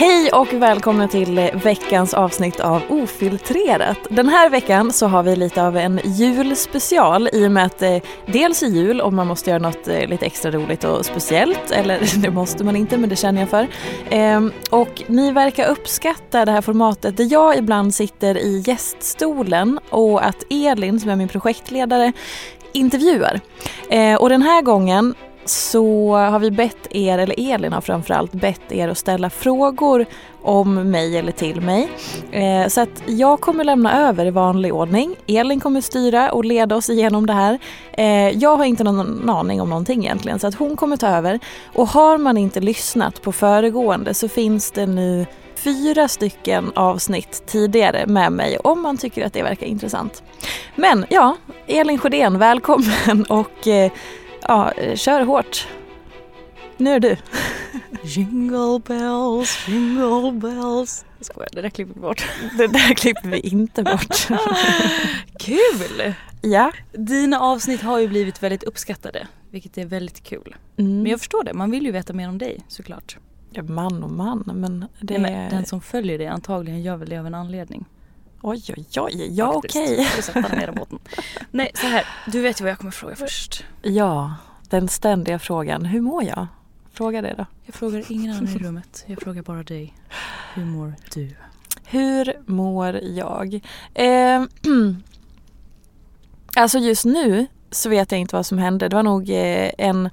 Hej 0.00 0.30
och 0.32 0.52
välkomna 0.52 1.08
till 1.08 1.50
veckans 1.64 2.14
avsnitt 2.14 2.60
av 2.60 2.82
Ofiltrerat. 2.88 3.98
Den 4.10 4.28
här 4.28 4.50
veckan 4.50 4.92
så 4.92 5.06
har 5.06 5.22
vi 5.22 5.36
lite 5.36 5.62
av 5.62 5.76
en 5.76 6.00
julspecial 6.04 7.28
i 7.32 7.46
och 7.46 7.52
med 7.52 7.66
att 7.66 7.82
eh, 7.82 7.96
dels 8.26 8.62
är 8.62 8.66
jul 8.66 9.00
och 9.00 9.12
man 9.12 9.26
måste 9.26 9.50
göra 9.50 9.62
något 9.62 9.88
eh, 9.88 10.08
lite 10.08 10.26
extra 10.26 10.50
roligt 10.50 10.84
och 10.84 11.06
speciellt. 11.06 11.70
Eller 11.70 12.00
det 12.22 12.30
måste 12.30 12.64
man 12.64 12.76
inte 12.76 12.98
men 12.98 13.08
det 13.08 13.16
känner 13.16 13.40
jag 13.40 13.48
för. 13.48 13.66
Eh, 14.10 14.40
och 14.70 15.02
ni 15.06 15.32
verkar 15.32 15.68
uppskatta 15.68 16.44
det 16.44 16.52
här 16.52 16.62
formatet 16.62 17.16
där 17.16 17.32
jag 17.32 17.58
ibland 17.58 17.94
sitter 17.94 18.38
i 18.38 18.62
gäststolen 18.66 19.78
och 19.90 20.24
att 20.24 20.44
Elin 20.50 21.00
som 21.00 21.10
är 21.10 21.16
min 21.16 21.28
projektledare 21.28 22.12
intervjuar. 22.72 23.40
Eh, 23.90 24.14
och 24.14 24.28
den 24.28 24.42
här 24.42 24.62
gången 24.62 25.14
så 25.50 26.14
har 26.14 26.38
vi 26.38 26.50
bett 26.50 26.86
er, 26.90 27.18
eller 27.18 27.52
Elin 27.52 27.72
har 27.72 27.80
framförallt 27.80 28.32
bett 28.32 28.72
er 28.72 28.88
att 28.88 28.98
ställa 28.98 29.30
frågor 29.30 30.06
om 30.42 30.90
mig 30.90 31.16
eller 31.16 31.32
till 31.32 31.60
mig. 31.60 31.88
Eh, 32.30 32.68
så 32.68 32.80
att 32.80 33.02
jag 33.06 33.40
kommer 33.40 33.64
lämna 33.64 34.08
över 34.08 34.26
i 34.26 34.30
vanlig 34.30 34.74
ordning. 34.74 35.16
Elin 35.26 35.60
kommer 35.60 35.80
styra 35.80 36.32
och 36.32 36.44
leda 36.44 36.76
oss 36.76 36.90
igenom 36.90 37.26
det 37.26 37.32
här. 37.32 37.58
Eh, 37.92 38.28
jag 38.28 38.56
har 38.56 38.64
inte 38.64 38.84
någon 38.84 39.30
aning 39.30 39.60
om 39.60 39.68
någonting 39.68 40.04
egentligen 40.04 40.38
så 40.38 40.46
att 40.46 40.54
hon 40.54 40.76
kommer 40.76 40.96
ta 40.96 41.08
över. 41.08 41.40
Och 41.74 41.88
har 41.88 42.18
man 42.18 42.36
inte 42.36 42.60
lyssnat 42.60 43.22
på 43.22 43.32
föregående 43.32 44.14
så 44.14 44.28
finns 44.28 44.70
det 44.70 44.86
nu 44.86 45.26
fyra 45.54 46.08
stycken 46.08 46.72
avsnitt 46.74 47.42
tidigare 47.46 48.06
med 48.06 48.32
mig 48.32 48.58
om 48.58 48.82
man 48.82 48.96
tycker 48.98 49.26
att 49.26 49.32
det 49.32 49.42
verkar 49.42 49.66
intressant. 49.66 50.22
Men 50.76 51.06
ja, 51.08 51.36
Elin 51.66 51.98
Sjödén, 51.98 52.38
välkommen 52.38 53.24
och 53.28 53.68
eh, 53.68 53.92
ja, 54.50 54.72
kör 54.96 55.24
hårt. 55.24 55.68
Nu 56.76 56.90
är 56.90 57.00
du. 57.00 57.16
Jingle 58.02 58.80
bells, 58.86 59.68
jingle 59.68 60.32
bells. 60.32 61.04
Jag 61.18 61.26
skojar, 61.26 61.48
det 61.52 61.62
där 61.62 61.70
klipper 61.70 61.94
vi 61.94 62.00
bort. 62.00 62.28
Det 62.58 62.66
där 62.66 62.94
klipper 62.94 63.28
vi 63.28 63.38
inte 63.38 63.82
bort. 63.82 64.28
Kul! 65.38 66.14
Ja. 66.42 66.72
Dina 66.92 67.40
avsnitt 67.40 67.82
har 67.82 67.98
ju 67.98 68.08
blivit 68.08 68.42
väldigt 68.42 68.62
uppskattade, 68.62 69.26
vilket 69.50 69.78
är 69.78 69.84
väldigt 69.84 70.22
kul. 70.22 70.56
Mm. 70.76 71.02
Men 71.02 71.10
jag 71.10 71.18
förstår 71.20 71.44
det, 71.44 71.52
man 71.52 71.70
vill 71.70 71.84
ju 71.84 71.92
veta 71.92 72.12
mer 72.12 72.28
om 72.28 72.38
dig 72.38 72.60
såklart. 72.68 73.16
ja. 73.50 73.62
Man 73.62 74.02
och 74.02 74.10
man, 74.10 74.42
men 74.54 74.86
det 75.00 75.18
Nej, 75.18 75.32
men 75.32 75.50
den 75.50 75.64
som 75.66 75.80
följer 75.80 76.18
dig 76.18 76.26
antagligen 76.26 76.82
gör 76.82 76.96
väl 76.96 77.08
det 77.08 77.18
av 77.18 77.26
en 77.26 77.34
anledning. 77.34 77.84
Oj, 78.42 78.62
oj, 78.76 78.86
oj. 78.96 79.28
Ja, 79.36 79.52
okej. 79.54 80.08
Båten. 80.76 80.98
Nej, 81.50 81.70
så 81.74 81.86
här. 81.86 82.06
Du 82.26 82.40
vet 82.40 82.60
ju 82.60 82.64
vad 82.64 82.70
jag 82.70 82.78
kommer 82.78 82.90
fråga 82.90 83.16
först. 83.16 83.64
Ja, 83.82 84.34
den 84.68 84.88
ständiga 84.88 85.38
frågan. 85.38 85.84
Hur 85.84 86.00
mår 86.00 86.24
jag? 86.24 86.46
Fråga 86.92 87.22
det 87.22 87.34
då. 87.38 87.46
Jag 87.64 87.74
frågar 87.74 88.12
ingen 88.12 88.32
annan 88.32 88.48
i 88.48 88.58
rummet. 88.58 89.04
Jag 89.06 89.22
frågar 89.22 89.42
bara 89.42 89.62
dig. 89.62 89.94
Hur 90.54 90.64
mår 90.64 90.94
du? 91.14 91.30
Hur 91.84 92.34
mår 92.46 93.00
jag? 93.02 93.54
Eh, 93.94 94.42
alltså 96.56 96.78
just 96.78 97.04
nu 97.04 97.46
så 97.70 97.88
vet 97.88 98.12
jag 98.12 98.20
inte 98.20 98.36
vad 98.36 98.46
som 98.46 98.58
hände. 98.58 98.88
Det 98.88 98.96
var 98.96 99.02
nog 99.02 99.30
eh, 99.30 99.70
en, 99.78 100.10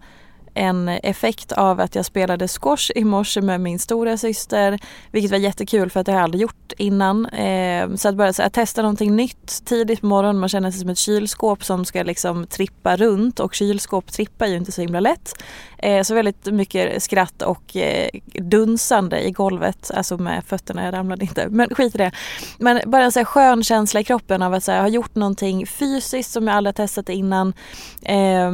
en 0.58 0.90
effekt 0.90 1.52
av 1.52 1.80
att 1.80 1.96
jag 1.96 2.06
spelade 2.06 2.48
squash 2.48 2.92
i 2.96 3.04
morse 3.04 3.42
med 3.42 3.62
min 3.62 3.80
stora 3.80 4.18
syster 4.18 4.80
Vilket 5.12 5.32
var 5.32 5.38
jättekul 5.38 5.90
för 5.90 6.00
att 6.00 6.06
det 6.06 6.12
har 6.12 6.20
jag 6.20 6.24
aldrig 6.24 6.42
gjort 6.42 6.74
innan. 6.78 7.26
Eh, 7.26 7.96
så 7.96 8.10
att 8.10 8.16
bara 8.16 8.34
så 8.34 8.42
här, 8.42 8.50
testa 8.50 8.82
någonting 8.82 9.16
nytt 9.16 9.66
tidigt 9.66 10.02
på 10.02 10.08
morgonen. 10.08 10.40
Man 10.40 10.50
känner 10.50 10.72
sig 10.72 10.80
som 10.80 10.90
ett 10.90 10.98
kylskåp 10.98 11.64
som 11.64 11.86
ska 11.86 12.04
liksom 12.04 12.48
trippa 12.48 12.96
runt 12.96 13.40
och 13.40 13.54
kylskåp 13.54 14.12
trippar 14.12 14.46
ju 14.46 14.56
inte 14.56 14.72
så 14.72 14.82
himla 14.82 15.00
lätt. 15.00 15.34
Eh, 15.78 16.04
så 16.04 16.14
väldigt 16.14 16.46
mycket 16.46 17.04
skratt 17.04 17.42
och 17.42 17.76
eh, 17.76 18.10
dunsande 18.34 19.28
i 19.28 19.32
golvet, 19.32 19.92
alltså 19.94 20.18
med 20.18 20.44
fötterna, 20.46 20.86
jag 20.86 20.94
ramlade 20.94 21.26
inte. 21.26 21.50
Men 21.50 21.76
skit 21.76 21.96
i 21.96 21.98
det. 21.98 22.12
Men 22.58 22.82
bara 22.86 23.04
en 23.04 23.12
så 23.12 23.20
här 23.20 23.26
skön 23.26 23.64
känsla 23.64 24.00
i 24.00 24.04
kroppen 24.04 24.42
av 24.42 24.54
att 24.54 24.64
så 24.64 24.72
här, 24.72 24.82
ha 24.82 24.88
gjort 24.88 25.16
någonting 25.16 25.68
fysiskt 25.68 26.32
som 26.32 26.48
jag 26.48 26.58
aldrig 26.58 26.80
har 26.80 26.86
testat 26.86 27.10
innan. 27.10 27.54
Eh, 28.02 28.52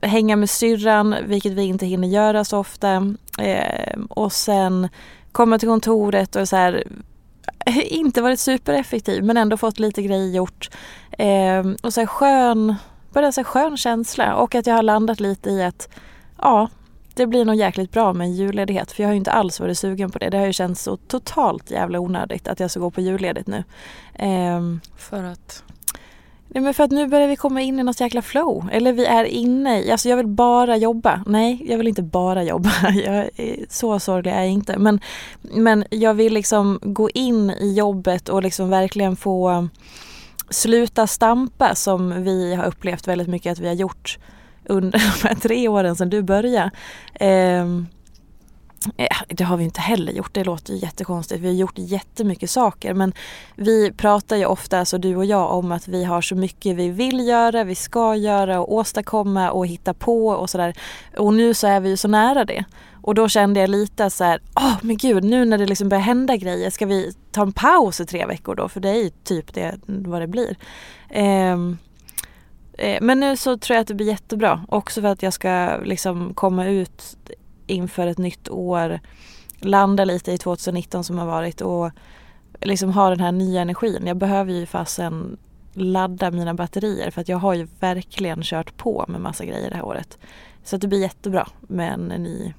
hänga 0.00 0.36
med 0.36 0.50
syrran, 0.50 1.16
vilket 1.44 1.58
vi 1.58 1.62
inte 1.62 1.86
hinner 1.86 2.08
göra 2.08 2.44
så 2.44 2.58
ofta. 2.58 3.14
Eh, 3.38 3.98
och 4.08 4.32
sen 4.32 4.88
komma 5.32 5.58
till 5.58 5.68
kontoret 5.68 6.36
och 6.36 6.48
så 6.48 6.56
här 6.56 6.84
inte 7.84 8.22
varit 8.22 8.40
supereffektiv 8.40 9.24
men 9.24 9.36
ändå 9.36 9.56
fått 9.56 9.78
lite 9.78 10.02
grejer 10.02 10.36
gjort. 10.36 10.70
Eh, 11.10 11.64
och 11.82 11.94
så 11.94 12.00
här 12.00 12.06
skön, 12.06 12.74
bara 13.12 13.32
så 13.32 13.40
här 13.40 13.44
skön 13.44 13.76
känsla 13.76 14.34
och 14.34 14.54
att 14.54 14.66
jag 14.66 14.74
har 14.74 14.82
landat 14.82 15.20
lite 15.20 15.50
i 15.50 15.62
att 15.62 15.88
ja, 16.38 16.68
det 17.14 17.26
blir 17.26 17.44
nog 17.44 17.54
jäkligt 17.54 17.92
bra 17.92 18.12
med 18.12 18.24
en 18.24 18.32
julledighet 18.32 18.92
för 18.92 19.02
jag 19.02 19.08
har 19.08 19.14
ju 19.14 19.18
inte 19.18 19.32
alls 19.32 19.60
varit 19.60 19.78
sugen 19.78 20.10
på 20.10 20.18
det. 20.18 20.30
Det 20.30 20.38
har 20.38 20.46
ju 20.46 20.52
känts 20.52 20.82
så 20.82 20.96
totalt 20.96 21.70
jävla 21.70 22.00
onödigt 22.00 22.48
att 22.48 22.60
jag 22.60 22.70
ska 22.70 22.80
gå 22.80 22.90
på 22.90 23.00
julledigt 23.00 23.46
nu. 23.46 23.64
Eh, 24.14 24.60
För 24.96 25.24
att? 25.24 25.64
Nej 26.54 26.62
men 26.62 26.74
för 26.74 26.84
att 26.84 26.90
nu 26.90 27.06
börjar 27.06 27.28
vi 27.28 27.36
komma 27.36 27.62
in 27.62 27.80
i 27.80 27.82
något 27.82 28.00
jäkla 28.00 28.22
flow. 28.22 28.68
Eller 28.72 28.92
vi 28.92 29.06
är 29.06 29.24
inne 29.24 29.80
i, 29.80 29.90
alltså 29.90 30.08
jag 30.08 30.16
vill 30.16 30.26
bara 30.26 30.76
jobba. 30.76 31.22
Nej, 31.26 31.62
jag 31.68 31.78
vill 31.78 31.88
inte 31.88 32.02
bara 32.02 32.42
jobba. 32.42 32.70
Jag 33.04 33.16
är, 33.36 33.66
så 33.68 34.00
sorglig 34.00 34.32
är 34.32 34.40
jag 34.40 34.50
inte. 34.50 34.78
Men, 34.78 35.00
men 35.42 35.84
jag 35.90 36.14
vill 36.14 36.34
liksom 36.34 36.78
gå 36.82 37.10
in 37.10 37.50
i 37.50 37.74
jobbet 37.74 38.28
och 38.28 38.42
liksom 38.42 38.70
verkligen 38.70 39.16
få 39.16 39.68
sluta 40.50 41.06
stampa 41.06 41.74
som 41.74 42.22
vi 42.22 42.54
har 42.54 42.64
upplevt 42.64 43.08
väldigt 43.08 43.28
mycket 43.28 43.52
att 43.52 43.58
vi 43.58 43.66
har 43.66 43.74
gjort 43.74 44.18
under 44.64 44.98
de 45.22 45.28
här 45.28 45.34
tre 45.34 45.68
åren 45.68 45.96
sedan 45.96 46.10
du 46.10 46.22
började. 46.22 46.70
Eh, 47.14 47.66
Eh, 48.96 49.16
det 49.28 49.44
har 49.44 49.56
vi 49.56 49.64
inte 49.64 49.80
heller 49.80 50.12
gjort, 50.12 50.34
det 50.34 50.44
låter 50.44 50.72
ju 50.72 50.78
jättekonstigt. 50.78 51.40
Vi 51.40 51.46
har 51.46 51.54
gjort 51.54 51.78
jättemycket 51.78 52.50
saker 52.50 52.94
men 52.94 53.12
vi 53.56 53.92
pratar 53.92 54.36
ju 54.36 54.46
ofta, 54.46 54.78
alltså 54.78 54.98
du 54.98 55.16
och 55.16 55.24
jag, 55.24 55.50
om 55.50 55.72
att 55.72 55.88
vi 55.88 56.04
har 56.04 56.20
så 56.20 56.34
mycket 56.34 56.76
vi 56.76 56.88
vill 56.90 57.26
göra, 57.26 57.64
vi 57.64 57.74
ska 57.74 58.16
göra 58.16 58.60
och 58.60 58.74
åstadkomma 58.74 59.50
och 59.50 59.66
hitta 59.66 59.94
på 59.94 60.28
och 60.28 60.50
sådär. 60.50 60.74
Och 61.16 61.34
nu 61.34 61.54
så 61.54 61.66
är 61.66 61.80
vi 61.80 61.88
ju 61.88 61.96
så 61.96 62.08
nära 62.08 62.44
det. 62.44 62.64
Och 63.02 63.14
då 63.14 63.28
kände 63.28 63.60
jag 63.60 63.70
lite 63.70 64.10
så 64.10 64.24
här, 64.24 64.40
åh 64.56 64.66
oh, 64.66 64.76
men 64.82 64.96
gud 64.96 65.24
nu 65.24 65.44
när 65.44 65.58
det 65.58 65.66
liksom 65.66 65.88
börjar 65.88 66.02
hända 66.02 66.36
grejer, 66.36 66.70
ska 66.70 66.86
vi 66.86 67.14
ta 67.32 67.42
en 67.42 67.52
paus 67.52 68.00
i 68.00 68.06
tre 68.06 68.26
veckor 68.26 68.54
då? 68.54 68.68
För 68.68 68.80
det 68.80 68.88
är 68.88 69.02
ju 69.02 69.10
typ 69.24 69.54
det 69.54 69.78
vad 69.86 70.20
det 70.20 70.26
blir. 70.26 70.56
Um, 71.54 71.78
men 73.00 73.20
nu 73.20 73.36
så 73.36 73.58
tror 73.58 73.74
jag 73.74 73.80
att 73.80 73.88
det 73.88 73.94
blir 73.94 74.06
jättebra. 74.06 74.64
Också 74.68 75.00
för 75.00 75.08
att 75.08 75.22
jag 75.22 75.32
ska 75.32 75.76
liksom 75.84 76.34
komma 76.34 76.66
ut 76.66 77.16
inför 77.66 78.06
ett 78.06 78.18
nytt 78.18 78.48
år 78.48 79.00
landa 79.58 80.04
lite 80.04 80.32
i 80.32 80.38
2019 80.38 81.04
som 81.04 81.18
har 81.18 81.26
varit 81.26 81.60
och 81.60 81.90
liksom 82.60 82.90
ha 82.90 83.10
den 83.10 83.20
här 83.20 83.32
nya 83.32 83.60
energin. 83.60 84.06
Jag 84.06 84.16
behöver 84.16 84.52
ju 84.52 84.66
fasen 84.66 85.36
ladda 85.72 86.30
mina 86.30 86.54
batterier 86.54 87.10
för 87.10 87.20
att 87.20 87.28
jag 87.28 87.38
har 87.38 87.54
ju 87.54 87.68
verkligen 87.80 88.42
kört 88.42 88.76
på 88.76 89.04
med 89.08 89.20
massa 89.20 89.44
grejer 89.44 89.70
det 89.70 89.76
här 89.76 89.84
året. 89.84 90.18
Så 90.64 90.76
det 90.76 90.88
blir 90.88 91.00
jättebra 91.00 91.48
med 91.60 91.92
en 91.92 92.08
ny, 92.08 92.54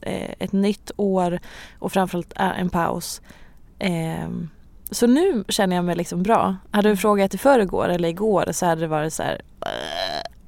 eh, 0.00 0.30
ett 0.38 0.52
nytt 0.52 0.90
år 0.96 1.40
och 1.78 1.92
framförallt 1.92 2.32
eh, 2.36 2.60
en 2.60 2.70
paus. 2.70 3.20
Eh, 3.78 4.28
så 4.90 5.06
nu 5.06 5.44
känner 5.48 5.76
jag 5.76 5.84
mig 5.84 5.96
liksom 5.96 6.22
bra. 6.22 6.56
Hade 6.70 6.88
du 6.88 6.96
frågat 6.96 7.34
i 7.34 7.38
förrgår 7.38 7.88
eller 7.88 8.08
igår 8.08 8.52
så 8.52 8.66
hade 8.66 8.80
det 8.80 8.86
varit 8.86 9.12
så 9.12 9.22
här 9.22 9.42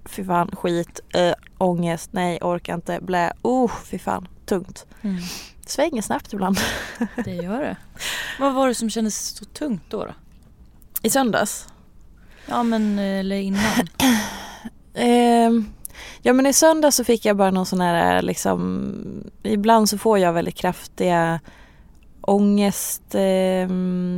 fy 0.05 0.25
fan, 0.25 0.51
skit, 0.57 1.01
äh, 1.15 1.33
ångest, 1.63 2.13
nej, 2.13 2.39
orkar 2.43 2.75
inte, 2.75 2.99
blä, 3.03 3.33
uh, 3.47 3.73
fy 3.85 3.99
fan, 3.99 4.29
tungt. 4.47 4.87
Mm. 5.03 5.17
Det 5.63 5.71
svänger 5.71 6.03
snabbt 6.03 6.33
ibland. 6.33 6.59
Det 7.25 7.35
gör 7.35 7.61
det. 7.61 7.77
Vad 8.41 8.55
var 8.55 8.69
det 8.69 8.75
som 8.75 8.91
kändes 8.91 9.29
så 9.29 9.45
tungt 9.45 9.83
då? 9.89 10.05
då? 10.05 10.15
I 11.03 11.11
söndags? 11.11 11.69
Ja 12.47 12.63
men 12.63 12.99
eller 12.99 13.37
innan? 13.37 13.63
eh, 14.95 15.51
ja 16.23 16.33
men 16.33 16.47
i 16.47 16.53
söndags 16.53 16.97
så 16.97 17.05
fick 17.05 17.25
jag 17.25 17.37
bara 17.37 17.51
någon 17.51 17.67
sån 17.67 17.81
här 17.81 18.23
liksom, 18.23 18.95
ibland 19.43 19.89
så 19.89 19.99
får 19.99 20.19
jag 20.19 20.33
väldigt 20.33 20.55
kraftiga 20.57 21.41
ångest, 22.23 23.15
eh, 23.15 23.69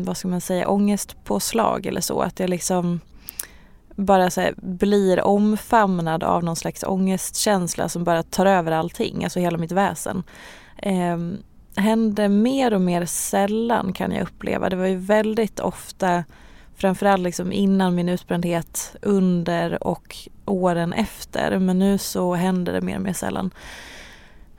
vad 0.05 0.17
ska 0.17 0.29
man 0.29 0.41
säga, 0.41 0.69
ångestpåslag 0.69 1.87
eller 1.87 2.00
så. 2.00 2.20
Att 2.20 2.41
jag 2.41 2.50
liksom 2.50 3.00
bara 3.96 4.31
så 4.31 4.41
här, 4.41 4.55
blir 4.56 5.20
omfamnad 5.20 6.25
av 6.25 6.44
någon 6.44 6.56
slags 6.56 6.85
ångestkänsla 6.85 7.88
som 7.88 8.05
bara 8.05 8.23
tar 8.23 8.46
över 8.46 8.73
allting, 8.73 9.25
alltså 9.25 9.41
hela 9.41 9.58
mitt 9.58 9.73
väsen. 9.73 10.23
Eh, 10.76 11.19
hände 11.76 12.29
mer 12.29 12.75
och 12.75 12.81
mer 12.81 13.06
sällan 13.06 13.93
kan 13.93 14.12
jag 14.12 14.23
uppleva. 14.23 14.69
Det 14.69 14.76
var 14.76 14.87
ju 14.87 14.96
väldigt 14.96 15.61
ofta, 15.61 16.25
framförallt 16.76 17.23
liksom 17.23 17.52
innan 17.52 17.94
min 17.94 18.08
utbrändhet, 18.08 18.96
under 19.02 19.87
och 19.87 20.17
åren 20.44 20.93
efter. 20.93 21.58
Men 21.58 21.79
nu 21.79 21.99
så 21.99 22.35
händer 22.35 22.73
det 22.73 22.81
mer 22.81 22.96
och 22.96 23.02
mer 23.02 23.12
sällan. 23.12 23.50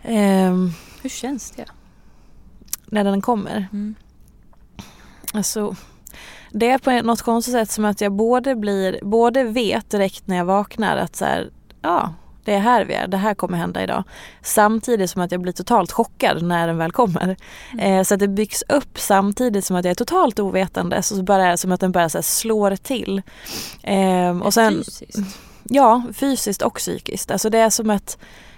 Eh, 0.01 0.53
Hur 1.01 1.09
känns 1.09 1.51
det? 1.51 1.65
När 2.85 3.03
den 3.03 3.21
kommer? 3.21 3.67
Mm. 3.71 3.95
Alltså 5.33 5.75
det 6.57 6.69
är 6.69 6.77
på 6.77 6.91
något 6.91 7.21
konstigt 7.21 7.53
sätt 7.53 7.71
som 7.71 7.85
att 7.85 8.01
jag 8.01 8.11
både 8.11 8.55
blir, 8.55 8.99
både 9.01 9.43
vet 9.43 9.89
direkt 9.89 10.27
när 10.27 10.37
jag 10.37 10.45
vaknar 10.45 10.97
att 10.97 11.15
så 11.15 11.25
här, 11.25 11.49
ja, 11.81 12.13
det 12.43 12.53
är 12.53 12.59
här 12.59 12.85
vi 12.85 12.93
är, 12.93 13.07
det 13.07 13.17
här 13.17 13.33
kommer 13.33 13.57
hända 13.57 13.83
idag. 13.83 14.03
Samtidigt 14.41 15.09
som 15.09 15.21
att 15.21 15.31
jag 15.31 15.41
blir 15.41 15.53
totalt 15.53 15.91
chockad 15.91 16.43
när 16.43 16.67
den 16.67 16.77
väl 16.77 16.91
kommer. 16.91 17.35
Mm. 17.73 17.99
Eh, 17.99 18.03
så 18.03 18.13
att 18.13 18.19
det 18.19 18.27
byggs 18.27 18.63
upp 18.69 18.99
samtidigt 18.99 19.65
som 19.65 19.75
att 19.75 19.85
jag 19.85 19.91
är 19.91 19.95
totalt 19.95 20.39
ovetande. 20.39 21.01
Så 21.01 21.23
bara 21.23 21.57
som 21.57 21.71
att 21.71 21.79
den 21.79 21.91
bara 21.91 22.09
så 22.09 22.21
slår 22.21 22.75
till. 22.75 23.21
Eh, 23.83 24.37
och 24.41 24.53
sen, 24.53 24.73
fysiskt? 24.73 25.17
Ja, 25.63 26.03
fysiskt 26.13 26.61
och 26.61 26.75
psykiskt. 26.75 27.31
Alltså 27.31 27.49
det 27.49 27.57
är 27.57 27.69
som 27.69 27.89
att, 27.89 28.17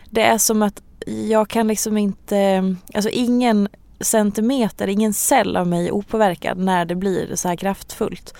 det 0.09 0.21
är 0.21 0.37
som 0.37 0.61
att 0.61 0.81
jag 1.05 1.49
kan 1.49 1.67
liksom 1.67 1.97
inte, 1.97 2.75
alltså 2.93 3.09
ingen 3.09 3.67
centimeter, 3.99 4.87
ingen 4.87 5.13
cell 5.13 5.57
av 5.57 5.67
mig 5.67 5.87
är 5.87 5.91
opåverkad 5.91 6.57
när 6.57 6.85
det 6.85 6.95
blir 6.95 7.35
så 7.35 7.47
här 7.47 7.55
kraftfullt. 7.55 8.33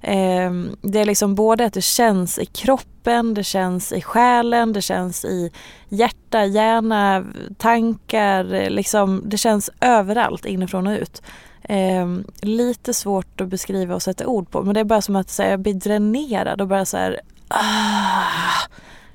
Eh, 0.00 0.52
det 0.82 1.00
är 1.00 1.04
liksom 1.04 1.34
både 1.34 1.64
att 1.64 1.72
det 1.72 1.82
känns 1.82 2.38
i 2.38 2.46
kroppen, 2.46 3.34
det 3.34 3.44
känns 3.44 3.92
i 3.92 4.00
själen, 4.00 4.72
det 4.72 4.82
känns 4.82 5.24
i 5.24 5.50
hjärta, 5.88 6.44
hjärna, 6.44 7.24
tankar, 7.58 8.70
liksom 8.70 9.22
det 9.24 9.36
känns 9.36 9.70
överallt 9.80 10.46
inifrån 10.46 10.86
och 10.86 10.98
ut. 11.00 11.22
Eh, 11.62 12.06
lite 12.40 12.94
svårt 12.94 13.40
att 13.40 13.48
beskriva 13.48 13.94
och 13.94 14.02
sätta 14.02 14.26
ord 14.26 14.50
på 14.50 14.62
men 14.62 14.74
det 14.74 14.80
är 14.80 14.84
bara 14.84 15.02
som 15.02 15.16
att 15.16 15.38
här, 15.38 15.50
jag 15.50 15.60
blir 15.60 15.74
dränerad 15.74 16.60
och 16.60 16.68
bara 16.68 16.84
så 16.84 16.96
här, 16.96 17.20
ah, 17.48 18.68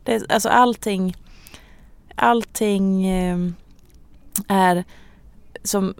det, 0.03 0.31
Alltså 0.31 0.49
allting, 0.49 1.15
allting 2.15 3.07
eh, 3.07 3.37
är 4.47 4.83
som, 5.67 5.93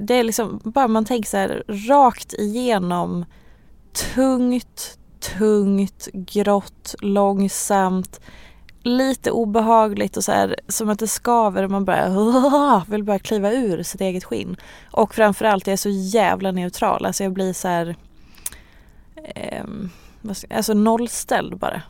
det 0.00 0.14
är 0.14 0.24
liksom 0.24 0.60
bara 0.64 0.88
man 0.88 1.04
tänker 1.04 1.28
så 1.28 1.36
här 1.36 1.64
rakt 1.88 2.32
igenom 2.32 3.24
tungt, 4.14 4.98
tungt, 5.38 6.08
grått, 6.12 6.94
långsamt, 7.00 8.20
lite 8.82 9.30
obehagligt 9.30 10.16
och 10.16 10.24
så 10.24 10.32
här 10.32 10.56
som 10.68 10.88
att 10.88 10.98
det 10.98 11.08
skaver 11.08 11.62
och 11.62 11.70
man 11.70 11.84
bara 11.84 12.84
vill 12.88 13.04
bara 13.04 13.18
kliva 13.18 13.52
ur 13.52 13.82
sitt 13.82 14.00
eget 14.00 14.24
skinn. 14.24 14.56
Och 14.90 15.14
framförallt 15.14 15.66
jag 15.66 15.72
är 15.72 15.76
så 15.76 15.90
jävla 15.90 16.52
neutral, 16.52 17.06
alltså 17.06 17.22
jag 17.22 17.32
blir 17.32 17.52
så 17.52 17.68
här 17.68 17.96
eh, 19.34 19.64
alltså 20.50 20.74
nollställd 20.74 21.58
bara. 21.58 21.82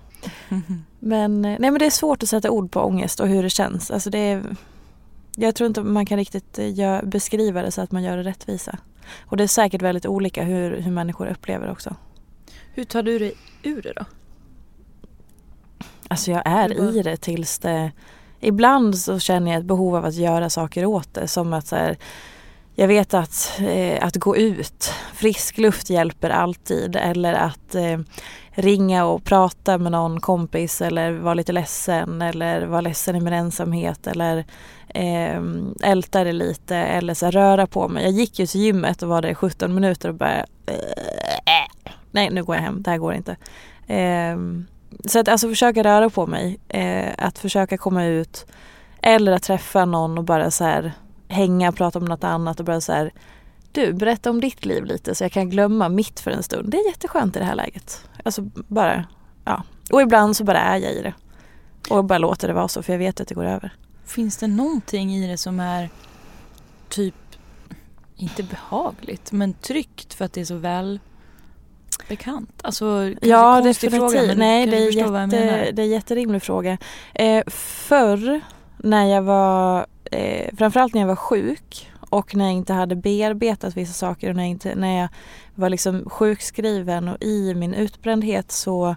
Men, 0.98 1.42
nej 1.42 1.58
men 1.60 1.78
det 1.78 1.86
är 1.86 1.90
svårt 1.90 2.22
att 2.22 2.28
sätta 2.28 2.50
ord 2.50 2.70
på 2.70 2.80
ångest 2.80 3.20
och 3.20 3.28
hur 3.28 3.42
det 3.42 3.50
känns. 3.50 3.90
Alltså 3.90 4.10
det 4.10 4.18
är, 4.18 4.56
jag 5.36 5.54
tror 5.54 5.66
inte 5.66 5.82
man 5.82 6.06
kan 6.06 6.18
riktigt 6.18 6.58
eh, 6.58 6.74
gör, 6.74 7.02
beskriva 7.02 7.62
det 7.62 7.70
så 7.70 7.80
att 7.80 7.92
man 7.92 8.02
gör 8.02 8.16
det 8.16 8.22
rättvisa. 8.22 8.78
Och 9.20 9.36
det 9.36 9.42
är 9.42 9.48
säkert 9.48 9.82
väldigt 9.82 10.06
olika 10.06 10.44
hur, 10.44 10.80
hur 10.80 10.92
människor 10.92 11.26
upplever 11.26 11.66
det 11.66 11.72
också. 11.72 11.96
Hur 12.74 12.84
tar 12.84 13.02
du 13.02 13.18
dig 13.18 13.34
ur 13.62 13.82
det 13.82 13.92
då? 13.92 14.04
Alltså 16.08 16.30
jag 16.30 16.42
är 16.44 16.68
bara... 16.68 16.90
i 16.90 17.02
det 17.02 17.16
tills 17.16 17.58
det... 17.58 17.92
Ibland 18.40 18.98
så 18.98 19.18
känner 19.18 19.50
jag 19.50 19.60
ett 19.60 19.66
behov 19.66 19.96
av 19.96 20.04
att 20.04 20.14
göra 20.14 20.50
saker 20.50 20.84
åt 20.84 21.14
det. 21.14 21.28
Som 21.28 21.52
att 21.52 21.66
så 21.66 21.76
här, 21.76 21.96
jag 22.74 22.88
vet 22.88 23.14
att, 23.14 23.60
eh, 23.60 24.06
att 24.06 24.16
gå 24.16 24.36
ut, 24.36 24.92
frisk 25.14 25.58
luft 25.58 25.90
hjälper 25.90 26.30
alltid. 26.30 26.96
Eller 26.96 27.34
att 27.34 27.74
eh, 27.74 27.98
ringa 28.50 29.04
och 29.04 29.24
prata 29.24 29.78
med 29.78 29.92
någon 29.92 30.20
kompis 30.20 30.82
eller 30.82 31.12
vara 31.12 31.34
lite 31.34 31.52
ledsen 31.52 32.22
eller 32.22 32.66
vara 32.66 32.80
ledsen 32.80 33.16
i 33.16 33.20
min 33.20 33.32
ensamhet 33.32 34.06
eller 34.06 34.44
eh, 34.88 35.42
älta 35.82 36.24
det 36.24 36.32
lite 36.32 36.76
eller 36.76 37.14
så 37.14 37.30
röra 37.30 37.66
på 37.66 37.88
mig. 37.88 38.02
Jag 38.04 38.12
gick 38.12 38.38
ju 38.38 38.46
till 38.46 38.60
gymmet 38.60 39.02
och 39.02 39.08
var 39.08 39.22
där 39.22 39.28
i 39.28 39.34
17 39.34 39.74
minuter 39.74 40.08
och 40.08 40.14
bara 40.14 40.38
äh, 40.66 41.90
nej 42.10 42.30
nu 42.30 42.44
går 42.44 42.56
jag 42.56 42.62
hem, 42.62 42.82
det 42.82 42.90
här 42.90 42.98
går 42.98 43.14
inte. 43.14 43.36
Eh, 43.86 44.36
så 45.06 45.18
att 45.18 45.28
alltså 45.28 45.48
försöka 45.48 45.82
röra 45.82 46.10
på 46.10 46.26
mig, 46.26 46.58
eh, 46.68 47.12
att 47.18 47.38
försöka 47.38 47.78
komma 47.78 48.04
ut 48.04 48.46
eller 49.02 49.32
att 49.32 49.42
träffa 49.42 49.84
någon 49.84 50.18
och 50.18 50.24
bara 50.24 50.50
så 50.50 50.64
här 50.64 50.92
hänga 51.30 51.68
och 51.68 51.76
prata 51.76 51.98
om 51.98 52.04
något 52.04 52.24
annat 52.24 52.60
och 52.60 52.66
bara 52.66 52.80
så 52.80 52.92
här 52.92 53.12
du 53.72 53.92
berätta 53.92 54.30
om 54.30 54.40
ditt 54.40 54.64
liv 54.64 54.84
lite 54.84 55.14
så 55.14 55.24
jag 55.24 55.32
kan 55.32 55.50
glömma 55.50 55.88
mitt 55.88 56.20
för 56.20 56.30
en 56.30 56.42
stund. 56.42 56.70
Det 56.70 56.76
är 56.76 56.86
jätteskönt 56.86 57.36
i 57.36 57.38
det 57.38 57.44
här 57.44 57.54
läget. 57.54 58.04
Alltså 58.24 58.42
bara, 58.54 59.04
ja. 59.44 59.62
Och 59.90 60.02
ibland 60.02 60.36
så 60.36 60.44
bara 60.44 60.58
är 60.58 60.76
jag 60.76 60.92
i 60.92 61.02
det. 61.02 61.14
Och 61.90 62.04
bara 62.04 62.18
låter 62.18 62.48
det 62.48 62.54
vara 62.54 62.68
så 62.68 62.82
för 62.82 62.92
jag 62.92 62.98
vet 62.98 63.20
att 63.20 63.28
det 63.28 63.34
går 63.34 63.44
över. 63.44 63.72
Finns 64.04 64.36
det 64.36 64.46
någonting 64.46 65.14
i 65.14 65.26
det 65.26 65.36
som 65.36 65.60
är 65.60 65.90
typ, 66.88 67.14
inte 68.16 68.42
behagligt, 68.42 69.32
men 69.32 69.54
tryggt 69.54 70.14
för 70.14 70.24
att 70.24 70.32
det 70.32 70.40
är 70.40 70.44
så 70.44 70.56
väl 70.56 71.00
bekant? 72.08 72.60
Alltså, 72.62 73.14
ja, 73.20 73.60
definitivt. 73.60 74.36
Nej, 74.36 74.66
det 74.66 74.76
är, 74.76 74.96
jätte, 74.96 75.72
det 75.72 75.82
är 75.82 75.86
en 75.86 75.90
jätterimlig 75.90 76.42
fråga. 76.42 76.78
Eh, 77.14 77.44
förr 77.48 78.40
när 78.76 79.06
jag 79.06 79.22
var, 79.22 79.86
eh, 80.10 80.56
framförallt 80.56 80.94
när 80.94 81.00
jag 81.00 81.08
var 81.08 81.16
sjuk 81.16 81.90
och 82.10 82.34
när 82.34 82.44
jag 82.44 82.54
inte 82.54 82.72
hade 82.72 82.96
bearbetat 82.96 83.76
vissa 83.76 83.92
saker 83.92 84.30
och 84.30 84.36
när 84.36 84.42
jag, 84.42 84.50
inte, 84.50 84.74
när 84.74 85.00
jag 85.00 85.08
var 85.54 85.68
liksom 85.68 86.10
sjukskriven 86.10 87.08
och 87.08 87.22
i 87.22 87.54
min 87.54 87.74
utbrändhet 87.74 88.52
så 88.52 88.96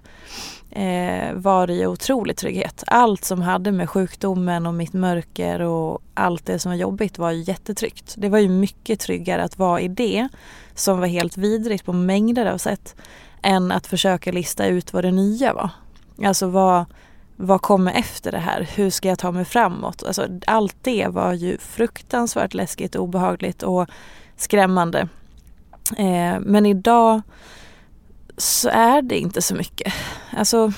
eh, 0.72 1.34
var 1.34 1.67
det 1.67 1.74
ju 1.74 1.88
otrolig 1.88 2.38
trygghet. 2.38 2.84
Allt 2.88 3.25
som 3.25 3.41
hade 3.41 3.72
med 3.72 3.89
sjukdomen 3.89 4.65
och 4.65 4.74
mitt 4.74 4.93
mörker 4.93 5.60
och 5.60 6.01
allt 6.13 6.46
det 6.46 6.60
som 6.60 6.72
var 6.72 6.77
jobbigt 6.77 7.17
var 7.17 7.32
ju 7.32 7.41
jättetryggt. 7.41 8.15
Det 8.17 8.29
var 8.29 8.39
ju 8.39 8.50
mycket 8.50 9.00
tryggare 9.00 9.43
att 9.43 9.58
vara 9.58 9.82
i 9.82 9.88
det 9.88 10.27
som 10.75 11.00
var 11.00 11.08
helt 11.08 11.38
vidrigt 11.38 11.86
på 11.86 11.93
mängder 11.93 12.46
av 12.46 12.58
sätt 12.58 12.96
än 13.41 13.72
att 13.72 13.88
försöka 13.88 14.32
lista 14.32 14.65
ut 14.65 14.93
vad 14.93 15.03
det 15.03 15.12
nya 15.12 15.53
var. 15.53 15.70
Alltså 16.25 16.48
vad, 16.48 16.86
vad 17.35 17.61
kommer 17.61 17.91
efter 17.91 18.31
det 18.31 18.37
här? 18.37 18.69
Hur 18.75 18.89
ska 18.89 19.07
jag 19.07 19.19
ta 19.19 19.31
mig 19.31 19.45
framåt? 19.45 20.03
Alltså, 20.03 20.27
allt 20.47 20.75
det 20.81 21.07
var 21.07 21.33
ju 21.33 21.57
fruktansvärt 21.57 22.53
läskigt, 22.53 22.95
obehagligt 22.95 23.63
och 23.63 23.89
skrämmande. 24.37 25.07
Eh, 25.97 26.39
men 26.39 26.65
idag 26.65 27.21
så 28.37 28.69
är 28.69 29.01
det 29.01 29.19
inte 29.19 29.41
så 29.41 29.55
mycket. 29.55 29.93
Alltså, 30.31 30.73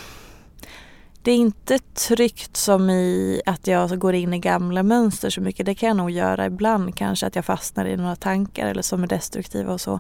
det 1.26 1.32
är 1.32 1.36
inte 1.36 1.80
tryggt 1.80 2.58
som 2.58 2.90
i 2.90 3.42
att 3.46 3.68
jag 3.68 4.00
går 4.00 4.14
in 4.14 4.34
i 4.34 4.40
gamla 4.40 4.84
mönster 4.84 5.30
så 5.30 5.42
mycket. 5.42 5.66
Det 5.66 5.76
kan 5.76 5.88
jag 5.88 5.98
nog 5.98 6.12
göra 6.12 6.46
ibland 6.46 6.96
kanske 6.96 7.28
att 7.28 7.36
jag 7.36 7.46
fastnar 7.46 7.86
i 7.86 7.98
några 7.98 8.16
tankar 8.16 8.68
eller 8.68 8.82
som 8.82 9.04
är 9.04 9.08
destruktiva 9.08 9.74
och 9.74 9.82
så. 9.82 10.00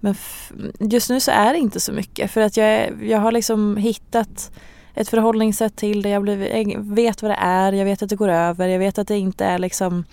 Men 0.00 0.14
just 0.80 1.10
nu 1.10 1.20
så 1.20 1.30
är 1.30 1.52
det 1.52 1.58
inte 1.58 1.80
så 1.80 1.92
mycket 1.92 2.30
för 2.30 2.40
att 2.40 2.56
jag, 2.56 3.04
jag 3.04 3.18
har 3.18 3.32
liksom 3.32 3.76
hittat 3.76 4.50
ett 4.94 5.08
förhållningssätt 5.08 5.76
till 5.76 6.02
det. 6.02 6.08
Jag, 6.08 6.22
blivit, 6.22 6.68
jag 6.68 6.94
vet 6.94 7.22
vad 7.22 7.30
det 7.30 7.38
är, 7.40 7.72
jag 7.72 7.84
vet 7.84 8.02
att 8.02 8.08
det 8.08 8.16
går 8.16 8.28
över, 8.28 8.68
jag 8.68 8.78
vet 8.78 8.98
att 8.98 9.08
det 9.08 9.18
inte 9.18 9.44
är 9.44 9.58
liksom 9.58 10.04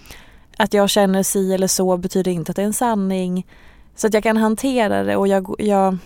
att 0.58 0.74
jag 0.74 0.90
känner 0.90 1.24
si 1.24 1.54
eller 1.54 1.68
så 1.68 1.98
betyder 1.98 2.32
inte 2.32 2.52
att 2.52 2.56
det 2.56 2.62
är 2.62 2.66
en 2.66 2.74
sanning. 2.74 3.48
Så 3.96 4.08
att 4.08 4.14
jag 4.14 4.24
kan 4.24 4.38
hantera 4.38 5.04
det 5.04 5.16
och 5.16 5.28
jag, 5.28 5.56
jag, 5.60 5.98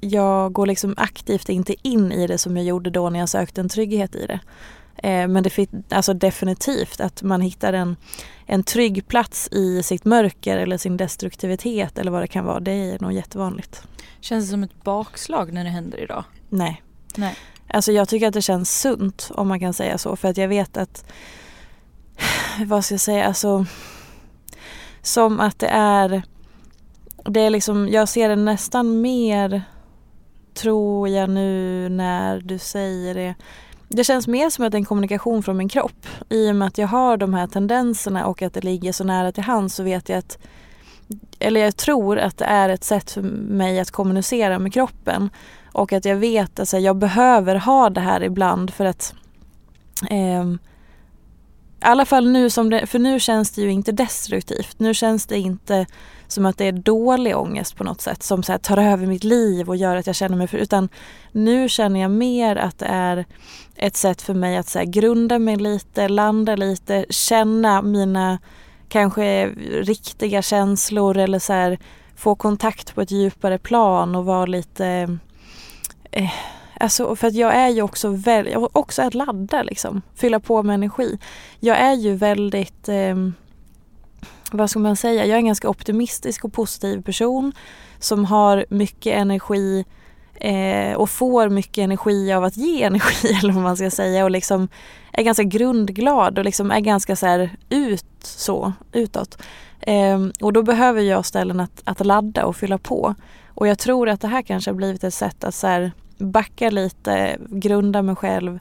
jag 0.00 0.52
går 0.52 0.66
liksom 0.66 0.94
aktivt 0.96 1.48
inte 1.48 1.74
in 1.82 2.12
i 2.12 2.26
det 2.26 2.38
som 2.38 2.56
jag 2.56 2.66
gjorde 2.66 2.90
då 2.90 3.10
när 3.10 3.18
jag 3.18 3.28
sökte 3.28 3.60
en 3.60 3.68
trygghet 3.68 4.14
i 4.14 4.26
det. 4.26 4.40
Eh, 4.96 5.28
men 5.28 5.42
det 5.42 5.68
alltså 5.90 6.14
definitivt 6.14 7.00
att 7.00 7.22
man 7.22 7.40
hittar 7.40 7.72
en, 7.72 7.96
en 8.46 8.62
trygg 8.62 9.08
plats 9.08 9.48
i 9.52 9.82
sitt 9.82 10.04
mörker 10.04 10.58
eller 10.58 10.78
sin 10.78 10.96
destruktivitet 10.96 11.98
eller 11.98 12.10
vad 12.10 12.22
det 12.22 12.26
kan 12.26 12.44
vara. 12.44 12.60
Det 12.60 12.72
är 12.72 13.00
nog 13.00 13.12
jättevanligt. 13.12 13.82
Känns 14.20 14.44
det 14.44 14.50
som 14.50 14.62
ett 14.62 14.84
bakslag 14.84 15.52
när 15.52 15.64
det 15.64 15.70
händer 15.70 16.02
idag? 16.02 16.24
Nej. 16.48 16.82
Nej. 17.16 17.36
Alltså 17.68 17.92
jag 17.92 18.08
tycker 18.08 18.28
att 18.28 18.34
det 18.34 18.42
känns 18.42 18.80
sunt 18.80 19.30
om 19.34 19.48
man 19.48 19.60
kan 19.60 19.72
säga 19.72 19.98
så 19.98 20.16
för 20.16 20.28
att 20.28 20.36
jag 20.36 20.48
vet 20.48 20.76
att 20.76 21.04
vad 22.66 22.84
ska 22.84 22.94
jag 22.94 23.00
säga, 23.00 23.26
alltså 23.26 23.66
som 25.02 25.40
att 25.40 25.58
det 25.58 25.68
är 25.68 26.22
det 27.24 27.40
är 27.40 27.50
liksom, 27.50 27.88
jag 27.88 28.08
ser 28.08 28.28
det 28.28 28.36
nästan 28.36 29.00
mer 29.00 29.62
tror 30.54 31.08
jag 31.08 31.30
nu 31.30 31.88
när 31.88 32.40
du 32.40 32.58
säger 32.58 33.14
det. 33.14 33.34
Det 33.88 34.04
känns 34.04 34.28
mer 34.28 34.50
som 34.50 34.64
att 34.64 34.72
det 34.72 34.76
är 34.76 34.80
en 34.80 34.84
kommunikation 34.84 35.42
från 35.42 35.56
min 35.56 35.68
kropp. 35.68 36.06
I 36.28 36.50
och 36.50 36.56
med 36.56 36.68
att 36.68 36.78
jag 36.78 36.88
har 36.88 37.16
de 37.16 37.34
här 37.34 37.46
tendenserna 37.46 38.26
och 38.26 38.42
att 38.42 38.54
det 38.54 38.64
ligger 38.64 38.92
så 38.92 39.04
nära 39.04 39.32
till 39.32 39.42
hands 39.42 39.74
så 39.74 39.82
vet 39.82 40.08
jag 40.08 40.18
att 40.18 40.38
eller 41.38 41.60
jag 41.60 41.76
tror 41.76 42.18
att 42.18 42.38
det 42.38 42.44
är 42.44 42.68
ett 42.68 42.84
sätt 42.84 43.10
för 43.10 43.22
mig 43.22 43.80
att 43.80 43.90
kommunicera 43.90 44.58
med 44.58 44.72
kroppen. 44.72 45.30
Och 45.72 45.92
att 45.92 46.04
jag 46.04 46.16
vet 46.16 46.50
att 46.50 46.60
alltså, 46.60 46.78
jag 46.78 46.96
behöver 46.96 47.56
ha 47.56 47.90
det 47.90 48.00
här 48.00 48.22
ibland 48.22 48.74
för 48.74 48.84
att 48.84 49.14
eh, 50.10 50.44
i 51.80 51.88
alla 51.88 52.06
fall 52.06 52.30
nu 52.30 52.50
som 52.50 52.70
det, 52.70 52.86
för 52.86 52.98
nu 52.98 53.20
känns 53.20 53.50
det 53.50 53.62
ju 53.62 53.72
inte 53.72 53.92
destruktivt. 53.92 54.78
Nu 54.78 54.94
känns 54.94 55.26
det 55.26 55.38
inte 55.38 55.86
som 56.28 56.46
att 56.46 56.58
det 56.58 56.64
är 56.64 56.72
dålig 56.72 57.36
ångest 57.36 57.76
på 57.76 57.84
något 57.84 58.00
sätt 58.00 58.22
som 58.22 58.42
så 58.42 58.58
tar 58.58 58.76
över 58.78 59.06
mitt 59.06 59.24
liv 59.24 59.68
och 59.68 59.76
gör 59.76 59.96
att 59.96 60.06
jag 60.06 60.16
känner 60.16 60.36
mig 60.36 60.46
för, 60.46 60.58
utan 60.58 60.88
nu 61.32 61.68
känner 61.68 62.00
jag 62.00 62.10
mer 62.10 62.56
att 62.56 62.78
det 62.78 62.86
är 62.86 63.24
ett 63.76 63.96
sätt 63.96 64.22
för 64.22 64.34
mig 64.34 64.56
att 64.56 64.68
så 64.68 64.82
grunda 64.84 65.38
mig 65.38 65.56
lite, 65.56 66.08
landa 66.08 66.56
lite, 66.56 67.06
känna 67.10 67.82
mina 67.82 68.38
kanske 68.88 69.46
riktiga 69.82 70.42
känslor 70.42 71.16
eller 71.16 71.38
så 71.38 71.52
här, 71.52 71.78
få 72.16 72.34
kontakt 72.34 72.94
på 72.94 73.00
ett 73.00 73.10
djupare 73.10 73.58
plan 73.58 74.14
och 74.14 74.24
vara 74.24 74.46
lite 74.46 75.18
eh, 76.10 76.30
Alltså 76.80 77.16
för 77.16 77.26
att 77.26 77.34
jag 77.34 77.54
är 77.54 77.68
ju 77.68 77.82
också 77.82 78.08
väldigt, 78.08 78.56
också 78.72 79.02
att 79.02 79.14
ladda 79.14 79.62
liksom, 79.62 80.02
fylla 80.14 80.40
på 80.40 80.62
med 80.62 80.74
energi. 80.74 81.18
Jag 81.60 81.78
är 81.78 81.94
ju 81.94 82.14
väldigt, 82.14 82.88
eh, 82.88 83.16
vad 84.52 84.70
ska 84.70 84.78
man 84.78 84.96
säga, 84.96 85.26
jag 85.26 85.34
är 85.34 85.38
en 85.38 85.46
ganska 85.46 85.68
optimistisk 85.68 86.44
och 86.44 86.52
positiv 86.52 87.02
person 87.02 87.52
som 87.98 88.24
har 88.24 88.66
mycket 88.68 89.18
energi 89.18 89.84
eh, 90.34 90.92
och 90.96 91.10
får 91.10 91.48
mycket 91.48 91.78
energi 91.78 92.32
av 92.32 92.44
att 92.44 92.56
ge 92.56 92.82
energi 92.86 93.38
eller 93.42 93.52
vad 93.52 93.62
man 93.62 93.76
ska 93.76 93.90
säga 93.90 94.24
och 94.24 94.30
liksom 94.30 94.68
är 95.12 95.22
ganska 95.22 95.42
grundglad 95.42 96.38
och 96.38 96.44
liksom 96.44 96.70
är 96.70 96.80
ganska 96.80 97.16
så 97.16 97.26
här 97.26 97.50
ut 97.68 98.15
så, 98.26 98.72
utåt. 98.92 99.42
Eh, 99.80 100.26
och 100.40 100.52
då 100.52 100.62
behöver 100.62 101.02
jag 101.02 101.26
ställen 101.26 101.60
att, 101.60 101.82
att 101.84 102.06
ladda 102.06 102.44
och 102.44 102.56
fylla 102.56 102.78
på. 102.78 103.14
Och 103.48 103.68
jag 103.68 103.78
tror 103.78 104.08
att 104.08 104.20
det 104.20 104.28
här 104.28 104.42
kanske 104.42 104.70
har 104.70 104.76
blivit 104.76 105.04
ett 105.04 105.14
sätt 105.14 105.44
att 105.44 105.54
så 105.54 105.66
här, 105.66 105.92
backa 106.18 106.70
lite, 106.70 107.38
grunda 107.48 108.02
mig 108.02 108.16
själv 108.16 108.58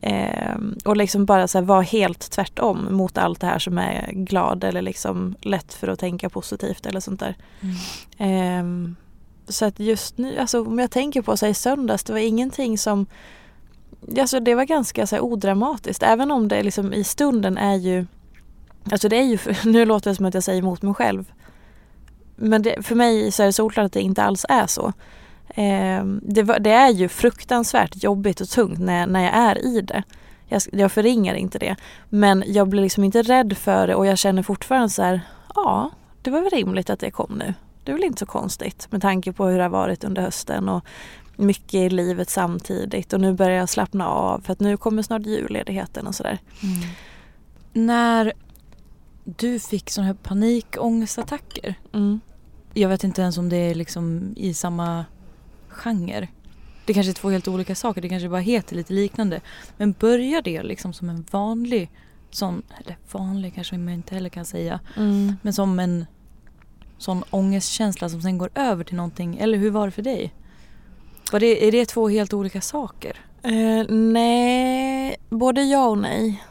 eh, 0.00 0.56
och 0.84 0.96
liksom 0.96 1.24
bara 1.24 1.48
så 1.48 1.58
här, 1.58 1.64
vara 1.64 1.82
helt 1.82 2.30
tvärtom 2.30 2.88
mot 2.90 3.18
allt 3.18 3.40
det 3.40 3.46
här 3.46 3.58
som 3.58 3.78
är 3.78 4.10
glad 4.12 4.64
eller 4.64 4.82
liksom 4.82 5.34
lätt 5.40 5.74
för 5.74 5.88
att 5.88 5.98
tänka 5.98 6.28
positivt 6.28 6.86
eller 6.86 7.00
sånt 7.00 7.20
där. 7.20 7.36
Mm. 8.18 8.86
Eh, 8.88 8.94
så 9.48 9.64
att 9.64 9.80
just 9.80 10.18
nu, 10.18 10.38
alltså 10.38 10.66
om 10.66 10.78
jag 10.78 10.90
tänker 10.90 11.22
på 11.22 11.36
så 11.36 11.46
i 11.46 11.54
söndags, 11.54 12.04
det 12.04 12.12
var 12.12 12.20
ingenting 12.20 12.78
som 12.78 13.06
Alltså 14.18 14.40
det 14.40 14.54
var 14.54 14.64
ganska 14.64 15.06
så 15.06 15.16
här, 15.16 15.22
odramatiskt 15.22 16.02
även 16.02 16.30
om 16.30 16.48
det 16.48 16.62
liksom 16.62 16.92
i 16.92 17.04
stunden 17.04 17.58
är 17.58 17.74
ju 17.74 18.06
Alltså 18.90 19.08
det 19.08 19.16
är 19.16 19.24
ju, 19.24 19.38
nu 19.70 19.84
låter 19.84 20.10
det 20.10 20.16
som 20.16 20.26
att 20.26 20.34
jag 20.34 20.42
säger 20.42 20.62
emot 20.62 20.82
mig 20.82 20.94
själv. 20.94 21.32
Men 22.36 22.62
det, 22.62 22.82
för 22.82 22.94
mig 22.94 23.32
så 23.32 23.42
är 23.42 23.46
det 23.46 23.52
solklart 23.52 23.86
att 23.86 23.92
det 23.92 24.00
inte 24.00 24.22
alls 24.22 24.46
är 24.48 24.66
så. 24.66 24.92
Eh, 25.48 26.04
det, 26.22 26.42
det, 26.42 26.70
är 26.70 26.90
ju 26.90 27.08
fruktansvärt 27.08 28.02
jobbigt 28.04 28.40
och 28.40 28.48
tungt 28.48 28.78
när, 28.78 29.06
när 29.06 29.22
jag 29.22 29.34
är 29.34 29.66
i 29.66 29.80
det. 29.80 30.02
Jag, 30.46 30.62
jag 30.72 30.92
förringar 30.92 31.34
inte 31.34 31.58
det. 31.58 31.76
Men 32.08 32.44
jag 32.46 32.68
blir 32.68 32.82
liksom 32.82 33.04
inte 33.04 33.22
rädd 33.22 33.56
för 33.58 33.86
det 33.86 33.94
och 33.94 34.06
jag 34.06 34.18
känner 34.18 34.42
fortfarande 34.42 34.88
så 34.88 35.02
här, 35.02 35.20
ja, 35.54 35.90
det 36.22 36.30
var 36.30 36.40
väl 36.40 36.50
rimligt 36.50 36.90
att 36.90 37.00
det 37.00 37.10
kom 37.10 37.32
nu. 37.38 37.54
Det 37.84 37.92
är 37.92 37.96
väl 37.96 38.04
inte 38.04 38.18
så 38.18 38.26
konstigt 38.26 38.86
med 38.90 39.02
tanke 39.02 39.32
på 39.32 39.46
hur 39.46 39.56
det 39.56 39.62
har 39.62 39.70
varit 39.70 40.04
under 40.04 40.22
hösten 40.22 40.68
och 40.68 40.84
mycket 41.36 41.74
i 41.74 41.90
livet 41.90 42.30
samtidigt 42.30 43.12
och 43.12 43.20
nu 43.20 43.32
börjar 43.32 43.58
jag 43.58 43.68
slappna 43.68 44.08
av 44.08 44.40
för 44.40 44.52
att 44.52 44.60
nu 44.60 44.76
kommer 44.76 45.02
snart 45.02 45.26
julledigheten 45.26 46.06
och 46.06 46.14
sådär. 46.14 46.38
Mm. 46.62 46.88
När 47.86 48.32
du 49.24 49.58
fick 49.58 49.90
sådana 49.90 50.06
här 50.06 50.14
panikångestattacker. 50.14 51.74
Mm. 51.92 52.20
Jag 52.74 52.88
vet 52.88 53.04
inte 53.04 53.22
ens 53.22 53.38
om 53.38 53.48
det 53.48 53.56
är 53.56 53.74
liksom 53.74 54.34
i 54.36 54.54
samma 54.54 55.04
genre. 55.68 56.28
Det 56.84 56.94
kanske 56.94 57.12
är 57.12 57.14
två 57.14 57.30
helt 57.30 57.48
olika 57.48 57.74
saker, 57.74 58.00
det 58.00 58.08
kanske 58.08 58.28
bara 58.28 58.40
heter 58.40 58.76
lite 58.76 58.92
liknande. 58.92 59.40
Men 59.76 59.92
börjar 59.92 60.42
det 60.42 60.62
liksom 60.62 60.92
som 60.92 61.08
en 61.08 61.24
vanlig 61.30 61.90
sån, 62.30 62.62
eller 62.78 62.98
vanlig 63.12 63.54
kanske 63.54 63.78
man 63.78 63.94
inte 63.94 64.14
heller 64.14 64.28
kan 64.28 64.44
säga. 64.44 64.80
Mm. 64.96 65.36
Men 65.42 65.52
som 65.52 65.78
en 65.78 66.06
sån 66.98 67.24
ångestkänsla 67.30 68.08
som 68.08 68.22
sen 68.22 68.38
går 68.38 68.50
över 68.54 68.84
till 68.84 68.96
någonting. 68.96 69.36
Eller 69.38 69.58
hur 69.58 69.70
var 69.70 69.86
det 69.86 69.92
för 69.92 70.02
dig? 70.02 70.34
Var 71.32 71.40
det, 71.40 71.68
är 71.68 71.72
det 71.72 71.86
två 71.86 72.08
helt 72.08 72.32
olika 72.32 72.60
saker? 72.60 73.16
Uh, 73.46 73.84
nej, 73.88 75.16
både 75.30 75.62
ja 75.62 75.86
och 75.86 75.98
nej. 75.98 76.44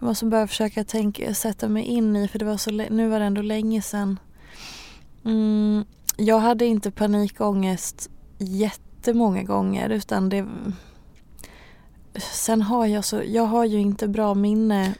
Jag 0.00 0.06
måste 0.06 0.24
bara 0.24 0.46
försöka 0.46 0.84
tänka, 0.84 1.34
sätta 1.34 1.68
mig 1.68 1.84
in 1.84 2.16
i 2.16 2.28
för 2.28 2.38
det 2.38 2.44
var 2.44 2.56
så, 2.56 2.70
nu 2.70 3.08
var 3.08 3.20
det 3.20 3.26
ändå 3.26 3.42
länge 3.42 3.82
sedan. 3.82 4.18
Mm, 5.24 5.84
jag 6.16 6.38
hade 6.38 6.66
inte 6.66 6.90
panikångest 6.90 8.10
jättemånga 8.38 9.42
gånger 9.42 9.90
utan 9.90 10.28
det 10.28 10.46
Sen 12.18 12.62
har 12.62 12.86
jag 12.86 13.04
så, 13.04 13.22
jag 13.26 13.42
har 13.42 13.64
ju 13.64 13.78
inte 13.80 14.08
bra 14.08 14.34
minne 14.34 14.94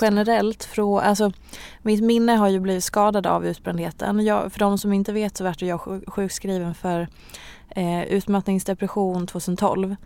generellt 0.00 0.64
från, 0.64 1.00
alltså 1.00 1.32
mitt 1.82 2.02
minne 2.02 2.32
har 2.32 2.48
ju 2.48 2.60
blivit 2.60 2.84
skadad 2.84 3.26
av 3.26 3.46
utbrändheten. 3.46 4.24
Jag, 4.24 4.52
för 4.52 4.58
de 4.58 4.78
som 4.78 4.92
inte 4.92 5.12
vet 5.12 5.36
så 5.36 5.44
vart 5.44 5.62
jag 5.62 5.80
sjukskriven 6.06 6.74
för 6.74 7.08
eh, 7.68 8.02
utmattningsdepression 8.02 9.26
2012 9.26 9.96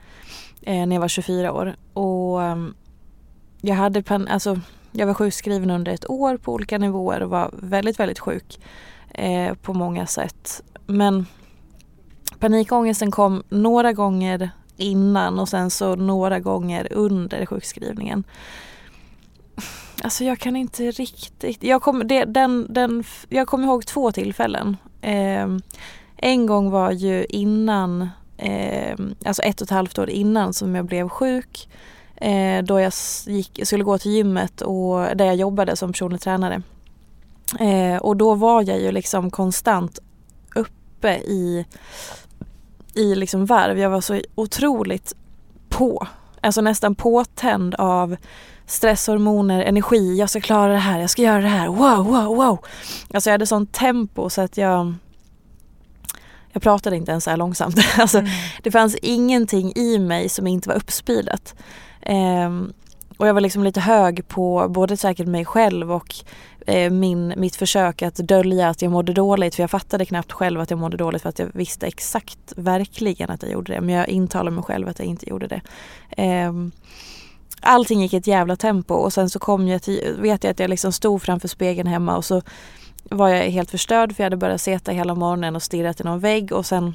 eh, 0.62 0.86
när 0.86 0.96
jag 0.96 1.00
var 1.00 1.08
24 1.08 1.52
år. 1.52 1.76
Och 1.92 2.38
um, 2.38 2.74
jag 3.64 3.74
hade 3.74 4.02
pan, 4.02 4.28
alltså 4.28 4.60
jag 4.92 5.06
var 5.06 5.14
sjukskriven 5.14 5.70
under 5.70 5.92
ett 5.92 6.10
år 6.10 6.36
på 6.36 6.52
olika 6.52 6.78
nivåer 6.78 7.22
och 7.22 7.30
var 7.30 7.50
väldigt, 7.52 8.00
väldigt 8.00 8.18
sjuk 8.18 8.60
eh, 9.14 9.54
på 9.54 9.72
många 9.72 10.06
sätt. 10.06 10.62
Men 10.86 11.26
panikångesten 12.38 13.10
kom 13.10 13.42
några 13.48 13.92
gånger 13.92 14.50
innan 14.76 15.38
och 15.38 15.48
sen 15.48 15.70
så 15.70 15.96
några 15.96 16.40
gånger 16.40 16.92
under 16.92 17.46
sjukskrivningen. 17.46 18.24
Alltså 20.02 20.24
jag 20.24 20.38
kan 20.38 20.56
inte 20.56 20.90
riktigt, 20.90 21.62
jag 21.62 21.82
kommer 21.82 22.04
den, 22.26 22.66
den, 22.72 23.04
jag 23.28 23.48
kom 23.48 23.64
ihåg 23.64 23.86
två 23.86 24.12
tillfällen. 24.12 24.76
Eh, 25.00 25.48
en 26.16 26.46
gång 26.46 26.70
var 26.70 26.90
ju 26.90 27.24
innan, 27.28 28.08
eh, 28.36 28.98
alltså 29.26 29.42
ett 29.42 29.60
och 29.60 29.66
ett 29.66 29.70
halvt 29.70 29.98
år 29.98 30.10
innan 30.10 30.52
som 30.52 30.74
jag 30.74 30.84
blev 30.84 31.08
sjuk. 31.08 31.68
Eh, 32.16 32.62
då 32.62 32.80
jag 32.80 32.92
gick, 33.26 33.60
skulle 33.62 33.84
gå 33.84 33.98
till 33.98 34.12
gymmet 34.12 34.60
och 34.60 35.16
där 35.16 35.24
jag 35.24 35.36
jobbade 35.36 35.76
som 35.76 35.92
personlig 35.92 36.20
tränare. 36.20 36.62
Eh, 37.60 37.96
och 37.96 38.16
då 38.16 38.34
var 38.34 38.62
jag 38.62 38.80
ju 38.80 38.92
liksom 38.92 39.30
konstant 39.30 39.98
uppe 40.54 41.14
i, 41.14 41.66
i 42.94 43.14
liksom 43.14 43.46
varv. 43.46 43.78
Jag 43.78 43.90
var 43.90 44.00
så 44.00 44.20
otroligt 44.34 45.14
på. 45.68 46.06
Alltså 46.40 46.60
nästan 46.60 46.94
påtänd 46.94 47.74
av 47.74 48.16
stresshormoner, 48.66 49.62
energi, 49.62 50.16
jag 50.18 50.30
ska 50.30 50.40
klara 50.40 50.72
det 50.72 50.78
här, 50.78 51.00
jag 51.00 51.10
ska 51.10 51.22
göra 51.22 51.40
det 51.40 51.48
här, 51.48 51.68
wow, 51.68 52.06
wow, 52.06 52.36
wow. 52.36 52.58
Alltså 53.14 53.30
jag 53.30 53.34
hade 53.34 53.46
sånt 53.46 53.72
tempo 53.72 54.30
så 54.30 54.40
att 54.40 54.56
jag 54.56 54.94
jag 56.54 56.62
pratade 56.62 56.96
inte 56.96 57.10
ens 57.10 57.24
så 57.24 57.30
här 57.30 57.36
långsamt. 57.36 57.76
Alltså, 57.98 58.18
mm. 58.18 58.30
Det 58.62 58.70
fanns 58.70 58.96
ingenting 59.02 59.72
i 59.76 59.98
mig 59.98 60.28
som 60.28 60.46
inte 60.46 60.68
var 60.68 60.76
uppspeedat. 60.76 61.54
Ehm, 62.04 62.72
och 63.16 63.28
jag 63.28 63.34
var 63.34 63.40
liksom 63.40 63.64
lite 63.64 63.80
hög 63.80 64.28
på 64.28 64.66
både 64.68 64.96
säkert 64.96 65.26
mig 65.26 65.44
själv 65.44 65.92
och 65.92 66.14
eh, 66.66 66.90
min, 66.90 67.34
mitt 67.36 67.56
försök 67.56 68.02
att 68.02 68.16
dölja 68.16 68.68
att 68.68 68.82
jag 68.82 68.92
mådde 68.92 69.12
dåligt. 69.12 69.54
För 69.54 69.62
jag 69.62 69.70
fattade 69.70 70.06
knappt 70.06 70.32
själv 70.32 70.60
att 70.60 70.70
jag 70.70 70.78
mådde 70.78 70.96
dåligt 70.96 71.22
för 71.22 71.28
att 71.28 71.38
jag 71.38 71.50
visste 71.54 71.86
exakt 71.86 72.52
verkligen 72.56 73.30
att 73.30 73.42
jag 73.42 73.52
gjorde 73.52 73.72
det. 73.72 73.80
Men 73.80 73.94
jag 73.94 74.08
intalade 74.08 74.50
mig 74.50 74.64
själv 74.64 74.88
att 74.88 74.98
jag 74.98 75.08
inte 75.08 75.30
gjorde 75.30 75.46
det. 75.46 75.60
Eh, 76.22 76.52
allting 77.60 78.02
gick 78.02 78.12
i 78.12 78.16
ett 78.16 78.26
jävla 78.26 78.56
tempo 78.56 78.94
och 78.94 79.12
sen 79.12 79.30
så 79.30 79.38
kom 79.38 79.68
jag 79.68 79.82
till, 79.82 80.16
vet 80.18 80.44
jag 80.44 80.50
att 80.50 80.58
jag 80.58 80.70
liksom 80.70 80.92
stod 80.92 81.22
framför 81.22 81.48
spegeln 81.48 81.88
hemma 81.88 82.16
och 82.16 82.24
så 82.24 82.42
var 83.10 83.28
jag 83.28 83.44
helt 83.44 83.70
förstörd 83.70 84.16
för 84.16 84.22
jag 84.22 84.26
hade 84.26 84.36
börjat 84.36 84.60
seta 84.60 84.92
hela 84.92 85.14
morgonen 85.14 85.56
och 85.56 85.62
stirrat 85.62 86.00
i 86.00 86.04
någon 86.04 86.20
vägg 86.20 86.52
och 86.52 86.66
sen 86.66 86.94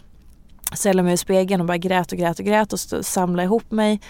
ställde 0.73 1.03
mig 1.03 1.13
i 1.13 1.17
spegeln 1.17 1.61
och 1.61 1.67
bara 1.67 1.77
grät 1.77 2.11
och 2.11 2.17
grät 2.17 2.39
och 2.39 2.45
grät 2.45 2.73
och 2.73 2.79
samlade 3.05 3.45
ihop 3.45 3.71
mig 3.71 4.01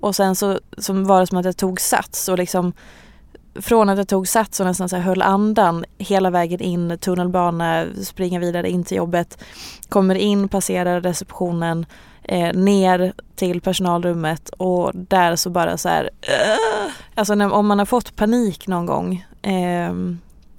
och 0.00 0.16
sen 0.16 0.36
så, 0.36 0.60
så 0.78 0.92
var 0.92 1.20
det 1.20 1.26
som 1.26 1.38
att 1.38 1.44
jag 1.44 1.56
tog 1.56 1.80
sats 1.80 2.28
och 2.28 2.38
liksom 2.38 2.72
från 3.54 3.88
att 3.88 3.98
jag 3.98 4.08
tog 4.08 4.28
sats 4.28 4.60
och 4.60 4.66
nästan 4.66 4.88
så 4.88 4.96
här 4.96 5.02
höll 5.02 5.22
andan 5.22 5.84
hela 5.98 6.30
vägen 6.30 6.60
in, 6.60 6.98
tunnelbana, 6.98 7.86
springa 8.02 8.40
vidare 8.40 8.70
in 8.70 8.84
till 8.84 8.96
jobbet, 8.96 9.44
kommer 9.88 10.14
in, 10.14 10.48
passerar 10.48 11.00
receptionen, 11.00 11.86
eh, 12.22 12.52
ner 12.52 13.12
till 13.36 13.60
personalrummet 13.60 14.48
och 14.48 14.90
där 14.94 15.36
så 15.36 15.50
bara 15.50 15.76
så 15.76 15.88
här, 15.88 16.04
uh, 16.04 16.92
alltså 17.14 17.34
när, 17.34 17.52
om 17.52 17.66
man 17.66 17.78
har 17.78 17.86
fått 17.86 18.16
panik 18.16 18.66
någon 18.66 18.86
gång, 18.86 19.26
eh, 19.42 19.92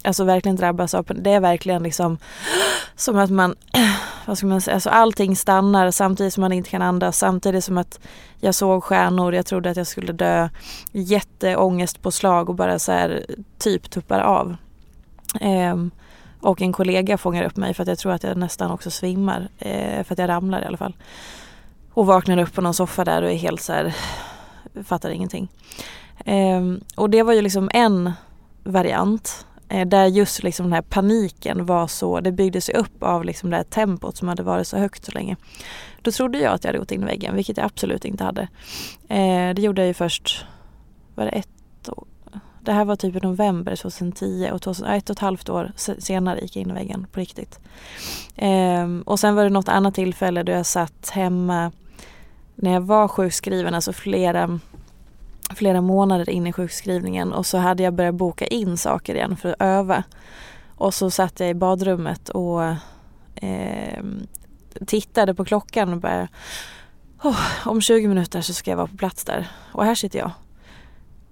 alltså 0.04 0.24
verkligen 0.24 0.56
drabbas 0.56 0.94
av, 0.94 1.06
det 1.14 1.30
är 1.30 1.40
verkligen 1.40 1.82
liksom 1.82 2.18
som 2.96 3.18
att 3.18 3.30
man 3.30 3.54
vad 4.30 4.38
ska 4.38 4.46
man 4.46 4.60
säga, 4.60 4.74
alltså 4.74 4.90
allting 4.90 5.36
stannar 5.36 5.90
samtidigt 5.90 6.34
som 6.34 6.40
man 6.40 6.52
inte 6.52 6.70
kan 6.70 6.82
andas, 6.82 7.18
samtidigt 7.18 7.64
som 7.64 7.78
att 7.78 8.00
jag 8.40 8.54
såg 8.54 8.84
stjärnor, 8.84 9.34
jag 9.34 9.46
trodde 9.46 9.70
att 9.70 9.76
jag 9.76 9.86
skulle 9.86 10.12
dö, 10.12 10.48
jätteångest 10.92 12.02
på 12.02 12.10
slag 12.10 12.48
och 12.48 12.54
bara 12.54 12.78
så 12.78 12.92
här 12.92 13.26
typ 13.58 13.90
tuppar 13.90 14.20
av. 14.20 14.56
Ehm, 15.40 15.90
och 16.40 16.62
en 16.62 16.72
kollega 16.72 17.18
fångar 17.18 17.44
upp 17.44 17.56
mig 17.56 17.74
för 17.74 17.82
att 17.82 17.88
jag 17.88 17.98
tror 17.98 18.12
att 18.12 18.22
jag 18.22 18.36
nästan 18.36 18.70
också 18.70 18.90
svimmar, 18.90 19.48
ehm, 19.58 20.04
för 20.04 20.14
att 20.14 20.18
jag 20.18 20.28
ramlar 20.28 20.62
i 20.62 20.64
alla 20.64 20.76
fall. 20.76 20.96
Och 21.92 22.06
vaknar 22.06 22.38
upp 22.38 22.54
på 22.54 22.60
någon 22.60 22.74
soffa 22.74 23.04
där 23.04 23.22
och 23.22 23.30
är 23.30 23.36
helt 23.36 23.62
så 23.62 23.72
här, 23.72 23.94
fattar 24.84 25.10
ingenting. 25.10 25.48
Ehm, 26.24 26.80
och 26.96 27.10
det 27.10 27.22
var 27.22 27.32
ju 27.32 27.42
liksom 27.42 27.70
en 27.72 28.12
variant 28.64 29.46
Eh, 29.70 29.86
där 29.86 30.06
just 30.06 30.42
liksom 30.42 30.66
den 30.66 30.72
här 30.72 30.82
paniken 30.82 31.66
var 31.66 31.86
så, 31.86 32.20
det 32.20 32.32
byggdes 32.32 32.68
upp 32.68 33.02
av 33.02 33.24
liksom 33.24 33.50
det 33.50 33.56
här 33.56 33.64
tempot 33.64 34.16
som 34.16 34.28
hade 34.28 34.42
varit 34.42 34.66
så 34.66 34.78
högt 34.78 35.04
så 35.04 35.12
länge. 35.12 35.36
Då 36.02 36.10
trodde 36.10 36.38
jag 36.38 36.52
att 36.52 36.64
jag 36.64 36.68
hade 36.68 36.78
gått 36.78 36.92
in 36.92 37.02
i 37.02 37.06
väggen, 37.06 37.34
vilket 37.34 37.56
jag 37.56 37.66
absolut 37.66 38.04
inte 38.04 38.24
hade. 38.24 38.42
Eh, 39.08 39.54
det 39.54 39.58
gjorde 39.58 39.80
jag 39.80 39.88
ju 39.88 39.94
först, 39.94 40.46
var 41.14 41.24
det 41.24 41.30
ett 41.30 41.88
år? 41.88 42.04
Det 42.60 42.72
här 42.72 42.84
var 42.84 42.96
typ 42.96 43.16
i 43.16 43.20
november 43.20 43.76
2010 43.76 44.50
och 44.52 44.62
2000, 44.62 44.86
ett 44.86 45.10
och 45.10 45.14
ett 45.14 45.20
halvt 45.20 45.48
år 45.48 45.72
senare 45.98 46.40
gick 46.40 46.56
jag 46.56 46.62
in 46.62 46.70
i 46.70 46.74
väggen 46.74 47.06
på 47.12 47.20
riktigt. 47.20 47.60
Eh, 48.36 48.88
och 49.04 49.20
sen 49.20 49.34
var 49.34 49.44
det 49.44 49.50
något 49.50 49.68
annat 49.68 49.94
tillfälle 49.94 50.42
då 50.42 50.52
jag 50.52 50.66
satt 50.66 51.10
hemma 51.10 51.72
när 52.54 52.72
jag 52.72 52.80
var 52.80 53.08
sjukskriven, 53.08 53.74
alltså 53.74 53.92
flera 53.92 54.60
flera 55.54 55.80
månader 55.80 56.30
in 56.30 56.46
i 56.46 56.52
sjukskrivningen 56.52 57.32
och 57.32 57.46
så 57.46 57.58
hade 57.58 57.82
jag 57.82 57.94
börjat 57.94 58.14
boka 58.14 58.46
in 58.46 58.76
saker 58.76 59.14
igen 59.14 59.36
för 59.36 59.48
att 59.48 59.62
öva. 59.62 60.04
Och 60.74 60.94
så 60.94 61.10
satt 61.10 61.40
jag 61.40 61.50
i 61.50 61.54
badrummet 61.54 62.28
och 62.28 62.62
eh, 63.34 64.04
tittade 64.86 65.34
på 65.34 65.44
klockan 65.44 65.92
och 65.92 66.00
bara 66.00 66.28
oh, 67.22 67.68
om 67.68 67.80
20 67.80 68.08
minuter 68.08 68.40
så 68.40 68.54
ska 68.54 68.70
jag 68.70 68.76
vara 68.76 68.86
på 68.86 68.96
plats 68.96 69.24
där. 69.24 69.48
Och 69.72 69.84
här 69.84 69.94
sitter 69.94 70.18
jag. 70.18 70.30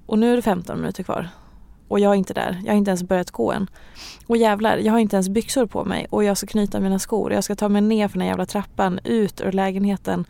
Och 0.06 0.18
nu 0.18 0.32
är 0.32 0.36
det 0.36 0.42
15 0.42 0.80
minuter 0.80 1.02
kvar. 1.02 1.28
Och 1.88 2.00
jag 2.00 2.12
är 2.12 2.16
inte 2.16 2.34
där. 2.34 2.60
Jag 2.64 2.72
har 2.72 2.78
inte 2.78 2.90
ens 2.90 3.02
börjat 3.02 3.30
gå 3.30 3.52
än. 3.52 3.70
Och 4.26 4.36
jävlar, 4.36 4.78
jag 4.78 4.92
har 4.92 4.98
inte 4.98 5.16
ens 5.16 5.28
byxor 5.28 5.66
på 5.66 5.84
mig 5.84 6.06
och 6.10 6.24
jag 6.24 6.36
ska 6.36 6.46
knyta 6.46 6.80
mina 6.80 6.98
skor. 6.98 7.32
Jag 7.32 7.44
ska 7.44 7.56
ta 7.56 7.68
mig 7.68 7.82
ner 7.82 8.08
för 8.08 8.18
den 8.18 8.28
jävla 8.28 8.46
trappan 8.46 9.00
ut 9.04 9.40
ur 9.40 9.52
lägenheten 9.52 10.24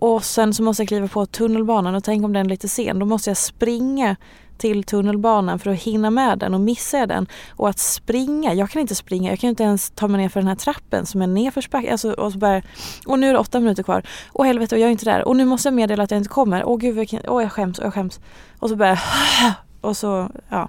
och 0.00 0.24
sen 0.24 0.54
så 0.54 0.62
måste 0.62 0.82
jag 0.82 0.88
kliva 0.88 1.08
på 1.08 1.26
tunnelbanan 1.26 1.94
och 1.94 2.04
tänk 2.04 2.24
om 2.24 2.32
den 2.32 2.46
är 2.46 2.50
lite 2.50 2.68
sen. 2.68 2.98
Då 2.98 3.06
måste 3.06 3.30
jag 3.30 3.36
springa 3.36 4.16
till 4.58 4.84
tunnelbanan 4.84 5.58
för 5.58 5.70
att 5.70 5.82
hinna 5.82 6.10
med 6.10 6.38
den 6.38 6.54
och 6.54 6.60
missar 6.60 6.98
jag 6.98 7.08
den. 7.08 7.26
Och 7.50 7.68
att 7.68 7.78
springa, 7.78 8.54
jag 8.54 8.70
kan 8.70 8.82
inte 8.82 8.94
springa, 8.94 9.30
jag 9.30 9.38
kan 9.38 9.50
inte 9.50 9.62
ens 9.62 9.90
ta 9.90 10.08
mig 10.08 10.20
ner 10.20 10.28
för 10.28 10.40
den 10.40 10.48
här 10.48 10.54
trappen 10.54 11.06
som 11.06 11.22
är 11.22 11.26
nedförsbacke. 11.26 11.92
Alltså, 11.92 12.12
och, 12.12 12.32
så 12.32 12.38
bara, 12.38 12.62
och 13.06 13.18
nu 13.18 13.28
är 13.28 13.32
det 13.32 13.38
åtta 13.38 13.60
minuter 13.60 13.82
kvar. 13.82 14.02
Och 14.28 14.46
helvete, 14.46 14.74
och 14.74 14.80
jag 14.80 14.86
är 14.86 14.92
inte 14.92 15.04
där. 15.04 15.28
Och 15.28 15.36
nu 15.36 15.44
måste 15.44 15.68
jag 15.68 15.74
meddela 15.74 16.02
att 16.02 16.10
jag 16.10 16.18
inte 16.18 16.28
kommer. 16.28 16.64
Åh 16.64 16.78
gud, 16.78 16.94
vilken, 16.94 17.20
åh 17.28 17.42
jag 17.42 17.52
skäms, 17.52 17.78
jag 17.82 17.94
skäms. 17.94 18.20
Och 18.58 18.68
så 18.68 18.76
bara 18.76 18.98
och 19.80 19.96
så, 19.96 20.30
ja. 20.48 20.68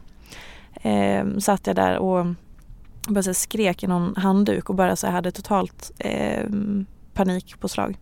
Ehm, 0.82 1.42
satt 1.42 1.68
jag 1.68 1.76
där 1.76 1.98
och 1.98 2.26
bara 3.08 3.24
så 3.24 3.34
skrek 3.34 3.84
i 3.84 3.88
någon 3.88 4.16
handduk 4.16 4.70
och 4.70 4.76
bara 4.76 4.96
så 4.96 5.08
hade 5.08 5.32
totalt 5.32 5.92
eh, 5.98 6.44
panikpåslag. 7.14 7.98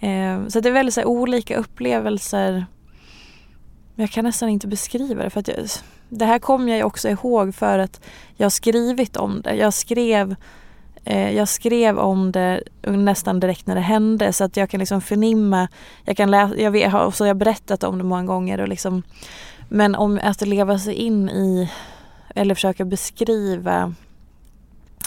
Eh, 0.00 0.46
så 0.48 0.60
det 0.60 0.68
är 0.68 0.72
väldigt 0.72 0.94
så 0.94 1.00
här, 1.00 1.08
olika 1.08 1.56
upplevelser. 1.56 2.66
Jag 3.94 4.10
kan 4.10 4.24
nästan 4.24 4.48
inte 4.48 4.66
beskriva 4.66 5.22
det. 5.22 5.30
För 5.30 5.40
att 5.40 5.48
jag, 5.48 5.56
det 6.08 6.24
här 6.24 6.38
kommer 6.38 6.76
jag 6.76 6.86
också 6.86 7.08
ihåg 7.08 7.54
för 7.54 7.78
att 7.78 8.00
jag 8.36 8.44
har 8.44 8.50
skrivit 8.50 9.16
om 9.16 9.42
det. 9.42 9.54
Jag 9.54 9.74
skrev, 9.74 10.36
eh, 11.04 11.30
jag 11.36 11.48
skrev 11.48 11.98
om 11.98 12.32
det 12.32 12.62
nästan 12.82 13.40
direkt 13.40 13.66
när 13.66 13.74
det 13.74 13.80
hände 13.80 14.32
så 14.32 14.44
att 14.44 14.56
jag 14.56 14.70
kan 14.70 14.80
liksom 14.80 15.00
förnimma. 15.00 15.68
Jag 16.04 16.16
kan 16.16 16.30
läsa, 16.30 16.56
jag 16.56 16.70
vet, 16.70 16.92
har, 16.92 17.10
så 17.10 17.26
jag 17.26 17.36
berättat 17.36 17.84
om 17.84 17.98
det 17.98 18.04
många 18.04 18.24
gånger. 18.24 18.60
Och 18.60 18.68
liksom, 18.68 19.02
men 19.68 19.94
om 19.94 20.20
att 20.22 20.46
leva 20.46 20.78
sig 20.78 20.94
in 20.94 21.30
i 21.30 21.70
eller 22.34 22.54
försöka 22.54 22.84
beskriva 22.84 23.94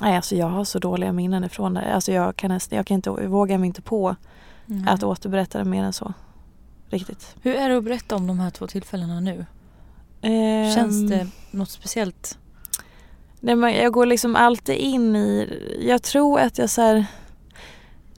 Nej, 0.02 0.16
alltså 0.16 0.36
jag 0.36 0.48
har 0.48 0.64
så 0.64 0.80
dåliga 0.80 1.12
minnen 1.12 1.44
ifrån 1.44 1.74
det. 1.74 1.94
Alltså 1.94 2.12
jag 2.12 2.36
kan, 2.36 2.60
jag 2.70 2.86
kan 2.86 2.96
inte, 2.96 3.10
jag 3.10 3.30
vågar 3.30 3.58
mig 3.58 3.68
inte 3.68 3.82
på 3.82 4.16
Mm. 4.72 4.88
Att 4.88 5.04
återberätta 5.04 5.58
det 5.58 5.66
mer 5.66 5.84
än 5.84 5.94
så. 5.94 6.14
Riktigt. 6.90 7.36
Hur 7.42 7.56
är 7.56 7.70
det 7.70 7.78
att 7.78 7.84
berätta 7.84 8.16
om 8.16 8.28
de 8.28 8.40
här 8.40 8.50
två 8.50 8.68
tillfällena 8.68 9.20
nu? 9.20 9.46
Um, 10.22 10.76
Känns 10.76 11.10
det 11.10 11.28
något 11.52 11.70
speciellt? 11.70 12.38
Nej, 13.40 13.56
men 13.56 13.74
jag 13.74 13.94
går 13.94 14.06
liksom 14.06 14.36
alltid 14.36 14.76
in 14.76 15.16
i, 15.16 15.60
jag 15.88 16.04
tror 16.04 16.40
att 16.40 16.58
jag 16.58 16.70
så 16.70 16.82
här, 16.82 17.06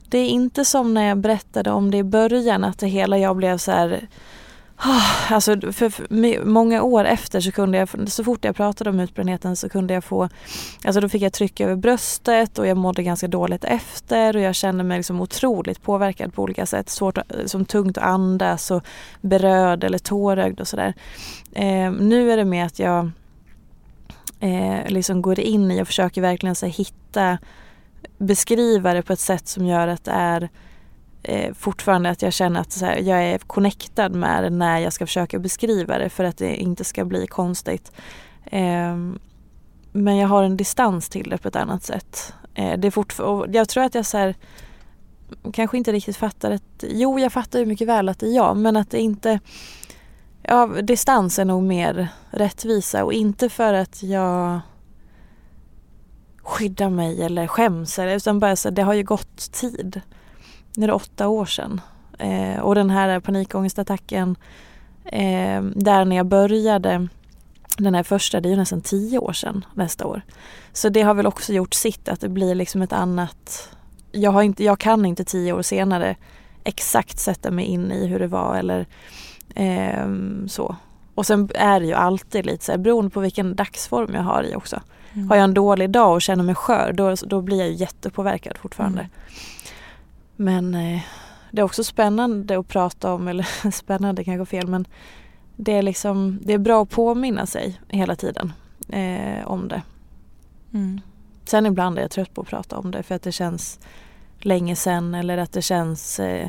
det 0.08 0.18
är 0.18 0.28
inte 0.28 0.64
som 0.64 0.94
när 0.94 1.08
jag 1.08 1.18
berättade 1.18 1.70
om 1.70 1.90
det 1.90 1.98
i 1.98 2.04
början 2.04 2.64
att 2.64 2.78
det 2.78 2.86
hela 2.86 3.18
jag 3.18 3.36
blev 3.36 3.58
så 3.58 3.70
här 3.70 4.08
Ah, 4.86 5.34
alltså 5.34 5.60
för, 5.60 5.90
för, 5.90 6.44
många 6.44 6.82
år 6.82 7.04
efter 7.04 7.40
så 7.40 7.52
kunde 7.52 7.78
jag, 7.78 8.10
så 8.10 8.24
fort 8.24 8.44
jag 8.44 8.56
pratade 8.56 8.90
om 8.90 9.00
utbrändheten 9.00 9.56
så 9.56 9.68
kunde 9.68 9.94
jag 9.94 10.04
få, 10.04 10.28
alltså 10.84 11.00
då 11.00 11.08
fick 11.08 11.22
jag 11.22 11.32
tryck 11.32 11.60
över 11.60 11.76
bröstet 11.76 12.58
och 12.58 12.66
jag 12.66 12.76
mådde 12.76 13.02
ganska 13.02 13.28
dåligt 13.28 13.64
efter 13.64 14.36
och 14.36 14.42
jag 14.42 14.54
kände 14.54 14.84
mig 14.84 14.96
liksom 14.96 15.20
otroligt 15.20 15.82
påverkad 15.82 16.34
på 16.34 16.42
olika 16.42 16.66
sätt. 16.66 16.90
Svårt, 16.90 17.18
eh, 17.18 17.24
som 17.46 17.64
tungt 17.64 17.98
att 17.98 18.04
andas 18.04 18.70
och 18.70 18.84
berörd 19.20 19.84
eller 19.84 19.98
tårögd 19.98 20.60
och 20.60 20.68
sådär. 20.68 20.94
Eh, 21.52 21.92
nu 21.92 22.32
är 22.32 22.36
det 22.36 22.44
med 22.44 22.66
att 22.66 22.78
jag 22.78 23.10
eh, 24.40 24.88
liksom 24.88 25.22
går 25.22 25.40
in 25.40 25.70
i 25.70 25.82
och 25.82 25.86
försöker 25.86 26.20
verkligen 26.20 26.54
så 26.54 26.66
hitta, 26.66 27.38
beskriva 28.18 28.94
det 28.94 29.02
på 29.02 29.12
ett 29.12 29.20
sätt 29.20 29.48
som 29.48 29.66
gör 29.66 29.88
att 29.88 30.04
det 30.04 30.12
är 30.12 30.48
eh, 31.24 31.54
fortfarande 31.54 32.10
att 32.10 32.22
jag 32.22 32.32
känner 32.32 32.60
att 32.60 32.80
här, 32.80 32.96
jag 32.96 33.22
är 33.22 33.38
connectad 33.38 34.14
med 34.14 34.44
det 34.44 34.50
när 34.50 34.78
jag 34.78 34.92
ska 34.92 35.06
försöka 35.06 35.38
beskriva 35.38 35.98
det 35.98 36.08
för 36.08 36.24
att 36.24 36.38
det 36.38 36.56
inte 36.56 36.84
ska 36.84 37.04
bli 37.04 37.26
konstigt. 37.26 37.92
Eh, 38.44 38.96
men 39.92 40.16
jag 40.16 40.28
har 40.28 40.42
en 40.42 40.56
distans 40.56 41.08
till 41.08 41.30
det 41.30 41.38
på 41.38 41.48
ett 41.48 41.56
annat 41.56 41.82
sätt. 41.82 42.34
Eh, 42.54 42.78
det 42.78 42.88
är 42.88 42.90
fortfar- 42.90 43.48
jag 43.52 43.68
tror 43.68 43.84
att 43.84 43.94
jag 43.94 44.06
så 44.06 44.18
här, 44.18 44.34
kanske 45.52 45.76
inte 45.76 45.92
riktigt 45.92 46.16
fattar 46.16 46.50
att, 46.50 46.84
jo 46.88 47.18
jag 47.18 47.32
fattar 47.32 47.58
ju 47.58 47.66
mycket 47.66 47.88
väl 47.88 48.08
att 48.08 48.18
det 48.18 48.26
är 48.26 48.36
jag 48.36 48.56
men 48.56 48.76
att 48.76 48.90
det 48.90 49.00
inte, 49.00 49.40
ja 50.42 50.66
distans 50.66 51.38
är 51.38 51.44
nog 51.44 51.62
mer 51.62 52.08
rättvisa 52.30 53.04
och 53.04 53.12
inte 53.12 53.48
för 53.48 53.74
att 53.74 54.02
jag 54.02 54.60
skyddar 56.42 56.90
mig 56.90 57.22
eller 57.22 57.46
skäms 57.46 57.98
utan 57.98 58.40
bara 58.40 58.56
så 58.56 58.70
det 58.70 58.82
har 58.82 58.94
ju 58.94 59.02
gått 59.02 59.52
tid 59.52 60.00
är 60.82 60.86
det 60.86 60.92
åtta 60.92 61.28
år 61.28 61.46
sedan. 61.46 61.80
Eh, 62.18 62.60
och 62.60 62.74
den 62.74 62.90
här 62.90 63.20
panikångestattacken 63.20 64.36
eh, 65.04 65.62
där 65.62 66.04
när 66.04 66.16
jag 66.16 66.26
började 66.26 67.08
den 67.78 67.94
här 67.94 68.02
första, 68.02 68.40
det 68.40 68.48
är 68.48 68.50
ju 68.50 68.56
nästan 68.56 68.80
tio 68.80 69.18
år 69.18 69.32
sedan 69.32 69.64
nästa 69.74 70.06
år. 70.06 70.22
Så 70.72 70.88
det 70.88 71.02
har 71.02 71.14
väl 71.14 71.26
också 71.26 71.52
gjort 71.52 71.74
sitt 71.74 72.08
att 72.08 72.20
det 72.20 72.28
blir 72.28 72.54
liksom 72.54 72.82
ett 72.82 72.92
annat, 72.92 73.70
jag, 74.12 74.30
har 74.30 74.42
inte, 74.42 74.64
jag 74.64 74.78
kan 74.78 75.06
inte 75.06 75.24
tio 75.24 75.52
år 75.52 75.62
senare 75.62 76.16
exakt 76.64 77.18
sätta 77.18 77.50
mig 77.50 77.64
in 77.64 77.92
i 77.92 78.06
hur 78.06 78.18
det 78.18 78.26
var 78.26 78.56
eller 78.56 78.86
eh, 79.54 80.06
så. 80.48 80.76
Och 81.14 81.26
sen 81.26 81.48
är 81.54 81.80
det 81.80 81.86
ju 81.86 81.92
alltid 81.92 82.46
lite 82.46 82.64
så 82.64 82.72
här, 82.72 82.78
beroende 82.78 83.10
på 83.10 83.20
vilken 83.20 83.56
dagsform 83.56 84.14
jag 84.14 84.22
har 84.22 84.42
i 84.42 84.54
också. 84.54 84.80
Mm. 85.12 85.28
Har 85.28 85.36
jag 85.36 85.44
en 85.44 85.54
dålig 85.54 85.90
dag 85.90 86.12
och 86.12 86.22
känner 86.22 86.44
mig 86.44 86.54
skör 86.54 86.92
då, 86.92 87.14
då 87.26 87.40
blir 87.40 87.58
jag 87.58 87.68
ju 87.68 87.74
jättepåverkad 87.74 88.58
fortfarande. 88.58 89.00
Mm. 89.00 89.10
Men 90.36 90.74
eh, 90.74 91.00
det 91.50 91.60
är 91.60 91.64
också 91.64 91.84
spännande 91.84 92.58
att 92.58 92.68
prata 92.68 93.12
om, 93.12 93.28
eller 93.28 93.70
spännande 93.70 94.24
kanske 94.24 94.46
fel 94.46 94.66
men 94.66 94.86
det 95.56 95.72
är 95.72 95.82
liksom, 95.82 96.38
det 96.42 96.52
är 96.52 96.58
bra 96.58 96.82
att 96.82 96.90
påminna 96.90 97.46
sig 97.46 97.80
hela 97.88 98.16
tiden 98.16 98.52
eh, 98.88 99.46
om 99.46 99.68
det. 99.68 99.82
Mm. 100.72 101.00
Sen 101.44 101.66
ibland 101.66 101.98
är 101.98 102.02
jag 102.02 102.10
trött 102.10 102.34
på 102.34 102.40
att 102.40 102.46
prata 102.46 102.78
om 102.78 102.90
det 102.90 103.02
för 103.02 103.14
att 103.14 103.22
det 103.22 103.32
känns 103.32 103.80
länge 104.38 104.76
sen 104.76 105.14
eller 105.14 105.38
att 105.38 105.52
det 105.52 105.62
känns, 105.62 106.20
eh, 106.20 106.48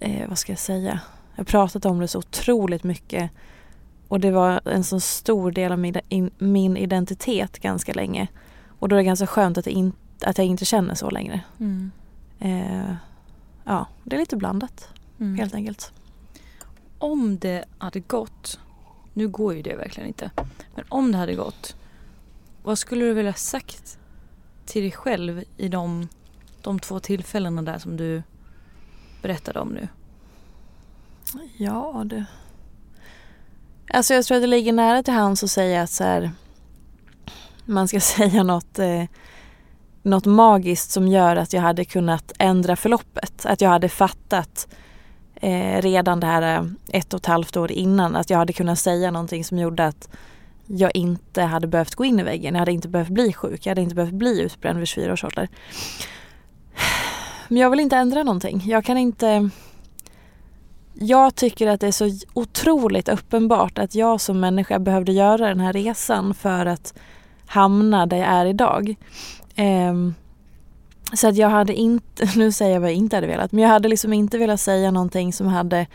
eh, 0.00 0.28
vad 0.28 0.38
ska 0.38 0.52
jag 0.52 0.58
säga, 0.58 1.00
jag 1.34 1.40
har 1.40 1.44
pratat 1.44 1.84
om 1.84 2.00
det 2.00 2.08
så 2.08 2.18
otroligt 2.18 2.84
mycket 2.84 3.30
och 4.08 4.20
det 4.20 4.30
var 4.30 4.60
en 4.64 4.84
så 4.84 5.00
stor 5.00 5.50
del 5.50 5.72
av 5.72 5.78
min, 6.38 6.76
identitet 6.76 7.58
ganska 7.58 7.92
länge. 7.92 8.28
Och 8.78 8.88
då 8.88 8.96
är 8.96 8.98
det 8.98 9.04
ganska 9.04 9.26
skönt 9.26 9.58
att, 9.58 9.66
in, 9.66 9.92
att 10.20 10.38
jag 10.38 10.46
inte 10.46 10.64
känner 10.64 10.94
så 10.94 11.10
längre. 11.10 11.40
Mm. 11.60 11.90
Eh, 12.40 12.94
ja, 13.64 13.86
det 14.04 14.16
är 14.16 14.20
lite 14.20 14.36
blandat 14.36 14.88
mm. 15.18 15.38
helt 15.38 15.54
enkelt. 15.54 15.92
Om 16.98 17.38
det 17.38 17.64
hade 17.78 18.00
gått, 18.00 18.60
nu 19.14 19.28
går 19.28 19.54
ju 19.54 19.62
det 19.62 19.76
verkligen 19.76 20.08
inte, 20.08 20.30
men 20.74 20.84
om 20.88 21.12
det 21.12 21.18
hade 21.18 21.34
gått, 21.34 21.76
vad 22.62 22.78
skulle 22.78 23.04
du 23.04 23.14
vilja 23.14 23.34
sagt 23.34 23.98
till 24.66 24.82
dig 24.82 24.92
själv 24.92 25.44
i 25.56 25.68
de, 25.68 26.08
de 26.62 26.78
två 26.78 27.00
tillfällena 27.00 27.62
där 27.62 27.78
som 27.78 27.96
du 27.96 28.22
berättade 29.22 29.60
om 29.60 29.68
nu? 29.68 29.88
Ja, 31.56 32.02
det... 32.06 32.24
Alltså 33.92 34.14
jag 34.14 34.24
tror 34.24 34.36
att 34.36 34.42
det 34.42 34.46
ligger 34.46 34.72
nära 34.72 35.02
till 35.02 35.14
hands 35.14 35.44
att 35.44 35.50
säga 35.50 35.82
att 35.82 35.90
så 35.90 36.04
här, 36.04 36.30
man 37.64 37.88
ska 37.88 38.00
säga 38.00 38.42
något, 38.42 38.78
eh, 38.78 39.04
något 40.02 40.26
magiskt 40.26 40.90
som 40.90 41.08
gör 41.08 41.36
att 41.36 41.52
jag 41.52 41.62
hade 41.62 41.84
kunnat 41.84 42.32
ändra 42.38 42.76
förloppet. 42.76 43.46
Att 43.46 43.60
jag 43.60 43.70
hade 43.70 43.88
fattat 43.88 44.68
eh, 45.34 45.82
redan 45.82 46.20
det 46.20 46.26
här 46.26 46.58
eh, 46.58 46.64
ett 46.88 47.14
och 47.14 47.20
ett 47.20 47.26
halvt 47.26 47.56
år 47.56 47.72
innan 47.72 48.16
att 48.16 48.30
jag 48.30 48.38
hade 48.38 48.52
kunnat 48.52 48.78
säga 48.78 49.10
någonting 49.10 49.44
som 49.44 49.58
gjorde 49.58 49.86
att 49.86 50.08
jag 50.66 50.90
inte 50.96 51.42
hade 51.42 51.66
behövt 51.66 51.94
gå 51.94 52.04
in 52.04 52.20
i 52.20 52.22
väggen. 52.22 52.54
Jag 52.54 52.58
hade 52.58 52.72
inte 52.72 52.88
behövt 52.88 53.08
bli 53.08 53.32
sjuk. 53.32 53.66
Jag 53.66 53.70
hade 53.70 53.80
inte 53.80 53.94
behövt 53.94 54.14
bli 54.14 54.40
utbränd 54.40 54.78
vid 54.78 54.88
24 54.88 55.12
års 55.12 55.24
ålder. 55.24 55.48
Men 57.48 57.58
jag 57.58 57.70
vill 57.70 57.80
inte 57.80 57.96
ändra 57.96 58.22
någonting. 58.22 58.62
Jag 58.66 58.84
kan 58.84 58.98
inte 58.98 59.50
jag 61.02 61.34
tycker 61.34 61.68
att 61.68 61.80
det 61.80 61.86
är 61.86 61.92
så 61.92 62.10
otroligt 62.34 63.08
uppenbart 63.08 63.78
att 63.78 63.94
jag 63.94 64.20
som 64.20 64.40
människa 64.40 64.78
behövde 64.78 65.12
göra 65.12 65.48
den 65.48 65.60
här 65.60 65.72
resan 65.72 66.34
för 66.34 66.66
att 66.66 66.94
hamna 67.46 68.06
där 68.06 68.16
jag 68.16 68.26
är 68.26 68.46
idag. 68.46 68.96
Um, 69.60 70.14
så 71.12 71.28
att 71.28 71.36
jag 71.36 71.48
hade 71.48 71.74
inte, 71.74 72.28
nu 72.36 72.52
säger 72.52 72.72
jag 72.72 72.80
vad 72.80 72.90
jag 72.90 72.96
inte 72.96 73.16
hade 73.16 73.26
velat, 73.26 73.52
men 73.52 73.62
jag 73.62 73.70
hade 73.70 73.88
liksom 73.88 74.12
inte 74.12 74.38
velat 74.38 74.60
säga 74.60 74.90
någonting 74.90 75.32
som 75.32 75.46
hade 75.46 75.86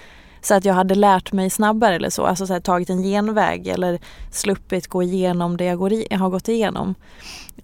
så 0.42 0.54
att 0.54 0.66
jag 0.66 0.74
hade 0.74 0.96
lärt 0.96 1.32
mig 1.32 1.50
snabbare 1.50 1.96
eller 1.96 2.10
så, 2.10 2.26
alltså 2.26 2.48
så 2.48 2.54
här, 2.54 2.60
tagit 2.60 2.90
en 2.90 3.04
genväg 3.04 3.68
eller 3.68 4.00
sluppit 4.32 4.88
gå 4.88 5.04
igenom 5.04 5.58
det 5.58 5.66
jag, 5.66 5.78
går 5.78 5.94
i, 5.94 6.08
jag 6.10 6.20
har 6.20 6.30
gått 6.30 6.48
igenom. 6.48 6.96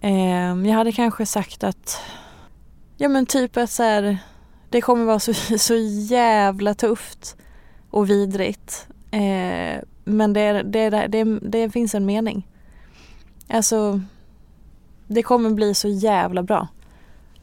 Um, 0.02 0.66
jag 0.66 0.74
hade 0.74 0.92
kanske 0.92 1.26
sagt 1.26 1.64
att, 1.64 2.00
ja 2.96 3.08
men 3.08 3.26
typ 3.26 3.56
att 3.56 3.70
så 3.70 3.82
här, 3.82 4.18
det 4.70 4.80
kommer 4.80 5.04
vara 5.04 5.18
så, 5.18 5.34
så 5.58 5.74
jävla 6.08 6.74
tufft 6.74 7.36
och 7.90 8.10
vidrigt. 8.10 8.86
Eh, 9.10 9.80
men 10.04 10.32
det, 10.32 10.62
det, 10.62 10.90
det, 10.90 11.24
det, 11.42 11.70
finns 11.70 11.94
en 11.94 12.06
mening. 12.06 12.48
Alltså, 13.48 14.00
det 15.12 15.22
kommer 15.22 15.50
bli 15.50 15.74
så 15.74 15.88
jävla 15.88 16.42
bra. 16.42 16.68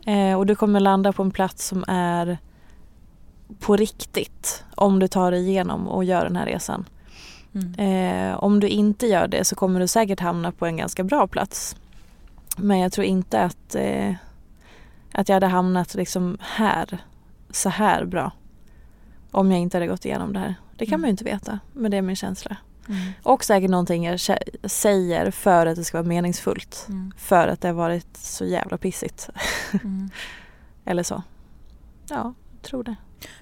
Eh, 0.05 0.37
och 0.37 0.45
du 0.45 0.55
kommer 0.55 0.79
landa 0.79 1.13
på 1.13 1.23
en 1.23 1.31
plats 1.31 1.67
som 1.67 1.85
är 1.87 2.37
på 3.59 3.75
riktigt 3.75 4.63
om 4.75 4.99
du 4.99 5.07
tar 5.07 5.31
dig 5.31 5.49
igenom 5.49 5.87
och 5.87 6.03
gör 6.03 6.23
den 6.23 6.35
här 6.35 6.45
resan. 6.45 6.85
Mm. 7.53 7.73
Eh, 7.73 8.43
om 8.43 8.59
du 8.59 8.67
inte 8.67 9.07
gör 9.07 9.27
det 9.27 9.43
så 9.43 9.55
kommer 9.55 9.79
du 9.79 9.87
säkert 9.87 10.19
hamna 10.19 10.51
på 10.51 10.65
en 10.65 10.77
ganska 10.77 11.03
bra 11.03 11.27
plats. 11.27 11.75
Men 12.57 12.79
jag 12.79 12.91
tror 12.91 13.05
inte 13.05 13.41
att, 13.41 13.75
eh, 13.75 14.13
att 15.11 15.29
jag 15.29 15.35
hade 15.35 15.47
hamnat 15.47 15.95
liksom 15.95 16.37
här 16.41 16.97
så 17.51 17.69
här 17.69 18.05
bra. 18.05 18.31
Om 19.31 19.51
jag 19.51 19.59
inte 19.59 19.77
hade 19.77 19.87
gått 19.87 20.05
igenom 20.05 20.33
det 20.33 20.39
här. 20.39 20.55
Det 20.77 20.85
kan 20.85 20.93
mm. 20.93 21.01
man 21.01 21.07
ju 21.07 21.11
inte 21.11 21.23
veta, 21.23 21.59
men 21.73 21.91
det 21.91 21.97
är 21.97 22.01
min 22.01 22.15
känsla. 22.15 22.57
Mm. 22.89 23.11
Och 23.23 23.43
säkert 23.43 23.69
någonting 23.69 24.05
jag 24.05 24.19
säger 24.63 25.31
för 25.31 25.65
att 25.65 25.75
det 25.75 25.83
ska 25.83 25.97
vara 25.97 26.07
meningsfullt. 26.07 26.85
Mm. 26.89 27.11
För 27.17 27.47
att 27.47 27.61
det 27.61 27.67
har 27.67 27.75
varit 27.75 28.17
så 28.17 28.45
jävla 28.45 28.77
pissigt. 28.77 29.29
Mm. 29.71 30.09
Eller 30.85 31.03
så. 31.03 31.23
Ja, 32.09 32.33
jag 32.51 32.61
tror 32.61 32.83
det. 32.83 32.95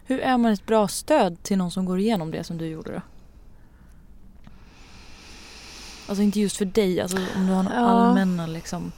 Hur 0.06 0.20
är 0.20 0.38
man 0.38 0.52
ett 0.52 0.66
bra 0.66 0.88
stöd 0.88 1.44
till 1.44 1.58
någon 1.58 1.72
som 1.72 1.86
går 1.86 2.00
igenom 2.00 2.32
det 2.32 2.44
som 2.44 2.58
du 2.58 2.66
gjorde 2.66 2.92
då? 2.92 3.02
Alltså 6.08 6.24
inte 6.24 6.40
just 6.40 6.58
för 6.58 6.66
dig, 6.66 7.02
alltså 7.02 7.18
om 7.36 7.48
du 7.48 7.54
har 7.54 7.64
några 7.64 7.78
ja. 7.78 7.86
allmänna 7.86 8.48
liksom 8.48 8.92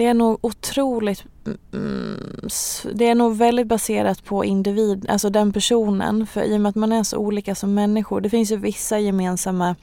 det 0.00 0.06
är 0.06 0.14
nog 0.14 0.38
otroligt, 0.42 1.24
mm, 1.72 2.48
det 2.94 3.08
är 3.08 3.14
nog 3.14 3.36
väldigt 3.36 3.66
baserat 3.66 4.24
på 4.24 4.44
individ, 4.44 5.06
alltså 5.08 5.30
den 5.30 5.52
personen. 5.52 6.26
För 6.26 6.42
i 6.42 6.56
och 6.56 6.60
med 6.60 6.70
att 6.70 6.76
man 6.76 6.92
är 6.92 7.02
så 7.02 7.16
olika 7.16 7.54
som 7.54 7.74
människor, 7.74 8.20
det 8.20 8.30
finns 8.30 8.52
ju 8.52 8.56
vissa 8.56 8.98
gemensamma 8.98 9.76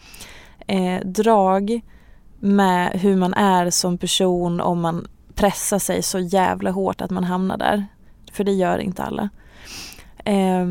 eh, 0.68 1.02
drag 1.06 1.82
med 2.40 2.92
hur 2.92 3.16
man 3.16 3.34
är 3.34 3.70
som 3.70 3.98
person 3.98 4.62
om 4.62 4.82
man 4.82 5.08
pressar 5.36 5.80
sig 5.80 6.04
så 6.04 6.20
jävla 6.20 6.72
hårt 6.72 7.02
att 7.02 7.12
man 7.12 7.24
hamnar 7.24 7.58
där. 7.58 7.86
För 8.32 8.44
det 8.44 8.54
gör 8.54 8.80
inte 8.80 9.04
alla. 9.04 9.30
Eh, 10.26 10.68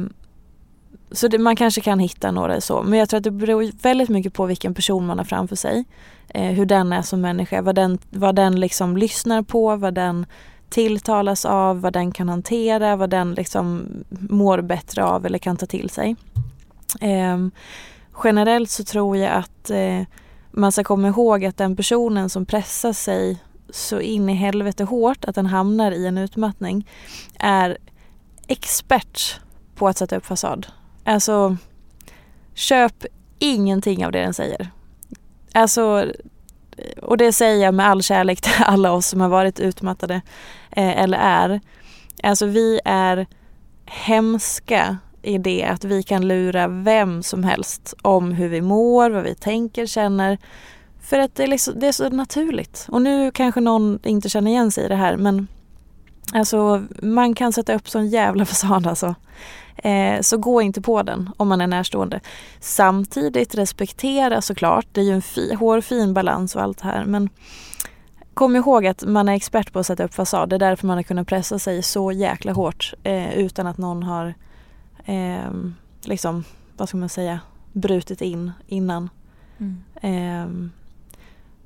så 1.17 1.29
det, 1.29 1.39
man 1.39 1.57
kanske 1.57 1.81
kan 1.81 1.99
hitta 1.99 2.31
några 2.31 2.61
så. 2.61 2.83
Men 2.83 2.99
jag 2.99 3.09
tror 3.09 3.19
att 3.19 3.25
det 3.25 3.31
beror 3.31 3.83
väldigt 3.83 4.09
mycket 4.09 4.35
på 4.35 4.47
vilken 4.47 4.75
person 4.75 5.07
man 5.07 5.19
har 5.19 5.25
framför 5.25 5.57
sig. 5.57 5.85
Eh, 6.29 6.53
hur 6.53 6.67
den 6.67 6.93
är 6.93 7.03
som 7.03 7.21
människa, 7.21 7.63
vad 7.63 7.75
den, 7.75 7.99
vad 8.11 8.37
den 8.37 8.61
liksom 8.61 8.97
lyssnar 8.97 9.43
på, 9.43 9.77
vad 9.77 9.95
den 9.95 10.27
tilltalas 10.69 11.45
av, 11.45 11.81
vad 11.81 11.93
den 11.93 12.13
kan 12.13 12.29
hantera, 12.29 12.97
vad 12.97 13.11
den 13.11 13.35
liksom 13.35 13.87
mår 14.09 14.61
bättre 14.61 15.05
av 15.05 15.27
eller 15.27 15.39
kan 15.39 15.57
ta 15.57 15.67
till 15.67 15.91
sig. 15.91 16.17
Eh, 17.01 17.47
generellt 18.25 18.71
så 18.71 18.85
tror 18.85 19.17
jag 19.17 19.33
att 19.33 19.71
eh, 19.71 20.03
man 20.51 20.73
ska 20.73 20.85
komma 20.85 21.09
ihåg 21.09 21.45
att 21.45 21.57
den 21.57 21.77
personen 21.77 22.31
som 22.31 22.47
pressar 22.47 22.93
sig 22.93 23.39
så 23.71 24.01
in 24.01 24.29
i 24.29 24.35
helvete 24.35 24.85
hårt 24.85 25.25
att 25.25 25.35
den 25.35 25.47
hamnar 25.47 25.93
i 25.93 26.07
en 26.07 26.19
utmattning 26.19 26.89
är 27.39 27.79
expert 28.47 29.41
på 29.75 29.89
att 29.89 29.99
sätta 29.99 30.17
upp 30.17 30.27
fasad. 30.27 30.67
Alltså, 31.07 31.57
köp 32.55 33.05
ingenting 33.39 34.07
av 34.07 34.13
det 34.13 34.21
den 34.21 34.35
säger. 34.35 34.71
Alltså, 35.53 36.13
och 37.03 37.17
det 37.17 37.33
säger 37.33 37.65
jag 37.65 37.75
med 37.75 37.87
all 37.87 38.03
kärlek 38.03 38.41
till 38.41 38.53
alla 38.65 38.93
oss 38.93 39.07
som 39.07 39.21
har 39.21 39.29
varit 39.29 39.61
utmattade 39.61 40.15
eh, 40.71 41.03
eller 41.03 41.19
är. 41.19 41.61
Alltså 42.23 42.47
vi 42.47 42.81
är 42.85 43.27
hemska 43.85 44.99
i 45.23 45.39
det 45.39 45.65
att 45.65 45.85
vi 45.85 46.03
kan 46.03 46.29
lura 46.29 46.69
vem 46.69 47.23
som 47.23 47.45
helst 47.45 47.95
om 48.03 48.33
hur 48.33 48.49
vi 48.49 48.61
mår, 48.61 49.11
vad 49.11 49.23
vi 49.23 49.35
tänker, 49.35 49.87
känner. 49.87 50.39
För 51.01 51.19
att 51.19 51.35
det 51.35 51.43
är, 51.43 51.47
liksom, 51.49 51.75
det 51.81 51.87
är 51.89 51.93
så 51.93 52.09
naturligt. 52.09 52.87
Och 52.89 53.03
nu 53.03 53.31
kanske 53.31 53.61
någon 53.61 53.99
inte 54.03 54.29
känner 54.29 54.51
igen 54.51 54.71
sig 54.71 54.85
i 54.85 54.89
det 54.89 54.97
här 54.97 55.17
men 55.17 55.49
alltså 56.33 56.85
man 57.03 57.35
kan 57.35 57.53
sätta 57.53 57.75
upp 57.75 57.89
sån 57.89 58.09
jävla 58.09 58.45
fasad 58.47 58.87
alltså. 58.87 59.15
Eh, 59.77 60.21
så 60.21 60.37
gå 60.37 60.63
inte 60.63 60.83
på 60.83 61.03
den 61.03 61.31
om 61.37 61.49
man 61.49 61.61
är 61.61 61.67
närstående. 61.67 62.21
Samtidigt 62.61 63.55
respektera 63.55 64.41
såklart, 64.41 64.87
det 64.93 65.01
är 65.01 65.05
ju 65.05 65.13
en 65.13 65.23
fi, 65.23 65.55
hårfin 65.55 66.15
balans 66.15 66.57
och 66.57 66.63
allt 66.63 66.79
det 66.79 66.85
här 66.85 67.05
men 67.05 67.29
kom 68.35 68.57
ihåg 68.57 68.87
att 68.87 69.05
man 69.05 69.29
är 69.29 69.35
expert 69.35 69.73
på 69.73 69.79
att 69.79 69.87
sätta 69.87 70.05
upp 70.05 70.15
fasad. 70.15 70.49
Det 70.49 70.57
är 70.57 70.59
därför 70.59 70.87
man 70.87 70.97
har 70.97 71.03
kunnat 71.03 71.27
pressa 71.27 71.59
sig 71.59 71.83
så 71.83 72.13
jäkla 72.13 72.53
hårt 72.53 72.95
eh, 73.03 73.35
utan 73.35 73.67
att 73.67 73.79
någon 73.79 74.03
har 74.03 74.35
eh, 75.05 75.51
liksom, 76.05 76.45
vad 76.77 76.89
ska 76.89 76.97
man 76.97 77.09
säga, 77.09 77.41
brutit 77.73 78.21
in 78.21 78.53
innan. 78.67 79.11
Mm. 79.59 79.83
Eh, 80.01 80.71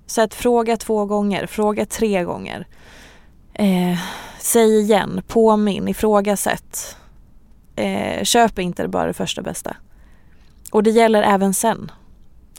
så 0.07 0.23
att 0.23 0.35
fråga 0.35 0.77
två 0.77 1.05
gånger, 1.05 1.47
fråga 1.47 1.87
tre 1.87 2.25
gånger. 2.25 2.67
Säg 4.43 4.81
igen, 4.81 5.23
påminn, 5.27 5.89
ifrågasätt 5.89 6.97
eh, 7.77 8.25
köp 8.25 8.59
inte 8.59 8.89
bara 8.89 9.07
det 9.07 9.13
första 9.13 9.43
bästa. 9.43 9.77
Och 10.73 10.83
det 10.83 10.91
gäller 10.91 11.23
även 11.23 11.55
sen. 11.55 11.91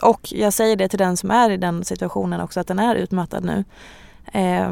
Och 0.01 0.33
jag 0.33 0.53
säger 0.53 0.75
det 0.75 0.89
till 0.89 0.99
den 0.99 1.17
som 1.17 1.31
är 1.31 1.49
i 1.49 1.57
den 1.57 1.85
situationen 1.85 2.41
också, 2.41 2.59
att 2.59 2.67
den 2.67 2.79
är 2.79 2.95
utmattad 2.95 3.43
nu. 3.43 3.63
Eh, 4.33 4.71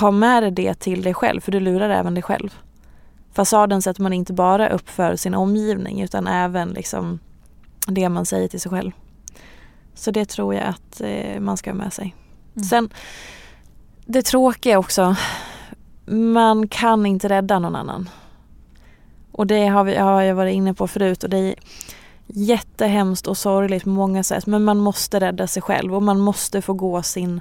ha 0.00 0.10
med 0.10 0.42
dig 0.42 0.50
det 0.50 0.74
till 0.74 1.02
dig 1.02 1.14
själv 1.14 1.40
för 1.40 1.52
du 1.52 1.60
lurar 1.60 1.90
även 1.90 2.14
dig 2.14 2.22
själv. 2.22 2.54
Fasaden 3.32 3.82
sätter 3.82 4.02
man 4.02 4.12
inte 4.12 4.32
bara 4.32 4.68
upp 4.68 4.90
för 4.90 5.16
sin 5.16 5.34
omgivning 5.34 6.02
utan 6.02 6.26
även 6.26 6.68
liksom 6.68 7.18
det 7.86 8.08
man 8.08 8.26
säger 8.26 8.48
till 8.48 8.60
sig 8.60 8.70
själv. 8.70 8.92
Så 9.94 10.10
det 10.10 10.24
tror 10.24 10.54
jag 10.54 10.64
att 10.64 11.00
eh, 11.00 11.40
man 11.40 11.56
ska 11.56 11.70
ha 11.70 11.76
med 11.76 11.92
sig. 11.92 12.14
Mm. 12.54 12.64
Sen 12.64 12.90
det 14.06 14.22
tråkiga 14.22 14.78
också, 14.78 15.16
man 16.06 16.68
kan 16.68 17.06
inte 17.06 17.28
rädda 17.28 17.58
någon 17.58 17.76
annan. 17.76 18.08
Och 19.32 19.46
det 19.46 19.66
har, 19.66 19.84
vi, 19.84 19.96
har 19.96 20.22
jag 20.22 20.34
varit 20.34 20.54
inne 20.54 20.74
på 20.74 20.88
förut 20.88 21.24
och 21.24 21.30
det 21.30 21.38
är 21.38 21.54
jättehemskt 22.26 23.26
och 23.26 23.38
sorgligt 23.38 23.84
på 23.84 23.88
många 23.88 24.22
sätt 24.22 24.46
men 24.46 24.64
man 24.64 24.78
måste 24.78 25.20
rädda 25.20 25.46
sig 25.46 25.62
själv 25.62 25.94
och 25.94 26.02
man 26.02 26.20
måste 26.20 26.62
få 26.62 26.72
gå 26.72 27.02
sin, 27.02 27.40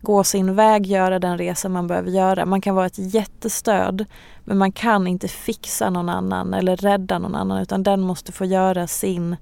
gå 0.00 0.24
sin 0.24 0.54
väg, 0.54 0.86
göra 0.86 1.18
den 1.18 1.38
resa 1.38 1.68
man 1.68 1.86
behöver 1.86 2.10
göra. 2.10 2.46
Man 2.46 2.60
kan 2.60 2.74
vara 2.74 2.86
ett 2.86 3.14
jättestöd 3.14 4.04
men 4.44 4.58
man 4.58 4.72
kan 4.72 5.06
inte 5.06 5.28
fixa 5.28 5.90
någon 5.90 6.08
annan 6.08 6.54
eller 6.54 6.76
rädda 6.76 7.18
någon 7.18 7.34
annan 7.34 7.62
utan 7.62 7.82
den 7.82 8.00
måste 8.00 8.32
få 8.32 8.44
göra 8.44 8.86
sin, 8.86 9.36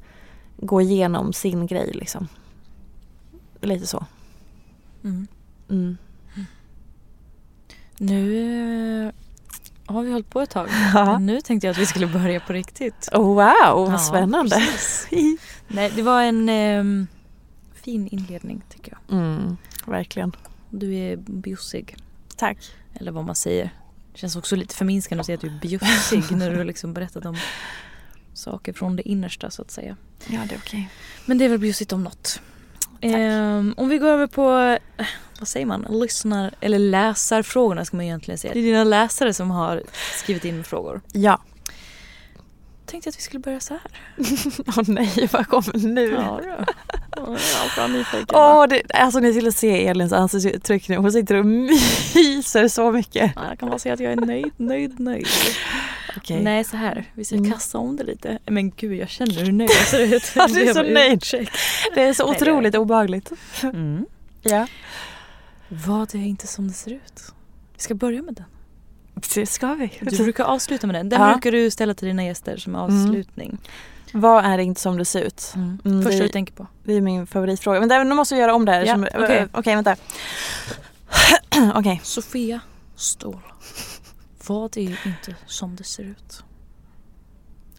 gå 0.56 0.80
igenom 0.80 1.32
sin 1.32 1.66
grej 1.66 1.90
liksom. 1.94 2.28
Lite 3.60 3.86
så. 3.86 4.06
Mm. 5.04 5.26
Mm. 5.70 5.96
Nu 7.98 9.12
har 9.86 10.02
vi 10.02 10.12
hållit 10.12 10.30
på 10.30 10.40
ett 10.40 10.50
tag. 10.50 10.68
Ja. 10.94 11.18
Nu 11.18 11.40
tänkte 11.40 11.66
jag 11.66 11.72
att 11.72 11.78
vi 11.78 11.86
skulle 11.86 12.06
börja 12.06 12.40
på 12.40 12.52
riktigt. 12.52 13.08
Oh, 13.12 13.26
wow, 13.26 13.86
vad 13.86 13.92
ja, 13.92 13.98
spännande. 13.98 14.62
Nej, 15.68 15.92
det 15.96 16.02
var 16.02 16.22
en 16.22 16.48
eh, 16.48 17.06
fin 17.74 18.08
inledning 18.08 18.62
tycker 18.68 18.92
jag. 18.92 19.18
Mm, 19.18 19.56
verkligen. 19.86 20.32
Du 20.70 20.94
är 20.94 21.16
bjussig. 21.16 21.96
Tack. 22.36 22.58
Eller 22.94 23.12
vad 23.12 23.24
man 23.24 23.34
säger. 23.34 23.70
Det 24.12 24.18
känns 24.18 24.36
också 24.36 24.56
lite 24.56 24.74
förminskande 24.74 25.20
att 25.20 25.26
säga 25.26 25.34
att 25.34 25.40
du 25.40 25.46
är 25.46 25.60
bjussig 25.60 26.36
när 26.36 26.50
du 26.50 26.56
har 26.56 26.64
liksom 26.64 26.92
berättat 26.92 27.26
om 27.26 27.36
saker 28.34 28.72
från 28.72 28.96
det 28.96 29.08
innersta 29.08 29.50
så 29.50 29.62
att 29.62 29.70
säga. 29.70 29.96
Ja, 30.26 30.26
det 30.26 30.36
är 30.36 30.44
okej. 30.44 30.58
Okay. 30.58 30.84
Men 31.26 31.38
det 31.38 31.44
är 31.44 31.48
väl 31.48 31.58
bjussigt 31.58 31.92
om 31.92 32.04
något. 32.04 32.40
Um, 33.02 33.74
om 33.76 33.88
vi 33.88 33.98
går 33.98 34.08
över 34.08 34.26
på, 34.26 34.78
vad 35.38 35.48
säger 35.48 35.66
man, 35.66 35.86
lyssnar 35.90 36.54
eller 36.60 36.78
läsarfrågorna 36.78 37.84
ska 37.84 37.96
man 37.96 38.06
egentligen 38.06 38.38
säga. 38.38 38.54
Det 38.54 38.60
är 38.60 38.62
dina 38.62 38.84
läsare 38.84 39.34
som 39.34 39.50
har 39.50 39.82
skrivit 40.14 40.44
in 40.44 40.64
frågor. 40.64 41.00
Ja. 41.12 41.40
Tänkte 42.86 43.08
att 43.08 43.16
vi 43.16 43.22
skulle 43.22 43.40
börja 43.40 43.60
så 43.60 43.74
här. 43.74 43.82
Åh 44.66 44.78
oh, 44.78 44.84
nej, 44.86 45.28
vad 45.32 45.48
kommer 45.48 45.78
nu? 45.78 46.10
Ja, 46.10 46.40
jag 47.76 47.84
är 47.84 47.88
nyfiken. 47.88 48.26
Åh, 48.32 48.66
det, 48.68 48.82
alltså 48.94 49.20
ni 49.20 49.32
skulle 49.32 49.52
se 49.52 49.86
Elins 49.86 50.12
ansiktsuttryck 50.12 50.88
nu. 50.88 50.96
Hon 50.96 51.12
sitter 51.12 51.34
och 51.34 51.46
myser 52.14 52.68
så 52.68 52.92
mycket. 52.92 53.32
Ja, 53.36 53.42
jag 53.48 53.58
kan 53.58 53.68
bara 53.68 53.78
säga 53.78 53.94
att 53.94 54.00
jag 54.00 54.12
är 54.12 54.16
nöjd, 54.16 54.52
nöjd, 54.56 55.00
nöjd. 55.00 55.26
Okay. 56.16 56.42
Nej, 56.42 56.64
så 56.64 56.76
här. 56.76 57.04
Vi 57.14 57.24
ska 57.24 57.36
mm. 57.36 57.52
kasta 57.52 57.78
om 57.78 57.96
det 57.96 58.04
lite. 58.04 58.38
Men 58.46 58.70
gud, 58.70 58.92
jag 58.92 59.08
känner 59.08 59.44
hur 59.44 59.52
nöjd 59.52 59.70
jag 59.70 59.86
ser 59.86 60.14
ut. 60.14 60.32
ja, 60.34 60.46
du 60.46 60.68
är 60.68 60.74
så 60.74 60.82
nöjd. 60.82 61.48
Det 61.94 62.02
är 62.02 62.14
så 62.14 62.30
otroligt 62.30 62.72
Nej, 62.72 62.80
obehagligt. 62.80 63.32
Mm. 63.62 64.06
Ja. 64.42 64.66
Vad 65.68 66.14
är 66.14 66.18
inte 66.18 66.46
som 66.46 66.68
det 66.68 66.74
ser 66.74 66.90
ut? 66.90 67.32
Vi 67.74 67.82
ska 67.82 67.94
börja 67.94 68.22
med 68.22 68.34
den. 68.34 68.44
Det 69.34 69.46
ska 69.46 69.74
vi. 69.74 69.90
Du 70.00 70.16
brukar 70.16 70.44
avsluta 70.44 70.86
med 70.86 70.94
den. 70.94 71.08
Den 71.08 71.20
ja. 71.20 71.32
brukar 71.32 71.52
du 71.52 71.70
ställa 71.70 71.94
till 71.94 72.08
dina 72.08 72.24
gäster 72.24 72.56
som 72.56 72.74
avslutning. 72.74 73.48
Mm. 73.48 73.60
Vad 74.12 74.44
är 74.44 74.58
inte 74.58 74.80
som 74.80 74.98
det 74.98 75.04
ser 75.04 75.22
ut? 75.22 75.52
Mm. 75.54 75.78
Mm, 75.84 76.02
Första 76.02 76.22
du 76.22 76.28
tänker 76.28 76.54
på? 76.54 76.66
Det 76.84 76.92
är 76.92 77.00
min 77.00 77.26
favoritfråga. 77.26 77.80
Men 77.80 78.08
nu 78.08 78.14
måste 78.14 78.34
vi 78.34 78.40
göra 78.40 78.54
om 78.54 78.64
det 78.64 78.72
här. 78.72 78.84
Ja, 78.84 78.96
Okej, 78.96 79.22
okay. 79.24 79.46
okay, 79.52 79.74
vänta. 79.74 79.96
okay. 81.78 81.98
Sofia 82.02 82.60
Ståhl. 82.96 83.40
Vad 84.46 84.76
är 84.76 85.06
inte 85.06 85.34
som 85.46 85.76
det 85.76 85.84
ser 85.84 86.02
ut? 86.02 86.44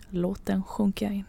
Låt 0.09 0.45
den 0.45 0.63
sjunka 0.63 1.05
in. 1.05 1.25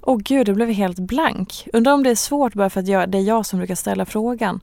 Åh 0.00 0.16
oh, 0.16 0.18
gud, 0.18 0.46
det 0.46 0.54
blev 0.54 0.68
helt 0.68 0.98
blank. 0.98 1.68
Undrar 1.72 1.92
om 1.92 2.02
det 2.02 2.10
är 2.10 2.14
svårt 2.14 2.54
bara 2.54 2.70
för 2.70 2.80
att 2.80 2.88
jag, 2.88 3.08
det 3.10 3.18
är 3.18 3.22
jag 3.22 3.46
som 3.46 3.58
brukar 3.58 3.74
ställa 3.74 4.06
frågan. 4.06 4.60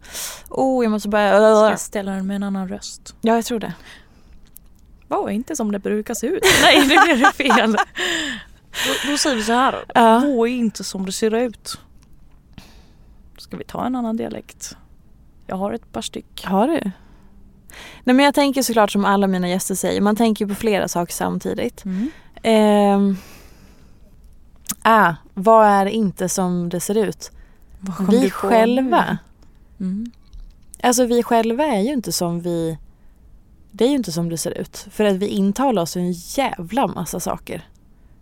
Oh, 0.49 0.85
jag 0.85 0.91
måste 0.91 1.09
bara... 1.09 1.29
Ska 1.29 1.69
jag 1.69 1.79
ställa 1.79 2.11
den 2.11 2.27
med 2.27 2.35
en 2.35 2.43
annan 2.43 2.67
röst? 2.67 3.15
Ja, 3.21 3.35
jag 3.35 3.45
tror 3.45 3.59
det. 3.59 3.73
Vad 5.07 5.29
är 5.29 5.33
inte 5.33 5.55
som 5.55 5.71
det 5.71 5.79
brukar 5.79 6.13
se 6.13 6.27
ut? 6.27 6.43
Nej, 6.61 6.87
det 6.87 7.15
blev 7.15 7.31
fel. 7.31 7.71
då, 8.87 9.11
då 9.11 9.17
säger 9.17 9.35
vi 9.35 9.43
så 9.43 9.53
här. 9.53 9.85
Ja. 9.93 10.25
Är 10.25 10.47
inte 10.47 10.83
som 10.83 11.05
det 11.05 11.11
ser 11.11 11.35
ut? 11.35 11.79
Ska 13.37 13.57
vi 13.57 13.63
ta 13.63 13.85
en 13.85 13.95
annan 13.95 14.17
dialekt? 14.17 14.77
Jag 15.47 15.55
har 15.55 15.73
ett 15.73 15.91
par 15.91 16.01
styck. 16.01 16.45
Har 16.45 16.67
du? 16.67 16.91
Nej 18.03 18.15
men 18.15 18.25
jag 18.25 18.35
tänker 18.35 18.61
såklart 18.61 18.91
som 18.91 19.05
alla 19.05 19.27
mina 19.27 19.49
gäster 19.49 19.75
säger, 19.75 20.01
man 20.01 20.15
tänker 20.15 20.45
på 20.45 20.55
flera 20.55 20.87
saker 20.87 21.13
samtidigt. 21.13 21.83
Mm. 21.85 22.09
Eh, 22.43 23.17
ah, 24.81 25.15
vad 25.33 25.67
är 25.67 25.85
inte 25.85 26.29
som 26.29 26.69
det 26.69 26.79
ser 26.79 26.97
ut? 26.97 27.31
Vi 28.09 28.29
själva. 28.29 29.17
Mm. 29.79 30.11
Alltså 30.83 31.05
vi 31.05 31.23
själva 31.23 31.65
är 31.65 31.81
ju 31.81 31.93
inte 31.93 32.11
som 32.11 32.41
vi 32.41 32.77
det 33.75 33.85
är 33.85 33.89
ju 33.89 33.95
inte 33.95 34.11
som 34.11 34.29
det 34.29 34.37
ser 34.37 34.51
ut. 34.51 34.87
För 34.91 35.05
att 35.05 35.15
vi 35.15 35.27
intalar 35.27 35.81
oss 35.81 35.95
en 35.95 36.11
jävla 36.11 36.87
massa 36.87 37.19
saker 37.19 37.67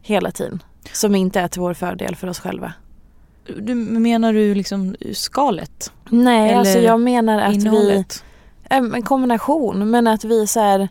hela 0.01 0.31
tiden. 0.31 0.63
Som 0.93 1.15
inte 1.15 1.39
är 1.39 1.47
till 1.47 1.61
vår 1.61 1.73
fördel 1.73 2.15
för 2.15 2.27
oss 2.27 2.39
själva. 2.39 2.73
Du, 3.59 3.75
menar 3.75 4.33
du 4.33 4.55
liksom 4.55 4.95
skalet? 5.13 5.91
Nej, 6.09 6.49
Eller 6.49 6.59
alltså 6.59 6.79
jag 6.79 7.01
menar 7.01 7.39
att 7.41 7.53
innehållet? 7.53 8.23
vi... 8.25 8.30
En 8.71 9.03
kombination, 9.03 9.89
men 9.89 10.07
att 10.07 10.23
vi 10.23 10.47
så 10.47 10.59
här, 10.59 10.89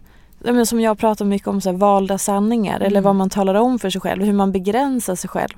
som 0.64 0.81
jag 0.81 0.99
pratar 0.99 1.25
mycket 1.25 1.49
om, 1.49 1.61
så 1.61 1.71
här, 1.71 1.77
valda 1.77 2.19
sanningar 2.19 2.77
mm. 2.77 2.87
eller 2.87 3.01
vad 3.01 3.14
man 3.14 3.31
talar 3.31 3.55
om 3.55 3.79
för 3.79 3.90
sig 3.90 4.01
själv, 4.01 4.25
hur 4.25 4.33
man 4.33 4.53
begränsar 4.53 5.14
sig 5.14 5.31
själv. 5.31 5.55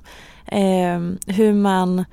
Eh, 0.47 1.35
hur 1.35 1.53
man 1.53 2.05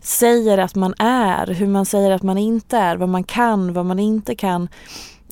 säger 0.00 0.58
att 0.58 0.74
man 0.74 0.94
är, 0.98 1.46
hur 1.46 1.66
man 1.66 1.86
säger 1.86 2.10
att 2.10 2.22
man 2.22 2.38
inte 2.38 2.76
är, 2.78 2.96
vad 2.96 3.08
man 3.08 3.24
kan, 3.24 3.72
vad 3.72 3.86
man 3.86 3.98
inte 3.98 4.34
kan 4.34 4.68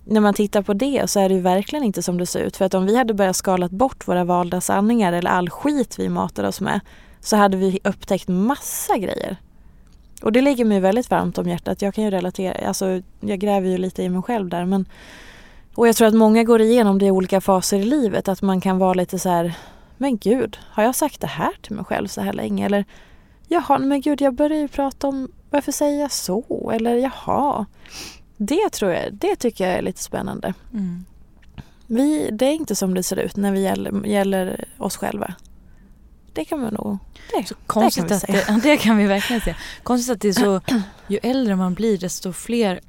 när 0.04 0.20
man 0.20 0.34
tittar 0.34 0.62
på 0.62 0.74
det 0.74 1.10
så 1.10 1.20
är 1.20 1.28
det 1.28 1.34
ju 1.34 1.40
verkligen 1.40 1.84
inte 1.84 2.02
som 2.02 2.18
det 2.18 2.26
ser 2.26 2.40
ut. 2.40 2.56
För 2.56 2.64
att 2.64 2.74
om 2.74 2.86
vi 2.86 2.96
hade 2.96 3.14
börjat 3.14 3.36
skalat 3.36 3.70
bort 3.70 4.08
våra 4.08 4.24
valda 4.24 4.60
sanningar 4.60 5.12
eller 5.12 5.30
all 5.30 5.50
skit 5.50 5.98
vi 5.98 6.08
matar 6.08 6.44
oss 6.44 6.60
med 6.60 6.80
så 7.20 7.36
hade 7.36 7.56
vi 7.56 7.78
upptäckt 7.84 8.28
massa 8.28 8.98
grejer. 8.98 9.36
Och 10.22 10.32
det 10.32 10.40
ligger 10.40 10.64
mig 10.64 10.80
väldigt 10.80 11.10
varmt 11.10 11.38
om 11.38 11.48
hjärtat. 11.48 11.82
Jag 11.82 11.94
kan 11.94 12.04
ju 12.04 12.10
relatera, 12.10 12.68
alltså 12.68 13.02
jag 13.20 13.38
gräver 13.38 13.68
ju 13.68 13.78
lite 13.78 14.02
i 14.02 14.08
mig 14.08 14.22
själv 14.22 14.48
där 14.48 14.64
men 14.64 14.86
och 15.76 15.88
jag 15.88 15.96
tror 15.96 16.08
att 16.08 16.14
många 16.14 16.44
går 16.44 16.60
igenom 16.60 16.98
det 16.98 17.06
i 17.06 17.10
olika 17.10 17.40
faser 17.40 17.78
i 17.78 17.84
livet. 17.84 18.28
Att 18.28 18.42
man 18.42 18.60
kan 18.60 18.78
vara 18.78 18.94
lite 18.94 19.18
så 19.18 19.28
här, 19.28 19.54
men 19.96 20.16
gud, 20.16 20.58
har 20.70 20.82
jag 20.82 20.94
sagt 20.94 21.20
det 21.20 21.26
här 21.26 21.52
till 21.62 21.76
mig 21.76 21.84
själv 21.84 22.08
så 22.08 22.20
här 22.20 22.32
länge? 22.32 22.66
Eller 22.66 22.84
jaha, 23.48 23.78
men 23.78 24.00
gud, 24.00 24.20
jag 24.20 24.34
börjar 24.34 24.58
ju 24.58 24.68
prata 24.68 25.08
om 25.08 25.28
varför 25.50 25.72
säger 25.72 26.00
jag 26.00 26.12
så? 26.12 26.70
Eller 26.74 26.96
jaha. 26.96 27.66
Det 28.36 28.70
tror 28.72 28.92
jag, 28.92 29.14
det 29.14 29.36
tycker 29.36 29.68
jag 29.68 29.78
är 29.78 29.82
lite 29.82 30.02
spännande. 30.02 30.54
Mm. 30.72 31.04
Vi, 31.86 32.28
det 32.32 32.46
är 32.46 32.52
inte 32.52 32.74
som 32.74 32.94
det 32.94 33.02
ser 33.02 33.16
ut 33.16 33.36
när 33.36 33.52
vi 33.52 33.60
gäller, 33.60 34.06
gäller 34.06 34.64
oss 34.78 34.96
själva. 34.96 35.34
Det 36.36 36.44
kan 36.44 36.60
man 36.60 36.74
nog 36.74 36.98
det, 37.32 37.48
så 37.48 37.54
konstigt 37.66 38.08
det 38.08 38.08
kan 38.08 38.34
vi 38.34 38.40
säga. 38.40 38.56
Det, 38.56 38.60
det 38.62 38.76
kan 38.76 38.96
vi 38.96 39.06
verkligen 39.06 39.42
säga. 39.42 39.56
Konstigt 39.82 40.12
att 40.12 40.20
det 40.20 40.28
är 40.28 40.32
så, 40.32 40.60
ju 41.08 41.18
äldre 41.22 41.56
man 41.56 41.74
blir 41.74 41.98
desto 41.98 42.32
fler 42.32 42.80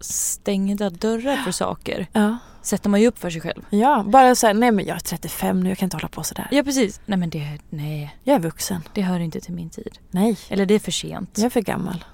stängda 0.00 0.90
dörrar 0.90 1.36
för 1.36 1.52
saker 1.52 2.06
ja. 2.12 2.38
sätter 2.62 2.90
man 2.90 3.00
ju 3.00 3.06
upp 3.06 3.18
för 3.18 3.30
sig 3.30 3.40
själv. 3.40 3.62
Ja, 3.70 4.04
bara 4.06 4.34
såhär, 4.34 4.54
nej 4.54 4.72
men 4.72 4.84
jag 4.84 4.96
är 4.96 5.00
35 5.00 5.60
nu, 5.60 5.68
jag 5.68 5.78
kan 5.78 5.86
inte 5.86 5.96
hålla 5.96 6.08
på 6.08 6.22
sådär. 6.22 6.48
Ja 6.50 6.62
precis. 6.62 7.00
Nej 7.06 7.18
men 7.18 7.30
det, 7.30 7.58
nej. 7.70 8.16
Jag 8.24 8.34
är 8.34 8.40
vuxen. 8.40 8.82
Det 8.94 9.02
hör 9.02 9.20
inte 9.20 9.40
till 9.40 9.54
min 9.54 9.70
tid. 9.70 9.98
Nej. 10.10 10.38
Eller 10.48 10.66
det 10.66 10.74
är 10.74 10.78
för 10.78 10.92
sent. 10.92 11.30
Jag 11.34 11.46
är 11.46 11.50
för 11.50 11.60
gammal. 11.60 12.04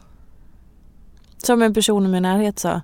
Som 1.38 1.62
en 1.62 1.74
person 1.74 2.07
i 2.07 2.09
min 2.09 2.22
närhet 2.22 2.59
sa, 2.59 2.81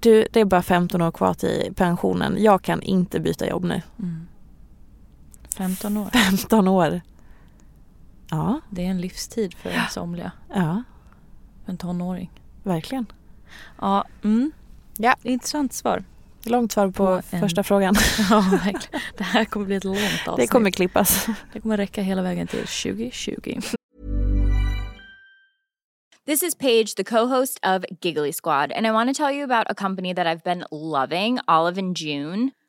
du 0.00 0.26
det 0.32 0.40
är 0.40 0.44
bara 0.44 0.62
15 0.62 1.02
år 1.02 1.12
kvar 1.12 1.34
till 1.34 1.72
pensionen, 1.76 2.36
jag 2.38 2.62
kan 2.62 2.82
inte 2.82 3.20
byta 3.20 3.48
jobb 3.48 3.64
nu. 3.64 3.82
Mm. 3.98 4.26
15 5.56 5.96
år? 5.96 6.08
15 6.12 6.68
år. 6.68 7.00
Ja. 8.34 8.60
Det 8.70 8.86
är 8.86 8.90
en 8.90 9.00
livstid 9.00 9.54
för 9.54 9.70
ja. 9.70 9.86
somliga. 9.90 10.32
Ja. 10.48 10.82
För 11.64 11.72
en 11.72 11.78
tonåring. 11.78 12.30
Verkligen. 12.62 13.06
Ja, 13.80 14.04
mm. 14.24 14.52
ja. 14.98 15.14
intressant 15.22 15.72
svar. 15.72 16.04
Långt 16.44 16.72
svar 16.72 16.86
på, 16.86 16.92
på 16.92 17.22
första 17.22 17.60
en... 17.60 17.64
frågan. 17.64 17.94
ja, 18.30 18.44
verkligen. 18.50 19.00
Det 19.16 19.24
här 19.24 19.44
kommer 19.44 19.66
bli 19.66 19.76
ett 19.76 19.84
långt 19.84 19.98
avsnitt. 19.98 20.36
Det 20.36 20.46
kommer 20.46 20.70
klippas. 20.70 21.26
Det 21.52 21.60
kommer 21.60 21.76
räcka 21.76 22.02
hela 22.02 22.22
vägen 22.22 22.46
till 22.46 22.58
2020. 22.58 23.60
This 26.26 26.42
is 26.42 26.54
Paige, 26.54 26.94
the 26.96 27.04
co-host 27.04 27.58
of 27.62 27.84
Giggly 28.00 28.32
Squad, 28.32 28.72
and 28.72 28.86
I 28.86 28.90
want 28.90 29.14
to 29.14 29.22
tell 29.22 29.36
you 29.36 29.44
about 29.44 29.66
a 29.70 29.74
company 29.74 30.14
that 30.14 30.26
I've 30.26 30.42
been 30.42 30.64
loving, 30.70 31.38
Olive 31.46 31.78
and 31.78 31.98
June. 31.98 32.50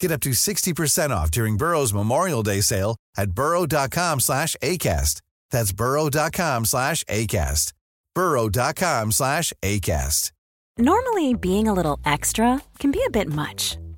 Get 0.00 0.10
up 0.12 0.20
to 0.20 0.30
60% 0.30 1.10
off 1.10 1.30
during 1.30 1.56
Burrow's 1.56 1.92
Memorial 1.94 2.42
Day 2.42 2.60
sale 2.60 2.96
at 3.16 3.30
burrow.com 3.32 4.20
slash 4.20 4.56
ACAST. 4.62 5.20
That's 5.50 5.72
burrow.com 5.72 6.64
slash 6.66 7.04
ACAST. 7.04 7.72
burrow.com 8.14 9.12
slash 9.12 9.52
ACAST. 9.62 10.30
Normally, 10.76 11.34
being 11.34 11.68
a 11.68 11.72
little 11.74 12.00
extra 12.04 12.60
can 12.80 12.90
be 12.90 13.00
a 13.06 13.10
bit 13.10 13.28
much. 13.28 13.78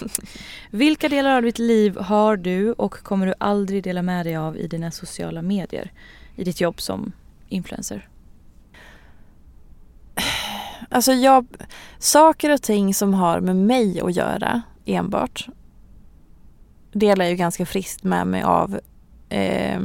Vilka 0.70 1.08
delar 1.08 1.36
av 1.36 1.42
ditt 1.42 1.58
liv 1.58 1.98
har 1.98 2.36
du 2.36 2.72
och 2.72 2.92
kommer 2.92 3.26
du 3.26 3.34
aldrig 3.38 3.82
dela 3.82 4.02
med 4.02 4.26
dig 4.26 4.36
av 4.36 4.56
i 4.56 4.66
dina 4.66 4.90
sociala 4.90 5.42
medier? 5.42 5.92
I 6.36 6.44
ditt 6.44 6.60
jobb 6.60 6.80
som 6.80 7.12
influencer? 7.48 8.08
Alltså 10.88 11.12
jag, 11.12 11.46
saker 11.98 12.50
och 12.50 12.62
ting 12.62 12.94
som 12.94 13.14
har 13.14 13.40
med 13.40 13.56
mig 13.56 14.00
att 14.00 14.16
göra 14.16 14.62
enbart 14.84 15.46
delar 16.92 17.24
jag 17.24 17.30
ju 17.30 17.36
ganska 17.36 17.66
friskt 17.66 18.04
med 18.04 18.26
mig 18.26 18.42
av 18.42 18.80
eh, 19.28 19.80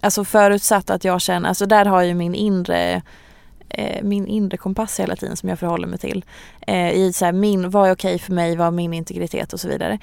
Alltså 0.00 0.24
förutsatt 0.24 0.90
att 0.90 1.04
jag 1.04 1.20
känner, 1.20 1.48
alltså 1.48 1.66
där 1.66 1.84
har 1.84 2.02
ju 2.02 2.14
min 2.14 2.34
inre 2.34 2.92
eh, 2.92 3.02
Eh, 3.68 4.02
min 4.02 4.26
inre 4.26 4.56
kompass 4.56 5.00
hela 5.00 5.16
tiden 5.16 5.36
som 5.36 5.48
jag 5.48 5.58
förhåller 5.58 5.86
mig 5.86 5.98
till. 5.98 6.24
Eh, 6.60 6.90
I 6.90 7.12
så 7.12 7.24
här, 7.24 7.32
min, 7.32 7.70
vad 7.70 7.88
är 7.88 7.94
okej 7.94 8.18
för 8.18 8.32
mig, 8.32 8.56
vad 8.56 8.66
är 8.66 8.70
min 8.70 8.94
integritet 8.94 9.52
och 9.52 9.60
så 9.60 9.68
vidare. 9.68 9.98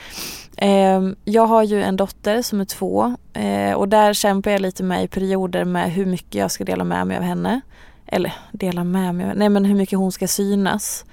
Eh, 0.58 1.02
jag 1.26 1.45
har 1.45 1.63
ju 1.63 1.84
en 1.84 1.95
dotter 1.95 2.41
som 2.41 2.62
är 2.62 2.65
två 2.65 3.15
eh, 3.34 3.73
och 3.73 3.89
där 3.89 4.13
kämpar 4.13 4.52
jag 4.52 4.62
lite 4.62 4.84
med 4.84 5.04
i 5.04 5.08
perioder 5.08 5.65
med 5.65 5.91
hur 5.91 6.06
mycket 6.06 6.36
jag 6.36 6.52
ska 6.52 6.63
dela 6.63 6.84
med 6.84 7.08
mig 7.08 7.17
av 7.17 7.23
henne. 7.23 7.62
Eller 8.06 8.34
dela 8.52 8.84
med 8.84 9.15
mig, 9.15 9.32
nej 9.36 9.49
men 9.49 9.65
hur 9.65 9.76
mycket 9.76 9.99
hon 9.99 10.12
ska 10.12 10.28
synas. 10.28 11.06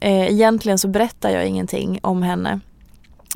Eh, 0.00 0.26
egentligen 0.32 0.78
så 0.78 0.88
berättar 0.88 1.30
jag 1.30 1.46
ingenting 1.46 1.98
om 2.02 2.22
henne 2.22 2.60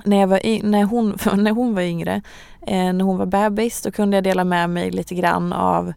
när, 0.04 0.20
jag 0.20 0.26
var, 0.26 0.62
när, 0.62 0.84
hon, 0.84 1.18
när 1.36 1.50
hon 1.50 1.74
var 1.74 1.82
yngre, 1.82 2.22
eh, 2.66 2.92
när 2.92 3.04
hon 3.04 3.18
var 3.18 3.26
bebis, 3.26 3.82
då 3.82 3.90
kunde 3.90 4.16
jag 4.16 4.24
dela 4.24 4.44
med 4.44 4.70
mig 4.70 4.90
lite 4.90 5.14
grann 5.14 5.52
av 5.52 5.92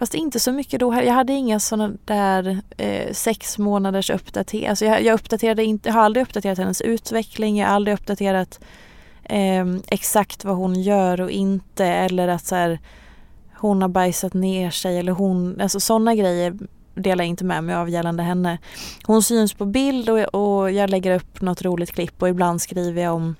Fast 0.00 0.14
inte 0.14 0.40
så 0.40 0.52
mycket 0.52 0.80
då. 0.80 0.94
Jag 0.94 1.14
hade 1.14 1.32
inga 1.32 1.60
sådana 1.60 1.94
där 2.04 2.60
eh, 2.76 3.12
sex 3.12 3.58
månaders 3.58 4.10
uppdateringar. 4.10 4.70
Alltså 4.70 4.84
jag, 4.84 5.02
jag, 5.02 5.14
uppdaterade 5.14 5.64
inte, 5.64 5.88
jag 5.88 5.94
har 5.94 6.02
aldrig 6.02 6.22
uppdaterat 6.22 6.58
hennes 6.58 6.80
utveckling. 6.80 7.58
Jag 7.58 7.66
har 7.66 7.74
aldrig 7.74 7.94
uppdaterat 7.94 8.60
eh, 9.22 9.66
exakt 9.88 10.44
vad 10.44 10.56
hon 10.56 10.82
gör 10.82 11.20
och 11.20 11.30
inte. 11.30 11.86
Eller 11.86 12.28
att 12.28 12.46
så 12.46 12.54
här, 12.54 12.78
hon 13.56 13.82
har 13.82 13.88
bajsat 13.88 14.34
ner 14.34 14.70
sig 14.70 14.98
eller 14.98 15.12
hon, 15.12 15.60
alltså 15.60 15.80
sådana 15.80 16.14
grejer 16.14 16.58
delar 16.94 17.24
jag 17.24 17.28
inte 17.28 17.44
med 17.44 17.64
mig 17.64 17.74
av 17.74 17.90
gällande 17.90 18.22
henne. 18.22 18.58
Hon 19.04 19.22
syns 19.22 19.54
på 19.54 19.64
bild 19.64 20.08
och, 20.08 20.34
och 20.34 20.70
jag 20.70 20.90
lägger 20.90 21.16
upp 21.16 21.40
något 21.40 21.62
roligt 21.62 21.92
klipp 21.92 22.22
och 22.22 22.28
ibland 22.28 22.62
skriver 22.62 23.02
jag 23.02 23.14
om 23.14 23.34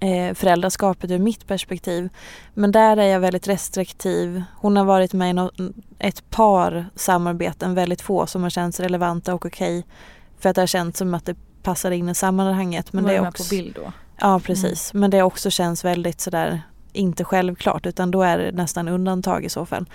eh, 0.00 0.34
föräldraskapet 0.34 1.10
ur 1.10 1.18
mitt 1.18 1.46
perspektiv. 1.46 2.08
Men 2.54 2.72
där 2.72 2.96
är 2.96 3.06
jag 3.06 3.20
väldigt 3.20 3.48
restriktiv. 3.48 4.42
Hon 4.56 4.76
har 4.76 4.84
varit 4.84 5.12
med 5.12 5.30
i 5.30 5.32
no 5.32 5.50
ett 5.98 6.30
par 6.30 6.86
samarbeten, 6.96 7.74
väldigt 7.74 8.00
få 8.00 8.26
som 8.26 8.42
har 8.42 8.50
känts 8.50 8.80
relevanta 8.80 9.34
och 9.34 9.46
okej. 9.46 9.78
Okay, 9.78 9.90
för 10.38 10.48
att 10.48 10.54
det 10.54 10.62
har 10.62 10.66
känts 10.66 10.98
som 10.98 11.14
att 11.14 11.26
det 11.26 11.36
passar 11.62 11.90
in 11.90 12.08
i 12.08 12.14
sammanhanget. 12.14 12.92
Men 12.92 13.04
Var 13.04 13.10
det 13.10 13.16
är 13.16 13.28
också, 13.28 13.44
på 13.44 13.48
bild 13.50 13.74
då? 13.74 13.92
Ja 14.20 14.40
precis. 14.40 14.92
Mm. 14.92 15.00
Men 15.00 15.10
det 15.10 15.22
också 15.22 15.50
känns 15.50 15.84
väldigt 15.84 16.20
sådär 16.20 16.62
inte 16.92 17.24
självklart 17.24 17.86
utan 17.86 18.10
då 18.10 18.22
är 18.22 18.38
det 18.38 18.52
nästan 18.52 18.88
undantag 18.88 19.44
i 19.44 19.48
så 19.48 19.66
fall. 19.66 19.86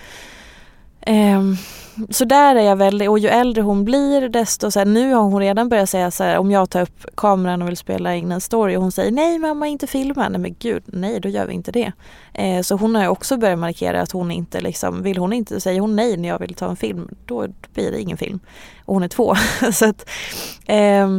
Um, 1.09 1.57
så 2.09 2.25
där 2.25 2.55
är 2.55 2.61
jag 2.61 2.75
väldigt, 2.75 3.09
och 3.09 3.19
ju 3.19 3.27
äldre 3.27 3.61
hon 3.61 3.85
blir 3.85 4.29
desto 4.29 4.71
så 4.71 4.79
här, 4.79 4.85
nu 4.85 5.13
har 5.13 5.23
hon 5.23 5.39
redan 5.39 5.69
börjat 5.69 5.89
säga 5.89 6.11
så 6.11 6.23
här, 6.23 6.37
om 6.37 6.51
jag 6.51 6.69
tar 6.69 6.81
upp 6.81 7.05
kameran 7.15 7.61
och 7.61 7.67
vill 7.67 7.77
spela 7.77 8.15
in 8.15 8.31
en 8.31 8.41
story 8.41 8.75
och 8.75 8.81
hon 8.81 8.91
säger 8.91 9.11
nej 9.11 9.39
mamma 9.39 9.67
inte 9.67 9.87
filma, 9.87 10.29
nej 10.29 10.39
men 10.39 10.55
gud 10.59 10.83
nej 10.85 11.19
då 11.19 11.29
gör 11.29 11.45
vi 11.45 11.53
inte 11.53 11.71
det. 11.71 11.91
Eh, 12.33 12.61
så 12.61 12.75
hon 12.75 12.95
har 12.95 13.07
också 13.07 13.37
börjat 13.37 13.59
markera 13.59 14.01
att 14.01 14.11
hon 14.11 14.31
inte 14.31 14.61
liksom, 14.61 15.03
vill 15.03 15.17
hon 15.17 15.33
inte, 15.33 15.61
säger 15.61 15.79
hon 15.81 15.95
nej 15.95 16.17
när 16.17 16.29
jag 16.29 16.39
vill 16.39 16.53
ta 16.53 16.69
en 16.69 16.75
film 16.75 17.09
då 17.25 17.47
blir 17.73 17.91
det 17.91 18.01
ingen 18.01 18.17
film. 18.17 18.39
Och 18.85 18.93
hon 18.93 19.03
är 19.03 19.07
två. 19.07 19.35
så 19.71 19.89
att, 19.89 20.09
eh, 20.65 21.09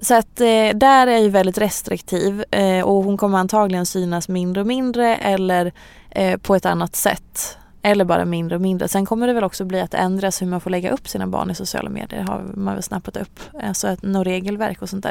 så 0.00 0.14
att 0.14 0.40
eh, 0.40 0.68
där 0.74 1.06
är 1.06 1.12
jag 1.12 1.22
ju 1.22 1.28
väldigt 1.28 1.58
restriktiv 1.58 2.44
eh, 2.50 2.84
och 2.84 3.04
hon 3.04 3.16
kommer 3.16 3.38
antagligen 3.38 3.86
synas 3.86 4.28
mindre 4.28 4.60
och 4.60 4.66
mindre 4.66 5.16
eller 5.16 5.72
eh, 6.10 6.38
på 6.38 6.54
ett 6.54 6.66
annat 6.66 6.96
sätt. 6.96 7.58
Eller 7.86 8.04
bara 8.04 8.24
mindre 8.24 8.56
och 8.56 8.62
mindre. 8.62 8.88
Sen 8.88 9.06
kommer 9.06 9.26
det 9.26 9.32
väl 9.32 9.44
också 9.44 9.64
bli 9.64 9.80
att 9.80 9.90
det 9.90 9.98
ändras 9.98 10.42
hur 10.42 10.46
man 10.46 10.60
får 10.60 10.70
lägga 10.70 10.90
upp 10.90 11.08
sina 11.08 11.26
barn 11.26 11.50
i 11.50 11.54
sociala 11.54 11.90
medier. 11.90 12.20
Det 12.20 12.32
har 12.32 12.44
man 12.54 12.74
väl 12.74 12.82
snappat 12.82 13.16
upp. 13.16 13.40
Eh, 13.60 13.68
alltså 13.68 13.88
ett, 13.88 14.02
något 14.02 14.26
regelverk 14.26 14.82
och 14.82 14.88
sånt 14.88 15.06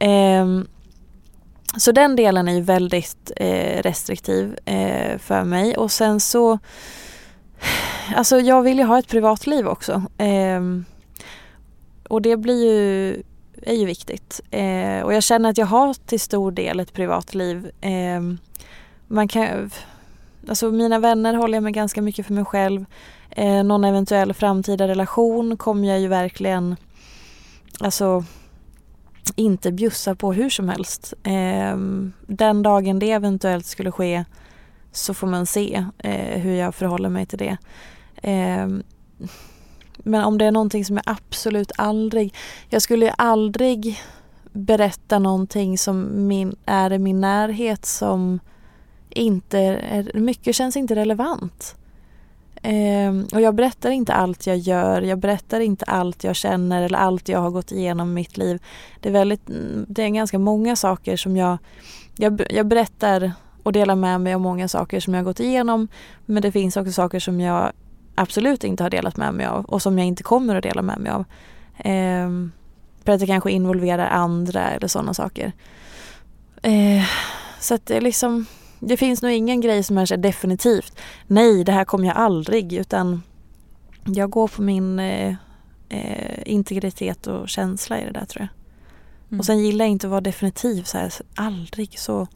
där. 0.00 0.40
Um, 0.40 0.68
så 1.76 1.92
den 1.92 2.16
delen 2.16 2.48
är 2.48 2.52
ju 2.52 2.60
väldigt 2.60 3.32
eh, 3.36 3.82
restriktiv 3.82 4.58
eh, 4.64 5.18
för 5.18 5.44
mig. 5.44 5.76
Och 5.76 5.92
sen 5.92 6.20
så 6.20 6.58
Alltså 8.16 8.40
jag 8.40 8.62
vill 8.62 8.78
ju 8.78 8.84
ha 8.84 8.98
ett 8.98 9.08
privatliv 9.08 9.66
också. 9.66 10.02
Eh, 10.18 10.60
och 12.08 12.22
det 12.22 12.36
blir 12.36 12.64
ju, 12.64 13.22
är 13.62 13.74
ju 13.74 13.86
viktigt. 13.86 14.40
Eh, 14.50 15.00
och 15.00 15.14
jag 15.14 15.22
känner 15.22 15.50
att 15.50 15.58
jag 15.58 15.66
har 15.66 15.94
till 15.94 16.20
stor 16.20 16.52
del 16.52 16.80
ett 16.80 16.92
privatliv. 16.92 17.70
Eh, 17.80 18.20
man 19.08 19.28
kan 19.28 19.70
alltså 20.48 20.70
mina 20.70 20.98
vänner 20.98 21.34
håller 21.34 21.54
jag 21.54 21.62
mig 21.62 21.72
ganska 21.72 22.02
mycket 22.02 22.26
för 22.26 22.34
mig 22.34 22.44
själv. 22.44 22.84
Eh, 23.30 23.64
någon 23.64 23.84
eventuell 23.84 24.34
framtida 24.34 24.88
relation 24.88 25.56
kommer 25.56 25.88
jag 25.88 26.00
ju 26.00 26.08
verkligen 26.08 26.76
alltså 27.80 28.24
inte 29.36 29.72
bjussa 29.72 30.14
på 30.14 30.32
hur 30.32 30.50
som 30.50 30.68
helst. 30.68 31.14
Eh, 31.22 31.76
den 32.26 32.62
dagen 32.62 32.98
det 32.98 33.10
eventuellt 33.10 33.66
skulle 33.66 33.92
ske 33.92 34.24
så 34.92 35.14
får 35.14 35.26
man 35.26 35.46
se 35.46 35.84
eh, 35.98 36.40
hur 36.40 36.54
jag 36.54 36.74
förhåller 36.74 37.08
mig 37.08 37.26
till 37.26 37.38
det. 37.38 37.56
Eh, 38.22 38.68
men 39.98 40.24
om 40.24 40.38
det 40.38 40.44
är 40.44 40.52
någonting 40.52 40.84
som 40.84 40.96
jag 40.96 41.04
absolut 41.06 41.72
aldrig, 41.76 42.34
jag 42.68 42.82
skulle 42.82 43.06
ju 43.06 43.12
aldrig 43.18 44.02
berätta 44.52 45.18
någonting 45.18 45.78
som 45.78 46.26
min, 46.28 46.56
är 46.66 46.92
i 46.92 46.98
min 46.98 47.20
närhet 47.20 47.86
som 47.86 48.40
inte 49.14 49.58
är, 49.58 50.10
mycket 50.14 50.56
känns 50.56 50.76
inte 50.76 50.94
relevant. 50.94 51.76
Eh, 52.62 53.12
och 53.32 53.40
jag 53.40 53.54
berättar 53.54 53.90
inte 53.90 54.12
allt 54.12 54.46
jag 54.46 54.56
gör, 54.56 55.02
jag 55.02 55.18
berättar 55.18 55.60
inte 55.60 55.84
allt 55.84 56.24
jag 56.24 56.36
känner 56.36 56.82
eller 56.82 56.98
allt 56.98 57.28
jag 57.28 57.38
har 57.38 57.50
gått 57.50 57.72
igenom 57.72 58.10
i 58.10 58.14
mitt 58.14 58.36
liv. 58.36 58.62
Det 59.00 59.08
är, 59.08 59.12
väldigt, 59.12 59.42
det 59.88 60.02
är 60.02 60.08
ganska 60.08 60.38
många 60.38 60.76
saker 60.76 61.16
som 61.16 61.36
jag, 61.36 61.58
jag, 62.16 62.42
jag 62.50 62.66
berättar 62.66 63.32
och 63.62 63.72
delar 63.72 63.94
med 63.94 64.20
mig 64.20 64.34
av 64.34 64.40
många 64.40 64.68
saker 64.68 65.00
som 65.00 65.14
jag 65.14 65.20
har 65.20 65.24
gått 65.24 65.40
igenom. 65.40 65.88
Men 66.26 66.42
det 66.42 66.52
finns 66.52 66.76
också 66.76 66.92
saker 66.92 67.20
som 67.20 67.40
jag 67.40 67.72
absolut 68.14 68.64
inte 68.64 68.82
har 68.82 68.90
delat 68.90 69.16
med 69.16 69.34
mig 69.34 69.46
av 69.46 69.64
och 69.64 69.82
som 69.82 69.98
jag 69.98 70.06
inte 70.06 70.22
kommer 70.22 70.56
att 70.56 70.62
dela 70.62 70.82
med 70.82 70.98
mig 70.98 71.12
av. 71.12 71.24
Eh, 71.78 72.28
för 73.04 73.12
att 73.12 73.20
det 73.20 73.26
kanske 73.26 73.50
involverar 73.50 74.06
andra 74.06 74.70
eller 74.70 74.88
sådana 74.88 75.14
saker. 75.14 75.52
Eh, 76.62 77.04
så 77.60 77.74
att 77.74 77.86
det 77.86 77.96
är 77.96 78.00
liksom 78.00 78.46
det 78.86 78.96
finns 78.96 79.22
nog 79.22 79.32
ingen 79.32 79.60
grej 79.60 79.82
som 79.82 79.98
är 79.98 80.16
definitivt 80.16 80.98
nej 81.26 81.64
det 81.64 81.72
här 81.72 81.84
kommer 81.84 82.06
jag 82.06 82.16
aldrig 82.16 82.72
utan 82.72 83.22
jag 84.04 84.30
går 84.30 84.48
på 84.48 84.62
min 84.62 84.98
eh, 84.98 85.34
eh, 85.88 86.42
integritet 86.46 87.26
och 87.26 87.48
känsla 87.48 88.00
i 88.00 88.04
det 88.04 88.12
där 88.12 88.24
tror 88.24 88.40
jag. 88.42 88.48
Mm. 89.30 89.40
Och 89.40 89.46
sen 89.46 89.58
gillar 89.58 89.84
jag 89.84 89.92
inte 89.92 90.06
att 90.06 90.10
vara 90.10 90.20
definitiv 90.20 90.82
så 90.82 90.98
här, 90.98 91.12
aldrig 91.34 91.98
så. 91.98 92.26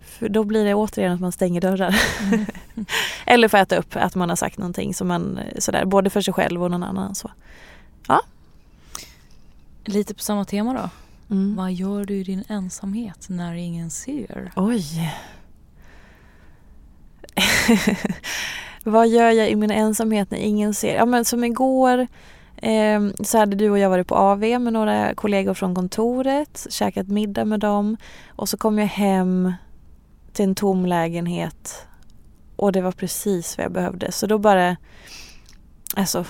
För 0.00 0.28
då 0.28 0.44
blir 0.44 0.64
det 0.64 0.74
återigen 0.74 1.12
att 1.12 1.20
man 1.20 1.32
stänger 1.32 1.60
dörrar. 1.60 2.00
Mm. 2.22 2.46
Eller 3.26 3.48
för 3.48 3.58
att 3.58 3.72
äta 3.72 3.80
upp 3.80 3.96
att 3.96 4.14
man 4.14 4.28
har 4.28 4.36
sagt 4.36 4.58
någonting 4.58 4.94
som 4.94 5.08
man 5.08 5.40
sådär 5.58 5.84
både 5.84 6.10
för 6.10 6.20
sig 6.20 6.34
själv 6.34 6.62
och 6.62 6.70
någon 6.70 6.82
annan. 6.82 7.14
Så. 7.14 7.30
Ja. 8.08 8.20
Lite 9.84 10.14
på 10.14 10.20
samma 10.20 10.44
tema 10.44 10.72
då. 10.72 10.90
Mm. 11.34 11.56
Vad 11.56 11.72
gör 11.72 12.04
du 12.04 12.14
i 12.14 12.24
din 12.24 12.44
ensamhet 12.48 13.26
när 13.28 13.54
ingen 13.54 13.90
ser? 13.90 14.52
Oj. 14.56 15.12
Vad 18.84 19.08
gör 19.08 19.30
jag 19.30 19.50
i 19.50 19.56
min 19.56 19.70
ensamhet 19.70 20.30
när 20.30 20.38
ingen 20.38 20.74
ser? 20.74 20.94
Ja 20.94 21.06
men 21.06 21.24
som 21.24 21.44
igår 21.44 22.06
eh, 22.56 23.00
så 23.24 23.38
hade 23.38 23.56
du 23.56 23.70
och 23.70 23.78
jag 23.78 23.90
varit 23.90 24.06
på 24.06 24.14
AV 24.14 24.40
med 24.40 24.72
några 24.72 25.14
kollegor 25.14 25.54
från 25.54 25.74
kontoret, 25.74 26.66
käkat 26.70 27.08
middag 27.08 27.44
med 27.44 27.60
dem 27.60 27.96
och 28.28 28.48
så 28.48 28.56
kom 28.56 28.78
jag 28.78 28.86
hem 28.86 29.52
till 30.32 30.44
en 30.44 30.54
tom 30.54 30.86
lägenhet 30.86 31.86
och 32.56 32.72
det 32.72 32.82
var 32.82 32.92
precis 32.92 33.58
vad 33.58 33.64
jag 33.64 33.72
behövde. 33.72 34.12
Så 34.12 34.26
då 34.26 34.38
bara, 34.38 34.76
alltså, 35.94 36.24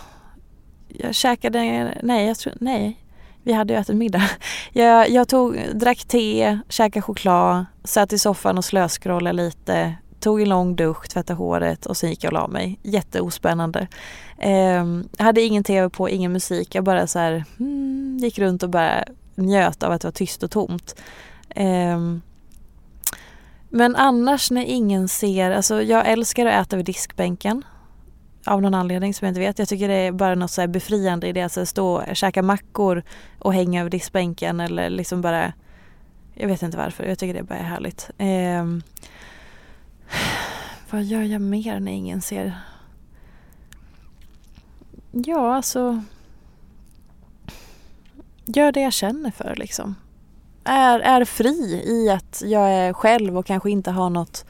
jag 0.89 1.15
käkade, 1.15 1.93
nej 2.03 2.27
jag 2.27 2.39
tror, 2.39 2.55
nej, 2.61 3.03
vi 3.43 3.53
hade 3.53 3.75
ju 3.75 3.81
ätit 3.81 3.97
middag. 3.97 4.31
Jag, 4.73 5.11
jag 5.11 5.29
tog, 5.29 5.59
drack 5.75 6.05
te, 6.05 6.59
käkade 6.69 7.03
choklad, 7.03 7.67
satt 7.85 8.13
i 8.13 8.19
soffan 8.19 8.59
och 8.59 8.65
slöskrollade 8.65 9.33
lite, 9.33 9.95
tog 10.27 10.43
en 10.43 10.49
lång 10.49 10.77
dusch, 10.77 11.09
tvättade 11.09 11.39
håret 11.39 11.87
och 11.87 11.97
sen 11.97 12.11
gick 12.11 12.25
jag 12.25 12.29
och 12.29 12.33
la 12.33 12.49
mig. 12.49 12.79
Jätteospännande. 12.83 13.89
Eh, 14.39 14.85
jag 15.19 15.25
hade 15.25 15.41
ingen 15.41 15.65
tv 15.65 15.91
på, 15.91 16.09
ingen 16.09 16.33
musik. 16.33 16.75
Jag 16.75 16.85
bara 16.85 17.07
så 17.07 17.19
här, 17.19 17.45
hmm, 17.59 18.19
gick 18.21 18.39
runt 18.39 18.63
och 18.63 18.71
bara 18.71 19.05
njöt 19.35 19.83
av 19.83 19.93
att 19.93 20.01
det 20.01 20.07
var 20.07 20.13
tyst 20.13 20.43
och 20.43 20.51
tomt. 20.51 20.95
Eh, 21.51 21.99
men 23.69 23.97
annars 23.97 24.51
när 24.51 24.65
ingen 24.65 25.09
ser, 25.09 25.51
alltså 25.51 25.83
jag 25.83 26.07
älskar 26.07 26.47
att 26.47 26.67
äta 26.67 26.77
vid 26.77 26.87
diskbänken. 26.87 27.65
Av 28.47 28.63
någon 28.63 28.75
anledning 28.75 29.15
som 29.15 29.27
jag 29.27 29.31
inte 29.31 29.41
vet. 29.41 29.59
Jag 29.59 29.69
tycker 29.69 29.89
det 29.89 29.95
är 29.95 30.13
bara 30.13 30.35
något 30.35 30.51
så 30.51 30.67
befriande 30.67 31.29
i 31.29 31.33
det. 31.33 31.43
Att 31.43 31.69
stå 31.69 31.89
och 31.89 32.17
käka 32.17 32.43
mackor 32.43 33.03
och 33.39 33.55
hänga 33.55 33.81
över 33.81 33.91
diskbänken 33.91 34.61
eller 34.61 34.91
liksom 34.91 35.23
bara 35.23 35.53
Jag 36.35 36.49
vet 36.49 36.63
inte 36.63 36.77
varför. 36.77 37.05
Jag 37.05 37.19
tycker 37.19 37.35
det 37.35 37.43
bara 37.43 37.59
är 37.59 37.63
härligt. 37.63 38.11
Eh, 38.19 38.65
vad 40.91 41.03
gör 41.03 41.23
jag 41.23 41.41
mer 41.41 41.81
när 41.81 41.93
ingen 41.93 42.23
ser? 42.23 42.59
Ja, 45.13 45.55
alltså... 45.55 46.03
Gör 48.45 48.73
det 48.73 48.81
jag 48.81 48.93
känner 48.93 49.31
för 49.31 49.55
liksom. 49.57 49.95
Är, 50.65 51.01
är 51.01 51.25
fri 51.25 51.83
i 51.87 52.11
att 52.11 52.43
jag 52.47 52.73
är 52.73 52.93
själv 52.93 53.39
och 53.39 53.47
kanske 53.47 53.71
inte 53.71 53.91
har 53.91 54.11
något 54.11 54.45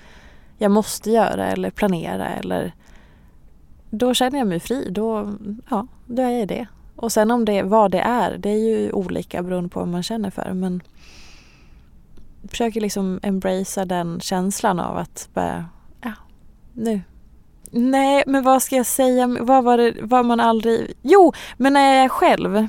jag 0.59 0.71
måste 0.71 1.11
göra 1.11 1.47
eller 1.47 1.71
planera 1.71 2.29
eller 2.29 2.73
då 3.91 4.15
känner 4.15 4.39
jag 4.39 4.49
mig 4.49 4.61
fri. 4.61 4.89
Då, 4.91 5.35
ja, 5.71 5.87
då 6.07 6.23
är 6.23 6.31
jag 6.31 6.49
det. 6.49 6.67
Och 6.97 7.13
sen 7.13 7.31
om 7.31 7.45
det, 7.45 7.63
vad 7.63 7.91
det 7.91 8.01
är, 8.01 8.39
det 8.39 8.51
är 8.51 8.69
ju 8.69 8.93
olika 8.93 9.43
beroende 9.43 9.69
på 9.69 9.81
vad 9.81 9.89
man 9.89 10.03
känner 10.03 10.31
för. 10.31 10.53
Men 10.53 10.83
försöker 12.49 12.81
liksom 12.81 13.21
embracea 13.23 13.85
den 13.85 14.21
känslan 14.21 14.81
av 14.81 14.97
att 14.97 15.29
bara, 15.35 15.69
ja, 16.01 16.13
nu. 16.75 17.01
Nej, 17.71 18.25
men 18.27 18.43
vad 18.43 18.63
ska 18.63 18.77
jag 18.77 18.87
säga? 18.87 19.27
Vad 19.41 19.65
var 19.65 19.79
det, 19.79 19.95
vad 20.03 20.25
man 20.25 20.41
aldrig... 20.41 20.93
Jo, 21.03 21.33
men 21.57 21.73
när 21.73 21.95
jag 21.95 22.05
är 22.05 22.09
själv. 22.09 22.57
Eh, 22.57 22.67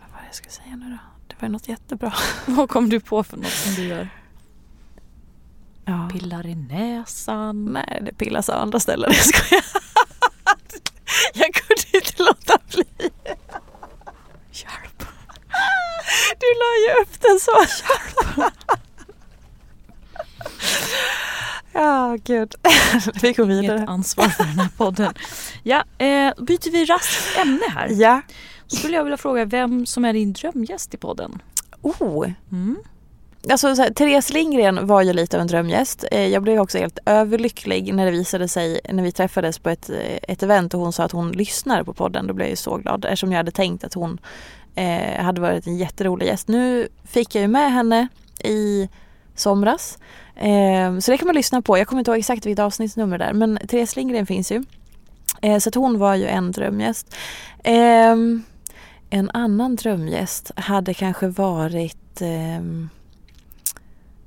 vad 0.00 0.10
var 0.12 0.20
det 0.20 0.26
jag 0.26 0.34
skulle 0.34 0.52
säga 0.52 0.76
nu 0.76 0.90
då? 0.90 0.98
Det 1.26 1.42
var 1.42 1.48
något 1.48 1.68
jättebra. 1.68 2.12
vad 2.46 2.68
kom 2.68 2.88
du 2.88 3.00
på 3.00 3.24
för 3.24 3.36
något 3.36 3.50
som 3.50 3.74
du 3.74 3.84
gör? 3.84 4.08
Ja. 5.84 6.08
Pillar 6.12 6.46
i 6.46 6.54
näsan? 6.54 7.64
Nej, 7.64 7.98
det 8.02 8.12
pillas 8.12 8.48
av 8.48 8.62
andra 8.62 8.80
ställen. 8.80 9.10
Jag 9.14 9.24
skojar. 9.24 9.64
jag 11.34 11.54
kunde 11.54 11.82
inte 11.92 12.22
låta 12.22 12.58
bli. 12.72 12.84
Hjälp. 14.52 15.04
Du 16.38 16.46
la 16.60 16.94
ju 16.94 17.02
upp 17.02 17.20
den 17.20 17.40
så. 17.40 17.52
Ja, 21.72 22.16
gud. 22.24 22.54
Vi 23.22 23.32
går 23.32 23.44
vidare. 23.44 23.76
Inget 23.76 23.88
ansvar 23.88 24.28
för 24.28 24.44
den 24.44 24.58
här 24.58 24.68
podden. 24.76 25.14
Ja, 25.62 25.84
eh, 25.98 26.32
byter 26.38 26.70
vi 26.70 26.84
raskt 26.84 27.38
ämne 27.38 27.66
här. 27.74 27.88
Ja. 27.90 28.22
Då 28.68 28.76
skulle 28.76 28.96
jag 28.96 29.04
vilja 29.04 29.16
fråga 29.16 29.44
vem 29.44 29.86
som 29.86 30.04
är 30.04 30.12
din 30.12 30.32
drömgäst 30.32 30.94
i 30.94 30.96
podden? 30.96 31.42
Oh. 31.82 32.30
Mm. 32.52 32.76
Alltså, 33.50 33.76
så 33.76 33.82
här, 33.82 33.90
Therese 33.90 34.32
Lindgren 34.32 34.86
var 34.86 35.02
ju 35.02 35.12
lite 35.12 35.36
av 35.36 35.40
en 35.40 35.46
drömgäst. 35.46 36.04
Eh, 36.10 36.26
jag 36.26 36.42
blev 36.42 36.60
också 36.60 36.78
helt 36.78 36.98
överlycklig 37.06 37.94
när 37.94 38.04
det 38.04 38.10
visade 38.10 38.48
sig 38.48 38.80
när 38.90 39.02
vi 39.02 39.12
träffades 39.12 39.58
på 39.58 39.70
ett, 39.70 39.90
eh, 39.90 40.18
ett 40.22 40.42
event 40.42 40.74
och 40.74 40.80
hon 40.80 40.92
sa 40.92 41.04
att 41.04 41.12
hon 41.12 41.32
lyssnar 41.32 41.82
på 41.82 41.94
podden. 41.94 42.26
Då 42.26 42.34
blev 42.34 42.46
jag 42.46 42.50
ju 42.50 42.56
så 42.56 42.76
glad 42.76 43.04
eftersom 43.04 43.32
jag 43.32 43.36
hade 43.36 43.50
tänkt 43.50 43.84
att 43.84 43.94
hon 43.94 44.18
eh, 44.80 45.24
hade 45.24 45.40
varit 45.40 45.66
en 45.66 45.76
jätterolig 45.76 46.26
gäst. 46.26 46.48
Nu 46.48 46.88
fick 47.04 47.34
jag 47.34 47.42
ju 47.42 47.48
med 47.48 47.72
henne 47.72 48.08
i 48.44 48.88
somras. 49.34 49.98
Eh, 50.36 50.98
så 50.98 51.10
det 51.10 51.18
kan 51.18 51.26
man 51.26 51.34
lyssna 51.34 51.62
på. 51.62 51.78
Jag 51.78 51.86
kommer 51.86 52.00
inte 52.00 52.10
ihåg 52.10 52.18
exakt 52.18 52.46
vilket 52.46 52.64
avsnittsnummer 52.64 53.18
där 53.18 53.32
men 53.32 53.58
Therese 53.68 53.96
Lindgren 53.96 54.26
finns 54.26 54.52
ju. 54.52 54.62
Eh, 55.42 55.58
så 55.58 55.68
att 55.68 55.74
hon 55.74 55.98
var 55.98 56.14
ju 56.14 56.26
en 56.26 56.52
drömgäst. 56.52 57.14
Eh, 57.64 58.16
en 59.10 59.30
annan 59.34 59.76
drömgäst 59.76 60.50
hade 60.56 60.94
kanske 60.94 61.28
varit 61.28 62.20
ehm, 62.20 62.88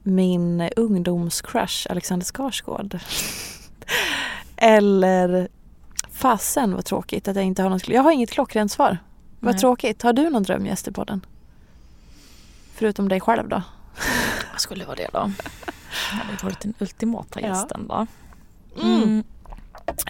min 0.03 0.69
ungdomscrush 0.75 1.87
Alexander 1.89 2.25
Skarsgård. 2.25 2.99
Eller 4.57 5.47
fasen 6.11 6.75
vad 6.75 6.85
tråkigt 6.85 7.27
att 7.27 7.35
jag 7.35 7.45
inte 7.45 7.61
har 7.63 7.69
något. 7.69 7.87
Jag 7.87 8.01
har 8.01 8.11
inget 8.11 8.31
klockrent 8.31 8.71
svar. 8.71 8.97
Vad 9.45 9.57
tråkigt. 9.57 10.01
Har 10.01 10.13
du 10.13 10.29
någon 10.29 10.43
drömgäst 10.43 10.87
i 10.87 10.91
podden? 10.91 11.25
Förutom 12.73 13.09
dig 13.09 13.19
själv 13.19 13.49
då? 13.49 13.61
Vad 14.51 14.61
skulle 14.61 14.85
vara 14.85 14.95
det 14.95 15.07
då? 15.13 15.31
Det 16.11 16.15
hade 16.15 16.43
varit 16.43 16.59
den 16.59 16.73
ultimata 16.79 17.41
gästen 17.41 17.85
ja. 17.89 18.07
då. 18.75 18.81
Mm. 18.81 19.03
Mm. 19.03 19.23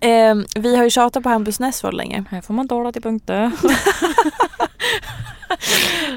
Eh, 0.02 0.62
vi 0.62 0.76
har 0.76 0.84
ju 0.84 0.90
tjatat 0.90 1.24
på 1.24 1.30
Hampus 1.30 1.60
Nessvold 1.60 1.98
länge. 1.98 2.24
Här 2.30 2.42
får 2.42 2.54
man 2.54 2.68
tala 2.68 2.92
till 2.92 3.02
punkter. 3.02 3.52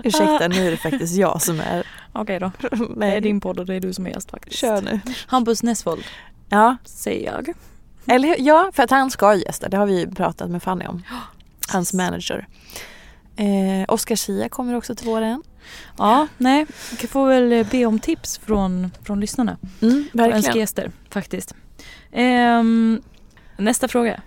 Ursäkta, 0.04 0.48
nu 0.48 0.66
är 0.66 0.70
det 0.70 0.76
faktiskt 0.76 1.16
jag 1.16 1.42
som 1.42 1.60
är... 1.60 1.86
Okej 2.12 2.40
då. 2.40 2.50
Nej. 2.96 3.10
Det 3.10 3.16
är 3.16 3.20
din 3.20 3.40
podd 3.40 3.58
och 3.58 3.66
det 3.66 3.74
är 3.74 3.80
du 3.80 3.92
som 3.92 4.06
är 4.06 4.10
gäst 4.10 4.30
faktiskt. 4.30 4.56
Kör 4.56 4.82
nu. 4.82 5.00
Hampus 5.26 5.62
Nessvold. 5.62 6.04
Ja. 6.48 6.76
Säger 6.84 7.32
jag. 7.32 7.52
Eller 8.06 8.36
Ja, 8.38 8.70
för 8.72 8.82
att 8.82 8.90
han 8.90 9.10
ska 9.10 9.34
gästa. 9.34 9.68
Det 9.68 9.76
har 9.76 9.86
vi 9.86 10.06
pratat 10.06 10.50
med 10.50 10.62
Fanny 10.62 10.86
om. 10.86 11.02
Hans 11.68 11.92
manager. 11.92 12.46
Eh, 13.36 13.84
Oscar 13.88 14.16
Sia 14.16 14.48
kommer 14.48 14.74
också 14.74 14.94
till 14.94 15.06
våren. 15.06 15.42
Ja, 15.98 16.26
nej. 16.38 16.66
Jag 17.00 17.10
får 17.10 17.28
väl 17.28 17.66
be 17.70 17.86
om 17.86 17.98
tips 17.98 18.38
från, 18.38 18.90
från 19.04 19.20
lyssnarna. 19.20 19.58
Mm, 19.82 20.04
verkligen. 20.12 20.32
Önska 20.36 20.58
gäster 20.58 20.90
faktiskt. 21.10 21.54
Eh, 22.12 22.62
nästa 23.56 23.88
fråga. 23.88 24.20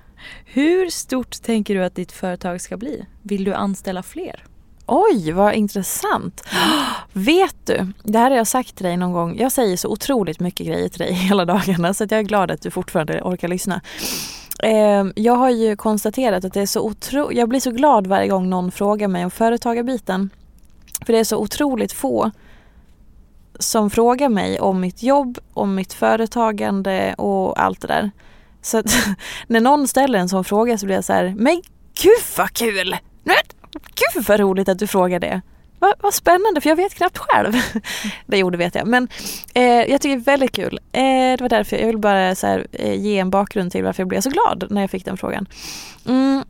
Hur 0.46 0.90
stort 0.90 1.42
tänker 1.42 1.76
du 1.76 1.84
att 1.84 1.96
ditt 1.96 2.12
företag 2.12 2.62
ska 2.62 2.78
bli? 2.78 3.06
Vill 3.22 3.44
du 3.44 3.54
anställa 3.54 4.04
fler? 4.04 4.44
Oj, 4.86 5.32
vad 5.32 5.54
intressant. 5.54 6.44
Vet 7.14 7.56
du, 7.66 7.94
det 8.04 8.20
här 8.20 8.30
har 8.30 8.38
jag 8.38 8.48
sagt 8.48 8.76
till 8.76 8.86
dig 8.86 8.98
någon 8.98 9.14
gång. 9.14 9.38
Jag 9.38 9.52
säger 9.52 9.78
så 9.78 9.90
otroligt 9.90 10.40
mycket 10.40 10.68
grejer 10.68 10.90
till 10.90 11.00
dig 11.00 11.14
hela 11.30 11.46
dagarna 11.46 11.94
så 11.94 12.04
jag 12.04 12.20
är 12.20 12.24
glad 12.24 12.52
att 12.52 12.62
du 12.62 12.72
fortfarande 12.72 13.22
orkar 13.22 13.48
lyssna. 13.48 13.82
Eh, 14.64 15.06
jag 15.16 15.36
har 15.36 15.50
ju 15.50 15.76
konstaterat 15.76 16.46
att 16.46 16.54
det 16.54 16.62
är 16.62 16.66
så 16.66 16.82
otro... 16.82 17.32
jag 17.34 17.50
blir 17.50 17.60
så 17.60 17.72
glad 17.72 18.08
varje 18.08 18.28
gång 18.28 18.50
någon 18.50 18.72
frågar 18.72 19.08
mig 19.08 19.26
om 19.26 19.32
företagarbiten. 19.32 20.30
För 21.06 21.14
det 21.14 21.20
är 21.20 21.24
så 21.24 21.38
otroligt 21.38 21.92
få 21.92 22.32
som 23.60 23.90
frågar 23.90 24.30
mig 24.30 24.60
om 24.60 24.80
mitt 24.80 25.04
jobb, 25.04 25.40
om 25.54 25.76
mitt 25.76 25.94
företagande 25.94 27.16
och 27.18 27.62
allt 27.64 27.82
det 27.82 27.88
där. 27.88 28.12
Så 28.62 28.78
att 28.78 28.98
när 29.48 29.60
någon 29.60 29.88
ställer 29.88 30.20
en 30.20 30.30
sån 30.30 30.44
fråga 30.44 30.78
så 30.78 30.86
blir 30.86 30.96
jag 30.96 31.06
så 31.06 31.14
här, 31.14 31.36
men 31.38 31.62
gud 32.02 32.24
vad 32.38 32.54
kul! 32.54 32.96
Gud 33.74 34.26
vad 34.28 34.40
roligt 34.40 34.70
att 34.70 34.80
du 34.80 34.88
frågar 34.88 35.20
det. 35.20 35.42
Vad, 35.80 35.94
vad 36.00 36.14
spännande 36.14 36.62
för 36.62 36.70
jag 36.70 36.76
vet 36.76 36.94
knappt 36.94 37.18
själv. 37.18 37.54
det 38.26 38.38
gjorde 38.38 38.58
vet 38.58 38.76
jag. 38.76 38.88
Men 38.88 39.08
eh, 39.54 39.64
jag 39.64 40.02
tycker 40.02 40.16
det 40.16 40.22
är 40.22 40.26
väldigt 40.32 40.52
kul. 40.52 40.80
Eh, 40.92 41.02
det 41.02 41.42
var 41.42 41.50
därför 41.50 41.78
jag 41.78 41.88
vill 41.88 41.98
bara 41.98 42.36
så 42.36 42.48
här, 42.48 42.68
eh, 42.72 42.94
ge 42.94 43.20
en 43.20 43.30
bakgrund 43.30 43.72
till 43.72 43.84
varför 43.84 44.02
jag 44.02 44.08
blev 44.08 44.22
så 44.22 44.30
glad 44.30 44.68
när 44.70 44.82
jag 44.82 44.90
fick 44.90 45.06
den 45.06 45.18
frågan. 45.18 45.48
Mm. 46.06 46.44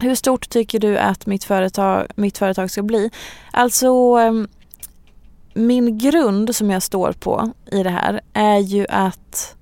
Hur 0.00 0.14
stort 0.14 0.48
tycker 0.48 0.78
du 0.78 0.98
att 0.98 1.26
mitt 1.26 1.44
företag, 1.44 2.06
mitt 2.14 2.38
företag 2.38 2.70
ska 2.70 2.82
bli? 2.82 3.10
Alltså 3.50 3.88
ehm, 4.18 4.48
min 5.54 5.98
grund 5.98 6.56
som 6.56 6.70
jag 6.70 6.82
står 6.82 7.12
på 7.12 7.52
i 7.72 7.82
det 7.82 7.90
här 7.90 8.20
är 8.32 8.58
ju 8.58 8.86
att 8.88 9.56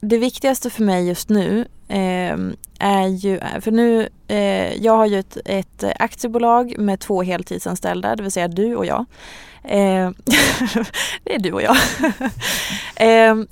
det 0.00 0.18
viktigaste 0.18 0.70
för 0.70 0.82
mig 0.82 1.08
just 1.08 1.28
nu 1.28 1.68
Ehm, 1.88 2.56
är 2.78 3.06
ju, 3.06 3.40
för 3.60 3.70
nu, 3.70 4.08
eh, 4.28 4.74
jag 4.84 4.96
har 4.96 5.06
ju 5.06 5.18
ett, 5.18 5.38
ett, 5.44 5.84
aktiebolag 5.98 6.78
med 6.78 7.00
två 7.00 7.22
heltidsanställda, 7.22 8.16
det 8.16 8.22
vill 8.22 8.32
säga 8.32 8.48
du 8.48 8.76
och 8.76 8.86
jag. 8.86 9.04
Eh, 9.64 10.10
det 11.24 11.34
är 11.34 11.38
du 11.38 11.52
och 11.52 11.62
jag. 11.62 11.76
Ehm, 12.96 13.46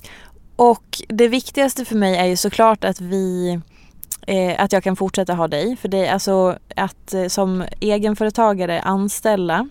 och 0.57 1.03
det 1.09 1.29
viktigaste 1.29 1.85
för 1.85 1.97
mig 1.97 2.17
är 2.17 2.25
ju 2.25 2.37
såklart 2.37 2.85
att 2.85 3.01
vi 3.01 3.61
eh, 4.27 4.63
att 4.63 4.73
jag 4.73 4.85
kan 4.85 4.97
fortsätta 4.97 5.35
ha 5.35 5.49
dig. 5.49 5.77
För 5.77 5.89
det 5.89 6.07
är 6.07 6.13
alltså 6.13 6.59
att 6.77 7.15
eh, 7.15 7.27
som 7.27 7.65
egenföretagare 7.81 8.81
anställa 8.81 9.69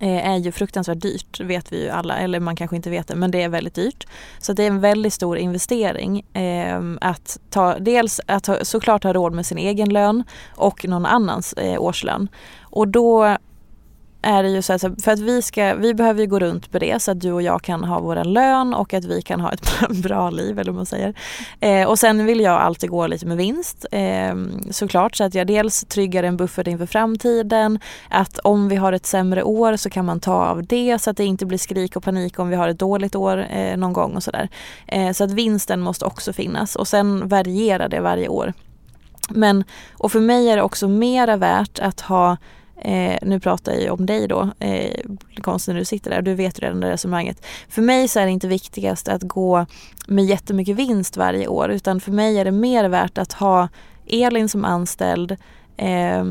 Eh, 0.00 0.28
är 0.28 0.36
ju 0.36 0.52
fruktansvärt 0.52 1.00
dyrt, 1.00 1.40
vet 1.40 1.72
vi 1.72 1.82
ju 1.82 1.88
alla. 1.88 2.16
Eller 2.16 2.40
man 2.40 2.56
kanske 2.56 2.76
inte 2.76 2.90
vet 2.90 3.08
det, 3.08 3.14
men 3.14 3.30
det 3.30 3.42
är 3.42 3.48
väldigt 3.48 3.74
dyrt. 3.74 4.06
Så 4.38 4.52
det 4.52 4.62
är 4.62 4.66
en 4.66 4.80
väldigt 4.80 5.12
stor 5.12 5.38
investering 5.38 6.20
eh, 6.32 6.80
att 7.00 7.38
ta, 7.50 7.78
dels 7.78 8.20
att 8.26 8.46
ha, 8.46 8.64
såklart 8.64 9.04
ha 9.04 9.12
råd 9.12 9.32
med 9.32 9.46
sin 9.46 9.58
egen 9.58 9.88
lön 9.88 10.24
och 10.54 10.88
någon 10.88 11.06
annans 11.06 11.52
eh, 11.52 11.82
årslön. 11.82 12.28
Och 12.60 12.88
då 12.88 13.36
är 14.24 14.42
det 14.42 14.48
ju 14.48 14.62
så 14.62 14.72
här, 14.72 15.02
för 15.02 15.12
att 15.12 15.18
vi 15.18 15.42
ska, 15.42 15.74
vi 15.74 15.94
behöver 15.94 16.20
ju 16.20 16.26
gå 16.26 16.38
runt 16.38 16.72
på 16.72 16.78
det 16.78 17.02
så 17.02 17.10
att 17.10 17.20
du 17.20 17.32
och 17.32 17.42
jag 17.42 17.62
kan 17.62 17.84
ha 17.84 18.00
vår 18.00 18.24
lön 18.24 18.74
och 18.74 18.94
att 18.94 19.04
vi 19.04 19.22
kan 19.22 19.40
ha 19.40 19.52
ett 19.52 19.88
bra 20.02 20.30
liv 20.30 20.58
eller 20.58 20.72
vad 20.72 20.76
man 20.76 20.86
säger. 20.86 21.14
Eh, 21.60 21.88
och 21.88 21.98
sen 21.98 22.26
vill 22.26 22.40
jag 22.40 22.60
alltid 22.60 22.90
gå 22.90 23.06
lite 23.06 23.26
med 23.26 23.36
vinst 23.36 23.86
eh, 23.90 24.34
såklart 24.70 25.16
så 25.16 25.24
att 25.24 25.34
jag 25.34 25.46
dels 25.46 25.84
tryggar 25.84 26.22
en 26.22 26.36
buffert 26.36 26.66
inför 26.66 26.86
framtiden. 26.86 27.78
Att 28.10 28.38
om 28.38 28.68
vi 28.68 28.76
har 28.76 28.92
ett 28.92 29.06
sämre 29.06 29.42
år 29.42 29.76
så 29.76 29.90
kan 29.90 30.04
man 30.04 30.20
ta 30.20 30.34
av 30.34 30.66
det 30.66 30.98
så 30.98 31.10
att 31.10 31.16
det 31.16 31.24
inte 31.24 31.46
blir 31.46 31.58
skrik 31.58 31.96
och 31.96 32.04
panik 32.04 32.38
om 32.38 32.48
vi 32.48 32.56
har 32.56 32.68
ett 32.68 32.78
dåligt 32.78 33.14
år 33.14 33.46
eh, 33.50 33.76
någon 33.76 33.92
gång 33.92 34.16
och 34.16 34.22
sådär. 34.22 34.48
Eh, 34.86 35.12
så 35.12 35.24
att 35.24 35.32
vinsten 35.32 35.80
måste 35.80 36.04
också 36.04 36.32
finnas 36.32 36.76
och 36.76 36.88
sen 36.88 37.28
varierar 37.28 37.88
det 37.88 38.00
varje 38.00 38.28
år. 38.28 38.52
Men, 39.30 39.64
och 39.92 40.12
för 40.12 40.20
mig 40.20 40.50
är 40.50 40.56
det 40.56 40.62
också 40.62 40.88
mera 40.88 41.36
värt 41.36 41.78
att 41.78 42.00
ha 42.00 42.36
Eh, 42.82 43.18
nu 43.22 43.40
pratar 43.40 43.72
jag 43.72 43.82
ju 43.82 43.90
om 43.90 44.06
dig 44.06 44.28
då, 44.28 44.50
eh, 44.58 45.00
konstigt 45.42 45.72
när 45.72 45.78
du 45.78 45.84
sitter 45.84 46.10
där, 46.10 46.22
du 46.22 46.34
vet 46.34 46.58
redan 46.58 46.80
det 46.80 46.90
resonemanget. 46.90 47.46
För 47.68 47.82
mig 47.82 48.08
så 48.08 48.20
är 48.20 48.24
det 48.24 48.32
inte 48.32 48.48
viktigast 48.48 49.08
att 49.08 49.22
gå 49.22 49.66
med 50.08 50.24
jättemycket 50.24 50.76
vinst 50.76 51.16
varje 51.16 51.46
år 51.46 51.70
utan 51.70 52.00
för 52.00 52.12
mig 52.12 52.38
är 52.38 52.44
det 52.44 52.52
mer 52.52 52.88
värt 52.88 53.18
att 53.18 53.32
ha 53.32 53.68
Elin 54.06 54.48
som 54.48 54.64
anställd, 54.64 55.36
eh, 55.76 56.24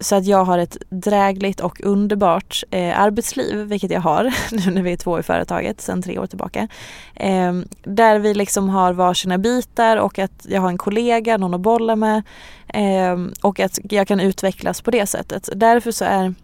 så 0.00 0.16
att 0.16 0.26
jag 0.26 0.44
har 0.44 0.58
ett 0.58 0.76
drägligt 0.90 1.60
och 1.60 1.80
underbart 1.84 2.64
eh, 2.70 3.00
arbetsliv, 3.00 3.58
vilket 3.58 3.90
jag 3.90 4.00
har 4.00 4.34
nu 4.52 4.70
när 4.70 4.82
vi 4.82 4.92
är 4.92 4.96
två 4.96 5.18
i 5.18 5.22
företaget 5.22 5.80
sedan 5.80 6.02
tre 6.02 6.18
år 6.18 6.26
tillbaka. 6.26 6.68
Eh, 7.14 7.52
där 7.82 8.18
vi 8.18 8.34
liksom 8.34 8.68
har 8.68 8.92
varsina 8.92 9.38
bitar 9.38 9.96
och 9.96 10.18
att 10.18 10.46
jag 10.48 10.60
har 10.60 10.68
en 10.68 10.78
kollega, 10.78 11.36
någon 11.36 11.54
att 11.54 11.60
bolla 11.60 11.96
med 11.96 12.22
eh, 12.68 13.18
och 13.42 13.60
att 13.60 13.78
jag 13.82 14.08
kan 14.08 14.20
utvecklas 14.20 14.80
på 14.80 14.90
det 14.90 15.06
sättet. 15.06 15.48
Därför 15.54 15.90
så 15.90 16.04
är 16.04 16.34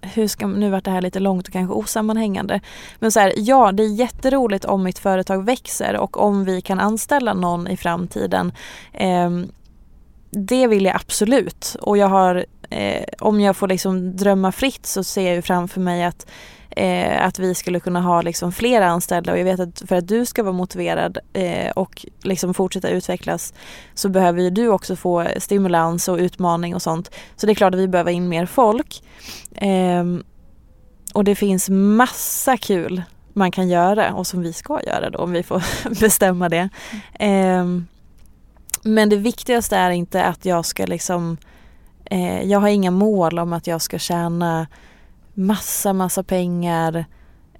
hur 0.00 0.28
ska, 0.28 0.46
nu 0.46 0.70
vart 0.70 0.84
det 0.84 0.90
här 0.90 1.02
lite 1.02 1.20
långt 1.20 1.46
och 1.46 1.52
kanske 1.52 1.74
osammanhängande. 1.74 2.60
Men 2.98 3.12
så 3.12 3.20
här, 3.20 3.32
ja 3.36 3.72
det 3.72 3.82
är 3.82 3.94
jätteroligt 3.94 4.64
om 4.64 4.82
mitt 4.82 4.98
företag 4.98 5.44
växer 5.44 5.96
och 5.96 6.20
om 6.20 6.44
vi 6.44 6.60
kan 6.60 6.80
anställa 6.80 7.34
någon 7.34 7.68
i 7.68 7.76
framtiden. 7.76 8.52
Eh, 8.92 9.30
det 10.30 10.66
vill 10.66 10.84
jag 10.84 10.96
absolut. 10.96 11.76
Och 11.80 11.98
jag 11.98 12.06
har, 12.06 12.46
eh, 12.70 13.04
om 13.18 13.40
jag 13.40 13.56
får 13.56 13.68
liksom 13.68 14.16
drömma 14.16 14.52
fritt 14.52 14.86
så 14.86 15.04
ser 15.04 15.26
jag 15.26 15.34
ju 15.34 15.42
framför 15.42 15.80
mig 15.80 16.04
att, 16.04 16.26
eh, 16.70 17.26
att 17.26 17.38
vi 17.38 17.54
skulle 17.54 17.80
kunna 17.80 18.00
ha 18.00 18.22
liksom 18.22 18.52
flera 18.52 18.86
anställda 18.86 19.32
och 19.32 19.38
jag 19.38 19.44
vet 19.44 19.60
att 19.60 19.82
för 19.86 19.96
att 19.96 20.08
du 20.08 20.26
ska 20.26 20.42
vara 20.42 20.52
motiverad 20.52 21.18
eh, 21.32 21.70
och 21.70 22.06
liksom 22.22 22.54
fortsätta 22.54 22.88
utvecklas 22.88 23.54
så 23.94 24.08
behöver 24.08 24.42
ju 24.42 24.50
du 24.50 24.68
också 24.68 24.96
få 24.96 25.26
stimulans 25.36 26.08
och 26.08 26.18
utmaning 26.18 26.74
och 26.74 26.82
sånt. 26.82 27.10
Så 27.36 27.46
det 27.46 27.52
är 27.52 27.54
klart 27.54 27.74
att 27.74 27.80
vi 27.80 27.88
behöver 27.88 28.12
in 28.12 28.28
mer 28.28 28.46
folk. 28.46 29.02
Ehm, 29.54 30.24
och 31.14 31.24
det 31.24 31.34
finns 31.34 31.68
massa 31.70 32.56
kul 32.56 33.02
man 33.32 33.50
kan 33.50 33.68
göra 33.68 34.14
och 34.14 34.26
som 34.26 34.42
vi 34.42 34.52
ska 34.52 34.80
göra 34.86 35.10
då 35.10 35.18
om 35.18 35.32
vi 35.32 35.42
får 35.42 35.62
bestämma 36.00 36.48
det. 36.48 36.68
Men 38.88 39.08
det 39.08 39.16
viktigaste 39.16 39.76
är 39.76 39.90
inte 39.90 40.24
att 40.24 40.44
jag 40.44 40.66
ska 40.66 40.86
liksom 40.86 41.36
eh, 42.04 42.42
Jag 42.42 42.60
har 42.60 42.68
inga 42.68 42.90
mål 42.90 43.38
om 43.38 43.52
att 43.52 43.66
jag 43.66 43.82
ska 43.82 43.98
tjäna 43.98 44.66
massa, 45.34 45.92
massa 45.92 46.22
pengar. 46.22 47.04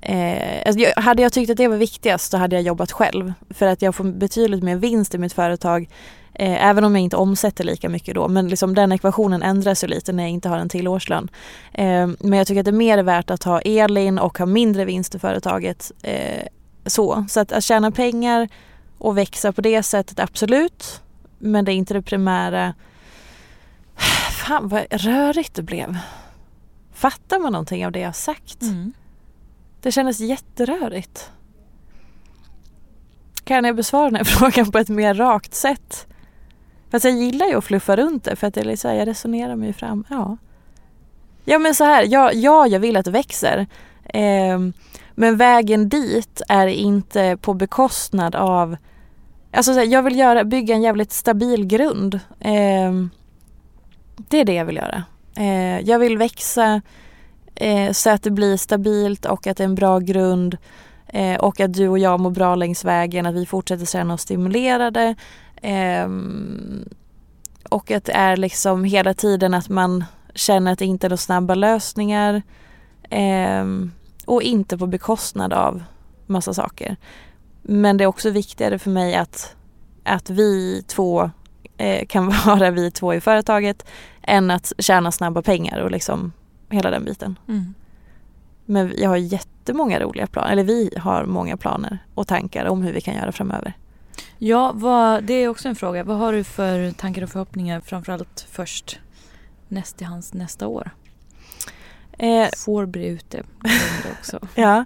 Eh, 0.01 0.63
alltså 0.67 0.83
jag, 0.83 1.03
hade 1.03 1.23
jag 1.23 1.33
tyckt 1.33 1.51
att 1.51 1.57
det 1.57 1.69
var 1.69 1.77
viktigast 1.77 2.31
så 2.31 2.37
hade 2.37 2.57
jag 2.57 2.63
jobbat 2.63 2.93
själv. 2.93 3.33
För 3.51 3.67
att 3.67 3.83
jag 3.83 3.95
får 3.95 4.05
betydligt 4.05 4.63
mer 4.63 4.77
vinst 4.77 5.15
i 5.15 5.19
mitt 5.19 5.33
företag. 5.33 5.89
Eh, 6.35 6.67
även 6.67 6.85
om 6.85 6.95
jag 6.95 7.03
inte 7.03 7.17
omsätter 7.17 7.65
lika 7.65 7.89
mycket 7.89 8.15
då. 8.15 8.29
Men 8.29 8.49
liksom 8.49 8.75
den 8.75 8.93
ekvationen 8.93 9.43
ändras 9.43 9.85
ju 9.85 9.89
lite 9.89 10.13
när 10.13 10.23
jag 10.23 10.31
inte 10.31 10.49
har 10.49 10.59
en 10.59 10.69
till 10.69 10.89
årslön. 10.89 11.29
Eh, 11.73 12.09
men 12.19 12.39
jag 12.39 12.47
tycker 12.47 12.61
att 12.61 12.65
det 12.65 12.71
är 12.71 12.73
mer 12.73 13.03
värt 13.03 13.31
att 13.31 13.43
ha 13.43 13.61
Elin 13.61 14.19
och 14.19 14.39
ha 14.39 14.47
mindre 14.47 14.85
vinst 14.85 15.15
i 15.15 15.19
företaget. 15.19 15.93
Eh, 16.03 16.47
så. 16.87 17.27
så 17.29 17.41
att, 17.41 17.53
att 17.53 17.65
tjäna 17.65 17.91
pengar 17.91 18.49
och 18.99 19.19
växa 19.19 19.53
på 19.53 19.61
det 19.61 19.83
sättet, 19.83 20.21
absolut. 20.21 21.01
Men 21.39 21.65
det 21.65 21.73
är 21.73 21.75
inte 21.75 21.95
det 21.95 22.03
primära. 22.03 22.75
Fan 24.31 24.69
vad 24.69 24.87
rörigt 24.91 25.55
det 25.55 25.63
blev. 25.63 25.99
Fattar 26.93 27.39
man 27.39 27.53
någonting 27.53 27.87
av 27.87 27.93
det 27.93 28.01
jag 28.01 28.17
sagt? 28.17 28.63
Mm. 28.63 28.93
Det 29.83 29.93
kändes 29.93 30.21
jätterörigt. 30.21 31.31
Kan 33.45 33.65
jag 33.65 33.77
besvara 33.77 34.05
den 34.05 34.17
här 34.17 34.25
frågan 34.39 34.71
på 34.71 34.79
ett 34.79 34.89
mer 34.89 35.15
rakt 35.15 35.55
sätt? 35.55 36.07
Fast 36.91 37.05
jag 37.05 37.15
gillar 37.15 37.47
ju 37.47 37.55
att 37.55 37.65
fluffa 37.65 37.97
runt 37.97 38.25
det 38.25 38.37
för 38.37 38.47
att 38.47 38.55
det 38.55 38.61
är 38.61 38.65
liksom, 38.65 38.95
jag 38.95 39.09
resonerar 39.09 39.57
mig 39.57 39.73
fram. 39.73 40.05
Ja. 40.11 40.37
ja 41.45 41.59
men 41.59 41.75
så 41.75 41.85
här, 41.85 42.07
ja, 42.09 42.33
ja 42.33 42.67
jag 42.67 42.81
vill 42.81 42.97
att 42.97 43.05
det 43.05 43.11
växer. 43.11 43.67
Eh, 44.05 44.59
men 45.15 45.37
vägen 45.37 45.89
dit 45.89 46.43
är 46.49 46.67
inte 46.67 47.39
på 47.41 47.55
bekostnad 47.55 48.35
av 48.35 48.77
Alltså 49.51 49.73
jag 49.73 50.03
vill 50.03 50.19
göra, 50.19 50.45
bygga 50.45 50.75
en 50.75 50.83
jävligt 50.83 51.13
stabil 51.13 51.67
grund. 51.67 52.15
Eh, 52.41 52.93
det 54.17 54.41
är 54.41 54.45
det 54.45 54.55
jag 54.55 54.65
vill 54.65 54.77
göra. 54.77 55.05
Eh, 55.37 55.81
jag 55.81 55.99
vill 55.99 56.19
växa 56.19 56.83
eh, 57.55 57.93
så 57.93 58.11
att 58.11 58.23
det 58.23 58.31
blir 58.31 58.57
stabilt 58.57 59.25
och 59.25 59.47
att 59.47 59.57
det 59.57 59.63
är 59.63 59.69
en 59.69 59.75
bra 59.75 59.99
grund 59.99 60.57
eh, 61.07 61.41
och 61.41 61.61
att 61.61 61.73
du 61.73 61.89
och 61.89 61.99
jag 61.99 62.21
mår 62.21 62.31
bra 62.31 62.55
längs 62.55 62.85
vägen, 62.85 63.27
att 63.27 63.35
vi 63.35 63.47
fortsätter 63.47 63.87
känna 63.87 64.15
oss 64.15 64.23
stimulerade. 64.23 65.15
Ehm, 65.63 66.89
och 67.71 67.91
att 67.91 68.05
det 68.05 68.13
är 68.13 68.37
liksom 68.37 68.85
hela 68.85 69.15
tiden 69.15 69.55
att 69.55 69.69
man 69.69 70.05
känner 70.35 70.73
att 70.73 70.79
det 70.79 70.87
inte 70.87 71.07
är 71.07 71.09
några 71.09 71.17
snabba 71.17 71.55
lösningar. 71.55 72.43
Ehm, 73.11 73.93
och 74.27 74.43
inte 74.43 74.79
på 74.79 74.87
bekostnad 74.87 75.53
av 75.53 75.83
massa 76.27 76.55
saker. 76.55 76.97
Men 77.71 77.97
det 77.97 78.05
är 78.05 78.09
också 78.09 78.31
viktigare 78.31 78.79
för 78.79 78.91
mig 78.91 79.15
att, 79.15 79.57
att 80.05 80.31
vi 80.31 80.83
två 80.87 81.31
eh, 81.77 82.07
kan 82.07 82.29
vara 82.47 82.71
vi 82.71 82.91
två 82.91 83.15
i 83.15 83.21
företaget 83.21 83.87
än 84.23 84.51
att 84.51 84.73
tjäna 84.79 85.13
snabba 85.13 85.43
pengar 85.43 85.81
och 85.81 85.91
liksom 85.91 86.33
hela 86.71 86.91
den 86.91 87.05
biten. 87.05 87.39
Mm. 87.49 87.75
Men 88.65 88.93
jag 88.97 89.09
har 89.09 89.17
jättemånga 89.17 90.01
roliga 90.01 90.27
planer, 90.27 90.53
eller 90.53 90.65
vi 90.65 90.91
har 90.97 91.25
många 91.25 91.57
planer 91.57 91.99
och 92.15 92.27
tankar 92.27 92.65
om 92.65 92.83
hur 92.83 92.93
vi 92.93 93.01
kan 93.01 93.15
göra 93.15 93.33
framöver. 93.33 93.73
Ja, 94.39 94.73
vad, 94.75 95.25
det 95.25 95.35
är 95.35 95.49
också 95.49 95.69
en 95.69 95.77
fråga. 95.77 96.05
Vad 96.05 96.17
har 96.17 96.33
du 96.33 96.45
för 96.45 96.91
tankar 96.91 97.23
och 97.23 97.31
förhoppningar 97.31 97.81
framförallt 97.81 98.47
först 98.51 98.99
näst 99.69 100.03
i 100.03 100.05
hans 100.05 100.35
nästa 100.35 100.67
år? 100.67 100.91
Eh, 102.19 102.49
Får 102.57 102.87
bli 102.87 103.07
ute 103.07 103.43
också. 104.19 104.39
ja. 104.55 104.85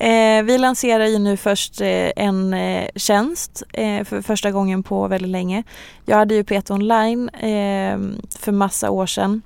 Eh, 0.00 0.42
vi 0.42 0.58
lanserar 0.58 1.06
ju 1.06 1.18
nu 1.18 1.36
först 1.36 1.80
eh, 1.80 2.10
en 2.16 2.54
eh, 2.54 2.88
tjänst 2.96 3.62
eh, 3.72 4.04
för 4.04 4.22
första 4.22 4.50
gången 4.50 4.82
på 4.82 5.08
väldigt 5.08 5.30
länge. 5.30 5.62
Jag 6.06 6.16
hade 6.16 6.34
ju 6.34 6.44
Peter 6.44 6.74
online 6.74 7.28
eh, 7.28 7.98
för 8.38 8.52
massa 8.52 8.90
år 8.90 9.06
sedan 9.06 9.42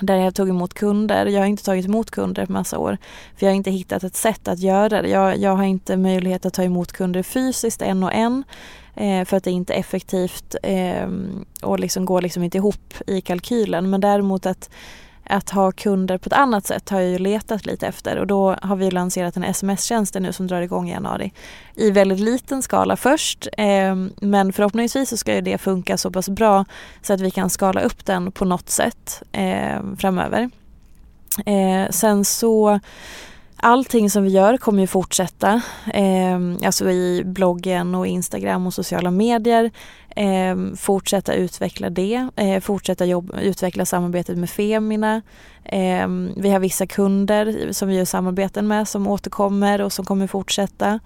där 0.00 0.16
jag 0.16 0.34
tog 0.34 0.48
emot 0.48 0.74
kunder. 0.74 1.26
Jag 1.26 1.40
har 1.40 1.46
inte 1.46 1.64
tagit 1.64 1.86
emot 1.86 2.10
kunder 2.10 2.46
på 2.46 2.52
massa 2.52 2.78
år 2.78 2.98
för 3.36 3.46
jag 3.46 3.50
har 3.50 3.56
inte 3.56 3.70
hittat 3.70 4.04
ett 4.04 4.16
sätt 4.16 4.48
att 4.48 4.58
göra 4.58 5.02
det. 5.02 5.08
Jag, 5.08 5.38
jag 5.38 5.56
har 5.56 5.64
inte 5.64 5.96
möjlighet 5.96 6.46
att 6.46 6.54
ta 6.54 6.62
emot 6.62 6.92
kunder 6.92 7.22
fysiskt 7.22 7.82
en 7.82 8.02
och 8.02 8.12
en 8.12 8.44
eh, 8.94 9.24
för 9.24 9.36
att 9.36 9.44
det 9.44 9.50
inte 9.50 9.74
är 9.74 9.78
effektivt 9.78 10.56
ehm, 10.62 11.44
och 11.62 11.80
liksom 11.80 12.04
går 12.04 12.22
liksom 12.22 12.42
inte 12.42 12.58
ihop 12.58 12.94
i 13.06 13.20
kalkylen. 13.20 13.90
Men 13.90 14.00
däremot 14.00 14.46
att 14.46 14.70
att 15.24 15.50
ha 15.50 15.72
kunder 15.72 16.18
på 16.18 16.26
ett 16.26 16.32
annat 16.32 16.66
sätt 16.66 16.88
har 16.88 17.00
jag 17.00 17.10
ju 17.10 17.18
letat 17.18 17.66
lite 17.66 17.86
efter 17.86 18.16
och 18.16 18.26
då 18.26 18.56
har 18.62 18.76
vi 18.76 18.90
lanserat 18.90 19.36
en 19.36 19.44
sms-tjänst 19.44 20.14
nu 20.14 20.32
som 20.32 20.46
drar 20.46 20.62
igång 20.62 20.88
i 20.88 20.92
januari. 20.92 21.32
I 21.74 21.90
väldigt 21.90 22.20
liten 22.20 22.62
skala 22.62 22.96
först 22.96 23.48
eh, 23.58 23.96
men 24.20 24.52
förhoppningsvis 24.52 25.08
så 25.08 25.16
ska 25.16 25.34
ju 25.34 25.40
det 25.40 25.58
funka 25.58 25.96
så 25.96 26.10
pass 26.10 26.28
bra 26.28 26.64
så 27.02 27.12
att 27.12 27.20
vi 27.20 27.30
kan 27.30 27.50
skala 27.50 27.80
upp 27.80 28.04
den 28.04 28.32
på 28.32 28.44
något 28.44 28.68
sätt 28.68 29.22
eh, 29.32 29.80
framöver. 29.98 30.50
Eh, 31.46 31.90
sen 31.90 32.24
så 32.24 32.80
Allting 33.64 34.10
som 34.10 34.22
vi 34.22 34.30
gör 34.30 34.56
kommer 34.56 34.80
ju 34.80 34.86
fortsätta, 34.86 35.62
eh, 35.94 36.38
alltså 36.64 36.90
i 36.90 37.22
bloggen 37.24 37.94
och 37.94 38.06
Instagram 38.06 38.66
och 38.66 38.74
sociala 38.74 39.10
medier. 39.10 39.70
Eh, 40.16 40.56
fortsätta 40.76 41.34
utveckla 41.34 41.90
det, 41.90 42.28
eh, 42.36 42.60
fortsätta 42.60 43.04
jobb, 43.04 43.34
utveckla 43.42 43.86
samarbetet 43.86 44.38
med 44.38 44.50
Femina. 44.50 45.22
Eh, 45.64 46.08
vi 46.36 46.50
har 46.50 46.58
vissa 46.58 46.86
kunder 46.86 47.72
som 47.72 47.88
vi 47.88 47.96
gör 47.96 48.04
samarbeten 48.04 48.68
med 48.68 48.88
som 48.88 49.06
återkommer 49.06 49.80
och 49.80 49.92
som 49.92 50.04
kommer 50.04 50.26
fortsätta. 50.26 51.00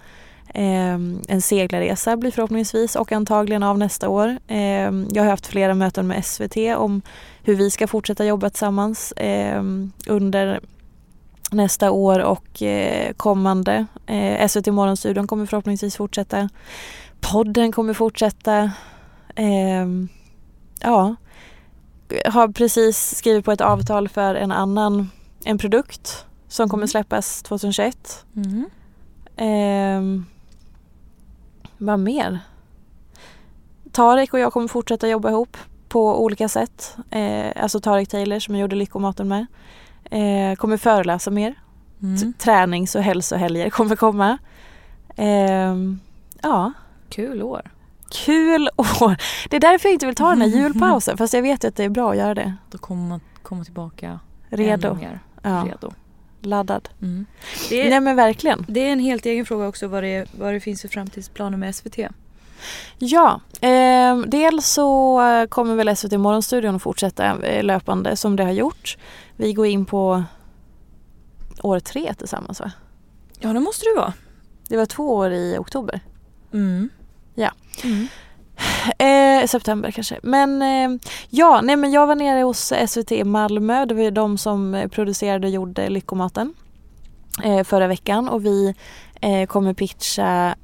Ehm, 0.53 1.19
en 1.27 1.41
seglarresa 1.41 2.17
blir 2.17 2.31
förhoppningsvis 2.31 2.95
och 2.95 3.11
antagligen 3.11 3.63
av 3.63 3.77
nästa 3.77 4.09
år. 4.09 4.37
Ehm, 4.47 5.07
jag 5.11 5.23
har 5.23 5.29
haft 5.29 5.47
flera 5.47 5.73
möten 5.73 6.07
med 6.07 6.25
SVT 6.25 6.75
om 6.75 7.01
hur 7.43 7.55
vi 7.55 7.71
ska 7.71 7.87
fortsätta 7.87 8.25
jobba 8.25 8.49
tillsammans 8.49 9.13
ehm, 9.17 9.91
under 10.07 10.59
nästa 11.51 11.91
år 11.91 12.19
och 12.19 12.61
eh, 12.61 13.13
kommande. 13.13 13.85
Eh, 14.05 14.47
SVT 14.47 14.67
Morgonstudion 14.67 15.27
kommer 15.27 15.45
förhoppningsvis 15.45 15.95
fortsätta. 15.95 16.49
Podden 17.19 17.71
kommer 17.71 17.93
fortsätta. 17.93 18.71
Eh, 19.35 19.87
ja, 20.81 21.15
har 22.25 22.47
precis 22.47 23.15
skrivit 23.15 23.45
på 23.45 23.51
ett 23.51 23.61
avtal 23.61 24.09
för 24.09 24.35
en 24.35 24.51
annan, 24.51 25.09
en 25.43 25.57
produkt 25.57 26.25
som 26.47 26.69
kommer 26.69 26.81
mm. 26.81 26.87
släppas 26.87 27.43
2021. 27.43 28.25
Mm. 28.35 28.65
Eh, 29.37 30.23
vad 31.77 31.99
mer? 31.99 32.39
Tarek 33.91 34.33
och 34.33 34.39
jag 34.39 34.53
kommer 34.53 34.67
fortsätta 34.67 35.07
jobba 35.07 35.29
ihop 35.29 35.57
på 35.87 36.23
olika 36.23 36.49
sätt. 36.49 36.97
Eh, 37.09 37.63
alltså 37.63 37.79
Tarek 37.79 38.09
Taylor 38.09 38.39
som 38.39 38.55
jag 38.55 38.61
gjorde 38.61 38.75
Lyckomaten 38.75 39.27
med. 39.27 39.45
Eh, 40.11 40.55
kommer 40.55 40.77
föreläsa 40.77 41.31
mer. 41.31 41.55
Mm. 42.01 42.33
Tränings 42.33 42.95
och 42.95 43.01
hälsohelger 43.01 43.69
kommer 43.69 43.95
komma. 43.95 44.37
Eh, 45.15 45.75
ja. 46.41 46.73
Kul 47.09 47.43
år. 47.43 47.71
Kul 48.25 48.69
år! 48.77 49.17
Det 49.49 49.55
är 49.55 49.59
därför 49.59 49.89
jag 49.89 49.93
inte 49.93 50.05
vill 50.05 50.15
ta 50.15 50.29
den 50.29 50.41
här 50.41 50.47
julpausen 50.47 51.17
fast 51.17 51.33
jag 51.33 51.41
vet 51.41 51.65
att 51.65 51.75
det 51.75 51.83
är 51.83 51.89
bra 51.89 52.11
att 52.11 52.17
göra 52.17 52.33
det. 52.33 52.53
Då 52.71 52.77
kommer 52.77 53.09
man 53.09 53.19
komma 53.43 53.63
tillbaka 53.63 54.19
redo. 54.49 54.87
ännu 54.87 54.99
mer 54.99 55.19
ja. 55.41 55.65
redo. 55.67 55.93
Laddad. 56.41 56.89
Mm. 57.01 57.25
Det 57.69 57.81
är, 57.81 57.89
Nej 57.89 57.99
men 57.99 58.15
verkligen. 58.15 58.65
Det 58.67 58.79
är 58.79 58.91
en 58.91 58.99
helt 58.99 59.25
egen 59.25 59.45
fråga 59.45 59.67
också 59.67 59.87
vad 59.87 60.03
det, 60.03 60.25
vad 60.39 60.53
det 60.53 60.59
finns 60.59 60.81
för 60.81 60.87
framtidsplaner 60.87 61.57
med 61.57 61.75
SVT. 61.75 61.97
Ja, 62.97 63.41
eh, 63.61 64.17
dels 64.27 64.67
så 64.67 65.21
kommer 65.49 65.75
väl 65.75 65.95
SVT 65.95 66.11
Morgonstudion 66.11 66.75
att 66.75 66.81
fortsätta 66.81 67.45
eh, 67.45 67.63
löpande 67.63 68.15
som 68.15 68.35
det 68.35 68.43
har 68.43 68.51
gjort. 68.51 68.97
Vi 69.37 69.53
går 69.53 69.65
in 69.65 69.85
på 69.85 70.23
år 71.63 71.79
tre 71.79 72.13
tillsammans 72.13 72.59
va? 72.59 72.71
Ja 73.39 73.53
det 73.53 73.59
måste 73.59 73.85
det 73.85 73.99
vara. 73.99 74.13
Det 74.69 74.77
var 74.77 74.85
två 74.85 75.15
år 75.15 75.31
i 75.31 75.57
oktober. 75.59 75.99
Mm. 76.53 76.89
Ja. 77.35 77.51
Mm. 77.83 78.07
Eh, 78.97 79.47
september 79.47 79.91
kanske. 79.91 80.19
Men 80.23 80.61
eh, 80.61 80.99
ja, 81.29 81.61
nej 81.61 81.75
men 81.75 81.91
jag 81.91 82.07
var 82.07 82.15
nere 82.15 82.41
hos 82.41 82.73
SVT 82.87 83.11
i 83.11 83.23
Malmö. 83.23 83.85
Det 83.85 83.95
var 83.95 84.11
de 84.11 84.37
som 84.37 84.89
producerade 84.91 85.47
och 85.47 85.53
gjorde 85.53 85.89
Lyckomaten 85.89 86.53
eh, 87.43 87.63
förra 87.63 87.87
veckan 87.87 88.29
och 88.29 88.45
vi 88.45 88.75
eh, 89.21 89.47
kommer 89.47 89.73
pitcha 89.73 90.55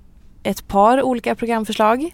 ett 0.43 0.67
par 0.67 1.01
olika 1.01 1.35
programförslag 1.35 2.13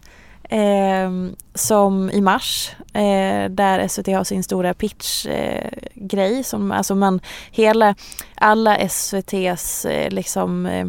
eh, 0.50 1.12
som 1.54 2.10
i 2.10 2.22
mars 2.22 2.72
eh, 2.94 3.50
där 3.50 3.88
SVT 3.88 4.08
har 4.08 4.24
sin 4.24 4.44
stora 4.44 4.74
pitchgrej 4.74 6.38
eh, 6.38 6.44
som 6.44 6.72
alltså 6.72 6.96
man 6.96 7.20
hela 7.52 7.96
alla 8.36 8.78
SVTs 8.78 9.86
eh, 9.86 10.10
liksom 10.12 10.66
eh, 10.66 10.88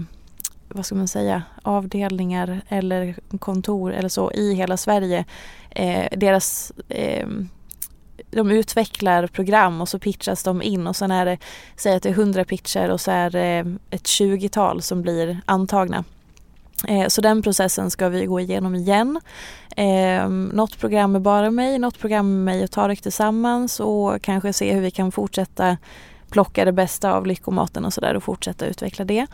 vad 0.68 0.86
ska 0.86 0.94
man 0.94 1.08
säga 1.08 1.42
avdelningar 1.62 2.60
eller 2.68 3.14
kontor 3.38 3.92
eller 3.92 4.08
så 4.08 4.32
i 4.32 4.54
hela 4.54 4.76
Sverige 4.76 5.24
eh, 5.70 6.18
deras 6.18 6.72
ehm, 6.88 7.48
de 8.30 8.50
utvecklar 8.50 9.26
program 9.26 9.80
och 9.80 9.88
så 9.88 9.98
pitchas 9.98 10.42
de 10.42 10.62
in 10.62 10.86
och 10.86 10.96
sen 10.96 11.10
är 11.10 11.26
det, 11.26 11.38
säg 11.76 11.94
att 11.94 12.02
det 12.02 12.08
är 12.08 12.12
100 12.12 12.44
pitcher 12.44 12.90
och 12.90 13.00
så 13.00 13.10
är 13.10 13.30
det 13.30 13.76
ett 13.90 14.02
20-tal 14.02 14.82
som 14.82 15.02
blir 15.02 15.40
antagna. 15.44 16.04
Eh, 16.88 17.08
så 17.08 17.20
den 17.20 17.42
processen 17.42 17.90
ska 17.90 18.08
vi 18.08 18.26
gå 18.26 18.40
igenom 18.40 18.74
igen. 18.74 19.20
Eh, 19.76 20.28
något 20.28 20.78
program 20.78 21.12
med 21.12 21.22
bara 21.22 21.50
mig, 21.50 21.78
något 21.78 21.98
program 21.98 22.28
med 22.34 22.54
mig 22.54 22.64
och 22.64 22.70
Tarek 22.70 23.00
tillsammans 23.02 23.80
och 23.80 24.22
kanske 24.22 24.52
se 24.52 24.72
hur 24.72 24.80
vi 24.80 24.90
kan 24.90 25.12
fortsätta 25.12 25.76
plocka 26.30 26.64
det 26.64 26.72
bästa 26.72 27.12
av 27.12 27.26
lyckomaten 27.26 27.84
och 27.84 27.92
sådär 27.92 28.14
och 28.14 28.22
fortsätta 28.22 28.66
utveckla 28.66 29.04
det. 29.04 29.26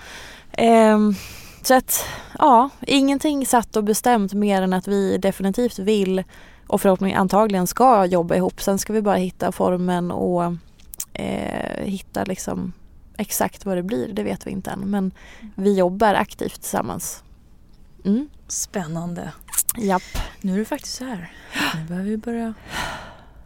Eh, 0.53 0.99
så 1.62 1.74
att 1.74 2.05
ja, 2.38 2.70
ingenting 2.80 3.47
satt 3.47 3.76
och 3.76 3.84
bestämt 3.84 4.32
mer 4.32 4.62
än 4.62 4.72
att 4.72 4.88
vi 4.88 5.18
definitivt 5.18 5.78
vill 5.78 6.24
och 6.66 6.80
förhoppningsvis 6.80 7.20
antagligen 7.20 7.66
ska 7.66 8.05
jobba 8.05 8.34
ihop. 8.34 8.61
Sen 8.61 8.78
ska 8.78 8.92
vi 8.92 9.03
bara 9.03 9.16
hitta 9.16 9.53
formen 9.53 10.11
och 10.11 10.44
eh, 11.12 11.84
hitta 11.84 12.24
liksom 12.24 12.72
exakt 13.16 13.66
vad 13.66 13.76
det 13.76 13.82
blir, 13.82 14.09
det 14.12 14.22
vet 14.22 14.47
vi 14.47 14.51
inte 14.51 14.70
än. 14.70 14.90
Men 14.90 15.12
vi 15.55 15.78
jobbar 15.78 16.14
aktivt 16.14 16.61
tillsammans. 16.61 17.22
Mm. 18.07 18.28
Spännande. 18.48 19.32
Japp. 19.78 20.02
Nu 20.40 20.54
är 20.54 20.59
det 20.59 20.64
faktiskt 20.64 20.94
så 20.94 21.04
här. 21.04 21.32
Nu 21.74 21.84
behöver 21.84 22.11
vi 22.11 22.16
börja 22.16 22.54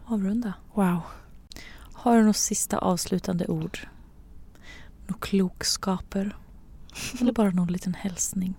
avrunda. 0.05 0.53
Wow. 0.73 0.99
Har 1.93 2.17
du 2.17 2.23
något 2.23 2.37
sista 2.37 2.77
avslutande 2.77 3.47
ord? 3.47 3.79
Några 5.07 5.19
klokskaper? 5.19 6.37
Eller 7.21 7.31
bara 7.31 7.49
någon 7.49 7.67
liten 7.67 7.93
hälsning? 7.93 8.53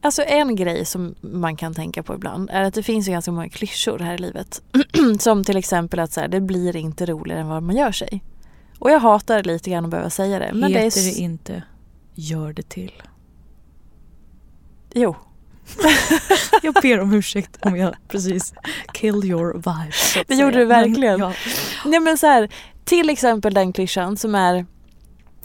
Alltså 0.00 0.22
en 0.22 0.56
grej 0.56 0.84
som 0.84 1.14
man 1.20 1.56
kan 1.56 1.74
tänka 1.74 2.02
på 2.02 2.14
ibland 2.14 2.50
är 2.50 2.62
att 2.62 2.74
det 2.74 2.82
finns 2.82 3.08
ju 3.08 3.12
ganska 3.12 3.32
många 3.32 3.48
klyschor 3.48 3.98
här 3.98 4.14
i 4.14 4.18
livet. 4.18 4.62
som 5.18 5.44
till 5.44 5.56
exempel 5.56 6.00
att 6.00 6.12
så 6.12 6.20
här, 6.20 6.28
det 6.28 6.40
blir 6.40 6.76
inte 6.76 7.06
roligare 7.06 7.40
än 7.40 7.48
vad 7.48 7.62
man 7.62 7.76
gör 7.76 7.92
sig. 7.92 8.24
Och 8.78 8.90
jag 8.90 9.00
hatar 9.00 9.42
lite 9.42 9.70
grann 9.70 9.84
att 9.84 9.90
behöva 9.90 10.10
säga 10.10 10.38
det. 10.38 10.50
Men 10.54 10.72
Heter 10.72 11.00
det, 11.02 11.08
är... 11.08 11.14
det 11.14 11.20
inte 11.20 11.62
gör 12.14 12.52
det 12.52 12.68
till. 12.68 13.02
Jo. 14.94 15.16
jag 16.62 16.74
ber 16.74 17.00
om 17.00 17.12
ursäkt 17.12 17.58
om 17.60 17.76
jag 17.76 17.94
precis 18.08 18.54
kill 18.92 19.24
your 19.24 19.54
vibe. 19.54 20.24
Det 20.26 20.34
gjorde 20.34 20.58
du 20.58 20.64
verkligen. 20.64 21.20
Men, 21.20 21.28
ja. 21.30 21.34
Nej 21.84 22.00
men 22.00 22.18
så 22.18 22.26
här, 22.26 22.48
till 22.84 23.10
exempel 23.10 23.54
den 23.54 23.72
klyschan 23.72 24.16
som 24.16 24.34
är 24.34 24.66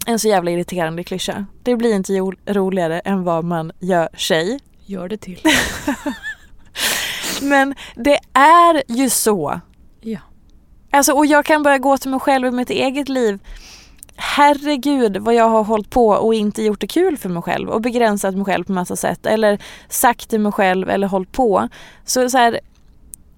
en 0.05 0.19
så 0.19 0.27
jävla 0.27 0.51
irriterande 0.51 1.03
klyscha. 1.03 1.45
Det 1.63 1.75
blir 1.75 1.95
inte 1.95 2.13
roligare 2.53 2.99
än 2.99 3.23
vad 3.23 3.45
man 3.45 3.71
gör 3.79 4.09
sig. 4.17 4.59
Gör 4.85 5.09
det 5.09 5.17
till. 5.17 5.39
men 7.41 7.75
det 7.95 8.19
är 8.33 8.83
ju 8.87 9.09
så. 9.09 9.59
Ja. 10.01 10.19
Alltså 10.91 11.13
och 11.13 11.25
jag 11.25 11.45
kan 11.45 11.63
bara 11.63 11.77
gå 11.77 11.97
till 11.97 12.09
mig 12.09 12.19
själv 12.19 12.47
i 12.47 12.51
mitt 12.51 12.69
eget 12.69 13.09
liv 13.09 13.39
herregud 14.19 15.17
vad 15.17 15.33
jag 15.33 15.49
har 15.49 15.63
hållit 15.63 15.89
på 15.89 16.07
och 16.09 16.33
inte 16.33 16.63
gjort 16.63 16.81
det 16.81 16.87
kul 16.87 17.17
för 17.17 17.29
mig 17.29 17.41
själv 17.41 17.69
och 17.69 17.81
begränsat 17.81 18.35
mig 18.35 18.45
själv 18.45 18.63
på 18.63 18.71
massa 18.71 18.95
sätt 18.95 19.25
eller 19.25 19.59
sagt 19.87 20.29
till 20.29 20.39
mig 20.39 20.51
själv 20.51 20.89
eller 20.89 21.07
hållit 21.07 21.31
på. 21.31 21.69
Så, 22.05 22.29
så 22.29 22.37
här, 22.37 22.59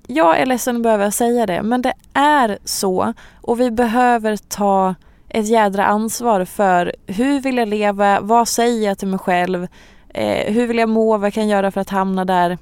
jag 0.07 0.39
är 0.39 0.45
ledsen 0.45 0.75
att 0.75 0.81
behöva 0.81 1.11
säga 1.11 1.45
det 1.45 1.63
men 1.63 1.81
det 1.81 1.93
är 2.13 2.57
så 2.65 3.13
och 3.41 3.59
vi 3.59 3.71
behöver 3.71 4.37
ta 4.37 4.95
ett 5.29 5.47
jädra 5.47 5.85
ansvar 5.85 6.45
för 6.45 6.95
hur 7.07 7.39
vill 7.39 7.57
jag 7.57 7.67
leva, 7.67 8.19
vad 8.21 8.47
säger 8.47 8.87
jag 8.87 8.97
till 8.97 9.07
mig 9.07 9.19
själv, 9.19 9.67
eh, 10.13 10.53
hur 10.53 10.67
vill 10.67 10.77
jag 10.77 10.89
må, 10.89 11.17
vad 11.17 11.33
kan 11.33 11.47
jag 11.47 11.57
göra 11.57 11.71
för 11.71 11.81
att 11.81 11.89
hamna 11.89 12.25
där 12.25 12.57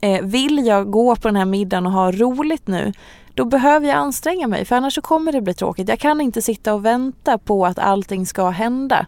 eh, 0.00 0.22
vill 0.22 0.66
jag 0.66 0.90
gå 0.90 1.16
på 1.16 1.28
den 1.28 1.36
här 1.36 1.44
middagen 1.44 1.86
och 1.86 1.92
ha 1.92 2.12
roligt 2.12 2.66
nu 2.66 2.92
då 3.36 3.44
behöver 3.44 3.88
jag 3.88 3.96
anstränga 3.96 4.46
mig 4.46 4.64
för 4.64 4.76
annars 4.76 4.94
så 4.94 5.02
kommer 5.02 5.32
det 5.32 5.40
bli 5.40 5.54
tråkigt. 5.54 5.88
Jag 5.88 5.98
kan 5.98 6.20
inte 6.20 6.42
sitta 6.42 6.74
och 6.74 6.84
vänta 6.84 7.38
på 7.38 7.66
att 7.66 7.78
allting 7.78 8.26
ska 8.26 8.48
hända. 8.48 9.06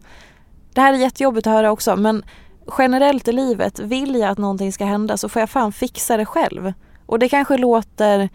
Det 0.74 0.80
här 0.80 0.92
är 0.92 0.98
jättejobbigt 0.98 1.46
att 1.46 1.52
höra 1.52 1.70
också 1.70 1.96
men 1.96 2.22
generellt 2.78 3.28
i 3.28 3.32
livet, 3.32 3.78
vill 3.78 4.14
jag 4.14 4.30
att 4.30 4.38
någonting 4.38 4.72
ska 4.72 4.84
hända 4.84 5.16
så 5.16 5.28
får 5.28 5.40
jag 5.40 5.50
fan 5.50 5.72
fixa 5.72 6.16
det 6.16 6.26
själv. 6.26 6.72
Och 7.06 7.18
det 7.18 7.28
kanske 7.28 7.56
låter 7.56 8.28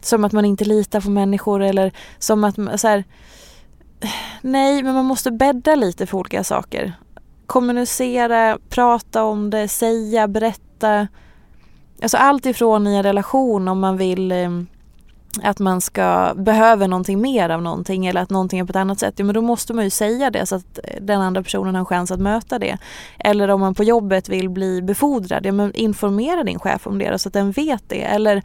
som 0.00 0.24
att 0.24 0.32
man 0.32 0.44
inte 0.44 0.64
litar 0.64 1.00
på 1.00 1.10
människor 1.10 1.62
eller 1.62 1.92
som 2.18 2.44
att 2.44 2.80
så 2.80 2.88
här, 2.88 3.04
Nej, 4.40 4.82
men 4.82 4.94
man 4.94 5.04
måste 5.04 5.30
bädda 5.30 5.74
lite 5.74 6.06
för 6.06 6.18
olika 6.18 6.44
saker. 6.44 6.92
Kommunicera, 7.46 8.58
prata 8.68 9.24
om 9.24 9.50
det, 9.50 9.68
säga, 9.68 10.28
berätta. 10.28 11.08
Alltså 12.02 12.16
allt 12.16 12.46
ifrån 12.46 12.86
i 12.86 12.94
en 12.94 13.02
relation 13.02 13.68
om 13.68 13.80
man 13.80 13.96
vill 13.96 14.32
eh, 14.32 14.50
att 15.42 15.58
man 15.58 15.80
ska, 15.80 16.34
behöver 16.36 16.88
någonting 16.88 17.20
mer 17.20 17.50
av 17.50 17.62
någonting 17.62 18.06
eller 18.06 18.20
att 18.20 18.30
någonting 18.30 18.58
är 18.58 18.64
på 18.64 18.70
ett 18.70 18.76
annat 18.76 19.00
sätt, 19.00 19.14
ja, 19.16 19.24
men 19.24 19.34
då 19.34 19.40
måste 19.40 19.74
man 19.74 19.84
ju 19.84 19.90
säga 19.90 20.30
det 20.30 20.46
så 20.46 20.56
att 20.56 20.78
eh, 20.84 21.00
den 21.00 21.20
andra 21.20 21.42
personen 21.42 21.74
har 21.74 21.80
en 21.80 21.86
chans 21.86 22.10
att 22.10 22.20
möta 22.20 22.58
det. 22.58 22.78
Eller 23.18 23.48
om 23.48 23.60
man 23.60 23.74
på 23.74 23.84
jobbet 23.84 24.28
vill 24.28 24.50
bli 24.50 24.82
befordrad, 24.82 25.46
ja, 25.46 25.52
men 25.52 25.74
informera 25.74 26.44
din 26.44 26.58
chef 26.58 26.86
om 26.86 26.98
det 26.98 27.18
så 27.18 27.28
att 27.28 27.32
den 27.32 27.52
vet 27.52 27.82
det. 27.88 28.02
Eller 28.02 28.42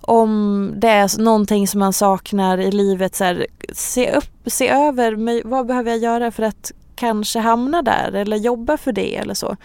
om 0.00 0.72
det 0.76 0.88
är 0.88 1.22
någonting 1.22 1.68
som 1.68 1.80
man 1.80 1.92
saknar 1.92 2.58
i 2.58 2.70
livet, 2.70 3.14
så 3.14 3.24
här, 3.24 3.46
se, 3.72 4.12
upp, 4.12 4.30
se 4.46 4.68
över 4.68 5.42
vad 5.48 5.66
behöver 5.66 5.90
jag 5.90 6.00
göra 6.00 6.30
för 6.30 6.42
att 6.42 6.72
kanske 6.96 7.38
hamna 7.38 7.82
där 7.82 8.12
eller 8.12 8.36
jobba 8.36 8.76
för 8.76 8.92
det 8.92 9.16
eller 9.16 9.34
så. 9.34 9.56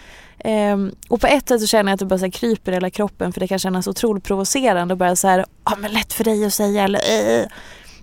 Um, 0.44 0.94
och 1.08 1.20
på 1.20 1.26
ett 1.26 1.48
sätt 1.48 1.60
så 1.60 1.66
känner 1.66 1.90
jag 1.90 1.94
att 1.94 2.00
det 2.00 2.06
bara 2.06 2.18
så 2.18 2.30
kryper 2.30 2.72
i 2.72 2.74
hela 2.74 2.90
kroppen 2.90 3.32
för 3.32 3.40
det 3.40 3.48
kan 3.48 3.58
kännas 3.58 3.86
otroligt 3.86 4.24
provocerande 4.24 4.94
och 4.94 4.98
bara 4.98 5.16
så 5.16 5.28
här, 5.28 5.38
ja 5.38 5.46
ah, 5.62 5.76
men 5.76 5.92
lätt 5.92 6.12
för 6.12 6.24
dig 6.24 6.44
att 6.44 6.54
säga 6.54 6.84
eller 6.84 7.00
äh. 7.40 7.46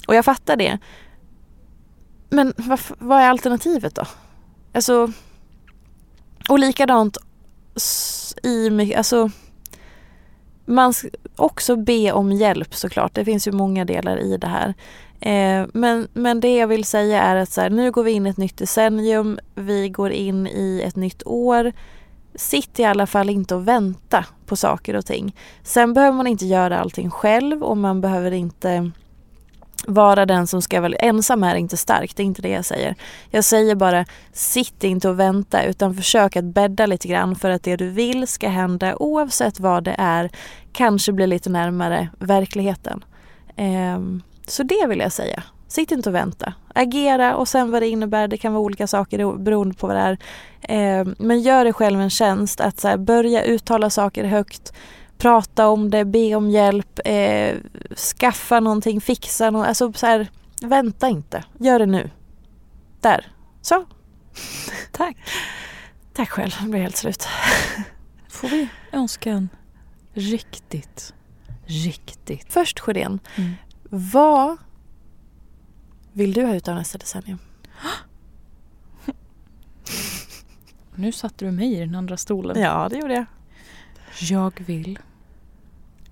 Och 0.07 0.15
jag 0.15 0.25
fattar 0.25 0.55
det. 0.55 0.77
Men 2.29 2.53
vad, 2.57 2.79
vad 2.97 3.21
är 3.21 3.29
alternativet 3.29 3.95
då? 3.95 4.05
Alltså, 4.73 5.11
och 6.49 6.59
likadant 6.59 7.17
i 8.43 8.95
alltså 8.95 9.29
man 10.65 10.93
ska 10.93 11.09
också 11.35 11.75
be 11.75 12.11
om 12.11 12.31
hjälp 12.31 12.75
såklart. 12.75 13.15
Det 13.15 13.25
finns 13.25 13.47
ju 13.47 13.51
många 13.51 13.85
delar 13.85 14.17
i 14.17 14.37
det 14.37 14.47
här. 14.47 14.73
Eh, 15.19 15.67
men, 15.73 16.07
men 16.13 16.39
det 16.39 16.55
jag 16.55 16.67
vill 16.67 16.85
säga 16.85 17.21
är 17.21 17.35
att 17.35 17.49
så 17.49 17.61
här, 17.61 17.69
nu 17.69 17.91
går 17.91 18.03
vi 18.03 18.11
in 18.11 18.27
i 18.27 18.29
ett 18.29 18.37
nytt 18.37 18.57
decennium. 18.57 19.39
Vi 19.55 19.89
går 19.89 20.11
in 20.11 20.47
i 20.47 20.81
ett 20.85 20.95
nytt 20.95 21.23
år. 21.25 21.73
Sitt 22.39 22.79
i 22.79 22.83
alla 22.83 23.07
fall 23.07 23.29
inte 23.29 23.55
och 23.55 23.67
vänta 23.67 24.25
på 24.45 24.55
saker 24.55 24.95
och 24.95 25.05
ting. 25.05 25.35
Sen 25.63 25.93
behöver 25.93 26.17
man 26.17 26.27
inte 26.27 26.45
göra 26.45 26.79
allting 26.79 27.09
själv 27.09 27.63
och 27.63 27.77
man 27.77 28.01
behöver 28.01 28.31
inte 28.31 28.91
vara 29.87 30.25
den 30.25 30.47
som 30.47 30.61
ska 30.61 30.81
vara 30.81 30.93
ensam 30.93 31.43
är 31.43 31.55
inte 31.55 31.77
stark, 31.77 32.15
det 32.15 32.23
är 32.23 32.25
inte 32.25 32.41
det 32.41 32.49
jag 32.49 32.65
säger. 32.65 32.95
Jag 33.29 33.43
säger 33.43 33.75
bara 33.75 34.05
sitt 34.33 34.83
inte 34.83 35.09
och 35.09 35.19
vänta 35.19 35.63
utan 35.63 35.95
försök 35.95 36.35
att 36.35 36.43
bädda 36.43 36.85
lite 36.85 37.07
grann 37.07 37.35
för 37.35 37.49
att 37.49 37.63
det 37.63 37.75
du 37.75 37.89
vill 37.89 38.27
ska 38.27 38.49
hända 38.49 38.95
oavsett 38.95 39.59
vad 39.59 39.83
det 39.83 39.95
är 39.97 40.29
kanske 40.71 41.11
blir 41.11 41.27
lite 41.27 41.49
närmare 41.49 42.09
verkligheten. 42.19 43.03
Ehm, 43.55 44.21
så 44.47 44.63
det 44.63 44.87
vill 44.87 44.99
jag 44.99 45.11
säga. 45.11 45.43
Sitt 45.69 45.91
inte 45.91 46.09
och 46.09 46.15
vänta. 46.15 46.53
Agera 46.75 47.35
och 47.35 47.47
sen 47.47 47.71
vad 47.71 47.81
det 47.81 47.87
innebär, 47.87 48.27
det 48.27 48.37
kan 48.37 48.53
vara 48.53 48.63
olika 48.63 48.87
saker 48.87 49.37
beroende 49.37 49.75
på 49.75 49.87
vad 49.87 49.95
det 49.95 50.01
är. 50.01 50.17
Eh, 50.61 51.07
men 51.17 51.41
gör 51.41 51.63
dig 51.63 51.73
själv 51.73 52.01
en 52.01 52.09
tjänst 52.09 52.61
att 52.61 52.79
så 52.79 52.97
börja 52.97 53.43
uttala 53.43 53.89
saker 53.89 54.23
högt, 54.23 54.73
prata 55.17 55.67
om 55.67 55.89
det, 55.89 56.05
be 56.05 56.35
om 56.35 56.49
hjälp, 56.49 56.99
eh, 57.05 57.55
skaffa 58.19 58.59
någonting, 58.59 59.01
fixa 59.01 59.49
något. 59.49 59.67
Alltså 59.67 59.93
så 59.93 60.05
här, 60.05 60.27
vänta 60.61 61.09
inte. 61.09 61.43
Gör 61.57 61.79
det 61.79 61.85
nu. 61.85 62.09
Där. 63.01 63.27
Så. 63.61 63.85
Tack. 64.91 65.17
Tack 66.13 66.29
själv, 66.29 66.51
det 66.61 66.69
blir 66.69 66.81
helt 66.81 66.97
slut. 66.97 67.27
Får 68.29 68.47
vi 68.47 68.67
önska 68.91 69.31
en 69.31 69.49
riktigt, 70.13 71.13
riktigt... 71.65 72.53
Först 72.53 72.79
Sjödén, 72.79 73.19
mm. 73.35 73.53
vad 73.89 74.57
vill 76.13 76.33
du 76.33 76.45
ha 76.45 76.55
ut 76.55 76.67
av 76.67 76.75
nästa 76.75 76.97
decennium? 76.97 77.39
Nu 80.95 81.11
satte 81.11 81.45
du 81.45 81.51
mig 81.51 81.73
i 81.73 81.79
den 81.79 81.95
andra 81.95 82.17
stolen. 82.17 82.61
Ja, 82.61 82.87
det 82.91 82.97
gjorde 82.97 83.13
jag. 83.13 83.25
Jag 84.19 84.63
vill 84.65 84.99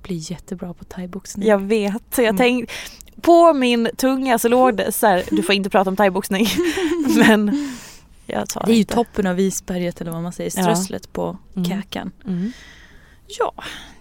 bli 0.02 0.16
jättebra 0.16 0.74
på 0.74 0.86
thaiboxning. 0.86 1.48
Jag 1.48 1.60
vet. 1.60 2.18
Jag 2.18 2.26
mm. 2.26 2.38
tänkte, 2.38 2.74
på 3.22 3.54
min 3.54 3.90
tunga 3.98 4.40
så 4.40 4.48
låg 4.48 4.78
det 4.78 4.92
så 4.92 5.08
här, 5.08 5.24
du 5.32 5.44
får 5.44 5.56
inte 5.56 5.70
prata 5.70 5.90
om 5.90 5.96
thaiboxning. 5.96 6.48
men 7.18 7.70
jag 8.26 8.50
tar 8.50 8.66
Det 8.66 8.72
är 8.72 8.74
ju 8.74 8.80
inte. 8.80 8.94
toppen 8.94 9.28
av 9.28 9.40
isberget 9.40 10.02
eller 10.02 10.12
vad 10.12 10.24
man 10.24 10.34
säger, 10.34 10.50
strösslet 10.50 11.04
ja. 11.06 11.10
på 11.14 11.38
mm. 11.56 11.70
käkan. 11.70 12.12
Mm. 12.26 12.52
Ja, 13.28 13.54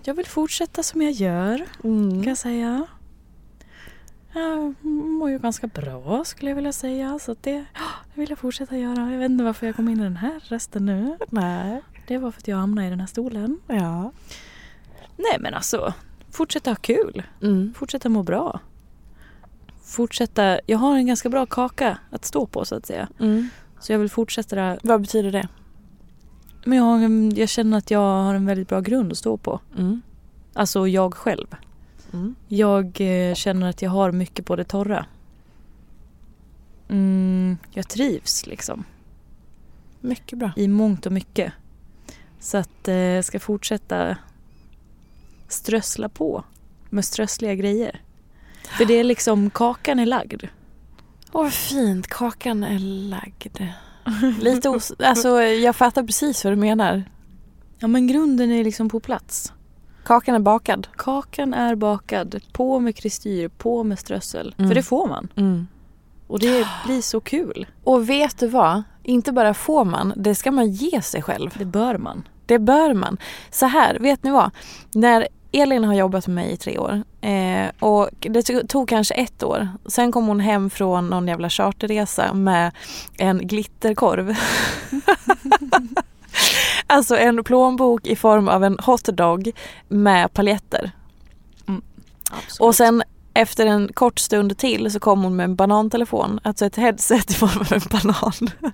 jag 0.03 0.15
vill 0.15 0.27
fortsätta 0.27 0.83
som 0.83 1.03
jag 1.03 1.13
gör 1.13 1.65
mm. 1.85 2.11
kan 2.11 2.29
jag 2.29 2.39
säga. 2.39 2.87
Jag 4.37 4.75
mår 4.85 5.31
ju 5.31 5.39
ganska 5.39 5.67
bra 5.67 6.25
skulle 6.25 6.51
jag 6.51 6.57
vilja 6.57 6.73
säga. 6.73 7.19
Så 7.19 7.37
det, 7.41 7.53
det 7.53 8.21
vill 8.21 8.31
jag 8.31 8.39
fortsätta 8.39 8.77
göra. 8.77 9.13
Jag 9.13 9.19
vet 9.19 9.31
inte 9.31 9.45
varför 9.45 9.67
jag 9.67 9.77
kom 9.77 9.89
in 9.89 10.01
i 10.01 10.03
den 10.03 10.17
här 10.17 10.41
resten 10.43 10.87
nu. 10.87 11.17
Nej. 11.29 11.83
Det 12.07 12.19
var 12.19 12.31
för 12.31 12.41
att 12.41 12.49
jag 12.49 12.57
hamnade 12.57 12.87
i 12.87 12.91
den 12.91 13.01
här 13.01 13.07
stolen. 13.07 13.61
Ja. 13.67 14.13
Nej 15.17 15.37
men 15.41 15.55
alltså, 15.55 15.95
fortsätta 16.31 16.71
ha 16.71 16.77
kul. 16.77 17.23
Mm. 17.43 17.75
Fortsätta 17.77 18.09
må 18.09 18.23
bra. 18.23 18.61
Fortsätta, 19.85 20.61
jag 20.67 20.79
har 20.79 20.97
en 20.97 21.07
ganska 21.07 21.29
bra 21.29 21.47
kaka 21.47 21.99
att 22.11 22.25
stå 22.25 22.47
på 22.47 22.65
så 22.65 22.75
att 22.75 22.87
säga. 22.87 23.09
Mm. 23.19 23.49
Så 23.81 23.93
jag 23.93 23.99
vill 23.99 24.11
fortsätta. 24.11 24.79
Vad 24.83 25.01
betyder 25.01 25.33
det? 25.33 25.49
Men 26.65 26.79
jag, 26.79 27.33
jag 27.39 27.49
känner 27.49 27.79
att 27.79 27.91
jag 27.91 28.23
har 28.23 28.35
en 28.35 28.47
väldigt 28.47 28.69
bra 28.69 28.81
grund 28.81 29.13
att 29.13 29.19
stå 29.19 29.37
på. 29.37 29.61
Mm. 29.79 30.03
Alltså 30.55 30.89
jag 30.89 31.15
själv. 31.15 31.47
Mm. 32.13 32.35
Jag 32.49 33.01
eh, 33.01 33.35
känner 33.35 33.71
att 33.71 33.83
jag 33.83 33.91
har 33.91 34.13
mycket 34.13 34.47
på 34.47 34.57
det 34.57 34.65
torra. 34.65 35.07
Mm, 36.89 37.59
jag 37.71 37.89
trivs 37.89 38.47
liksom. 38.47 38.85
Mycket 40.01 40.39
bra. 40.39 40.53
I 40.57 40.69
mångt 40.69 41.07
och 41.07 41.13
mycket. 41.13 41.53
Så 42.41 42.57
att 42.57 42.89
eh, 42.89 42.95
jag 42.95 43.25
ska 43.25 43.41
fortsätta 43.41 44.17
strössla 45.49 46.09
på 46.09 46.45
med 46.91 47.05
strössliga 47.05 47.55
grejer. 47.55 48.01
För 48.79 48.85
det 48.85 48.95
är 48.95 49.05
liksom, 49.05 49.51
kakan 49.51 49.99
är 49.99 50.07
lagd. 50.07 50.45
Åh 51.33 51.43
vad 51.43 51.53
fint, 51.53 52.07
kakan 52.07 52.65
är 52.65 52.79
lagd. 52.79 53.59
Lite 54.41 54.69
os 54.69 54.93
alltså 54.99 55.43
jag 55.43 55.77
fattar 55.77 56.03
precis 56.03 56.45
vad 56.45 56.53
du 56.53 56.57
menar. 56.57 57.05
Ja 57.79 57.89
men 57.89 58.07
grunden 58.07 58.51
är 58.51 58.65
liksom 58.65 58.89
på 58.89 59.01
plats. 59.01 59.53
Kakan 60.07 60.35
är 60.35 60.39
bakad? 60.39 60.89
Kakan 60.97 61.55
är 61.55 61.75
bakad. 61.75 62.41
På 62.53 62.81
med 62.81 62.97
kristyr, 62.97 63.49
på 63.49 63.85
med 63.85 63.99
strössel. 63.99 64.55
Mm. 64.59 64.69
För 64.69 64.75
det 64.75 64.83
får 64.83 65.09
man. 65.09 65.29
Mm. 65.37 65.67
Och 66.27 66.39
det 66.39 66.67
blir 66.87 67.01
så 67.01 67.21
kul. 67.21 67.67
Och 67.85 68.11
vet 68.11 68.39
du 68.39 68.49
vad? 68.49 68.83
Inte 69.03 69.33
bara 69.33 69.55
får 69.55 69.85
man, 69.85 70.13
det 70.17 70.35
ska 70.35 70.53
man 70.53 70.71
ge 70.71 71.03
sig 71.03 71.23
själv. 71.23 71.51
Det 71.59 71.65
bör 71.65 71.99
man. 71.99 72.29
Det 72.47 72.59
bör 72.59 72.95
man. 72.95 73.17
Så 73.51 73.67
här, 73.67 73.99
vet 73.99 74.23
ni 74.23 74.31
vad? 74.31 74.51
När 74.93 75.29
Elin 75.53 75.85
har 75.85 75.95
jobbat 75.95 76.27
med 76.27 76.35
mig 76.35 76.53
i 76.53 76.57
tre 76.57 76.79
år 76.79 77.03
eh, 77.21 77.67
och 77.79 78.09
det 78.21 78.43
tog 78.69 78.89
kanske 78.89 79.15
ett 79.15 79.43
år. 79.43 79.69
Sen 79.87 80.13
kom 80.13 80.27
hon 80.27 80.41
hem 80.41 80.71
från 80.71 81.09
någon 81.09 81.29
jävla 81.29 81.51
charterresa 81.51 82.35
med 82.35 82.73
en 83.19 83.39
glitterkorv. 83.39 84.35
alltså 86.87 87.17
en 87.17 87.45
plånbok 87.45 88.07
i 88.07 88.17
form 88.17 88.49
av 88.49 88.65
en 88.65 88.79
hotdog 88.79 89.53
med 89.89 90.33
paljetter. 90.33 90.91
Mm, 91.69 91.83
och 92.61 92.75
sen 92.75 93.03
efter 93.35 93.67
en 93.67 93.93
kort 93.95 94.19
stund 94.19 94.59
till 94.59 94.91
så 94.91 95.01
kom 95.01 95.23
hon 95.23 95.37
med 95.37 95.45
en 95.45 95.57
banantelefon, 95.57 96.41
alltså 96.43 96.67
ett 96.67 96.77
headset 96.77 97.31
i 97.31 97.35
form 97.35 97.61
av 97.61 97.73
en 97.73 97.81
banan. 97.91 98.51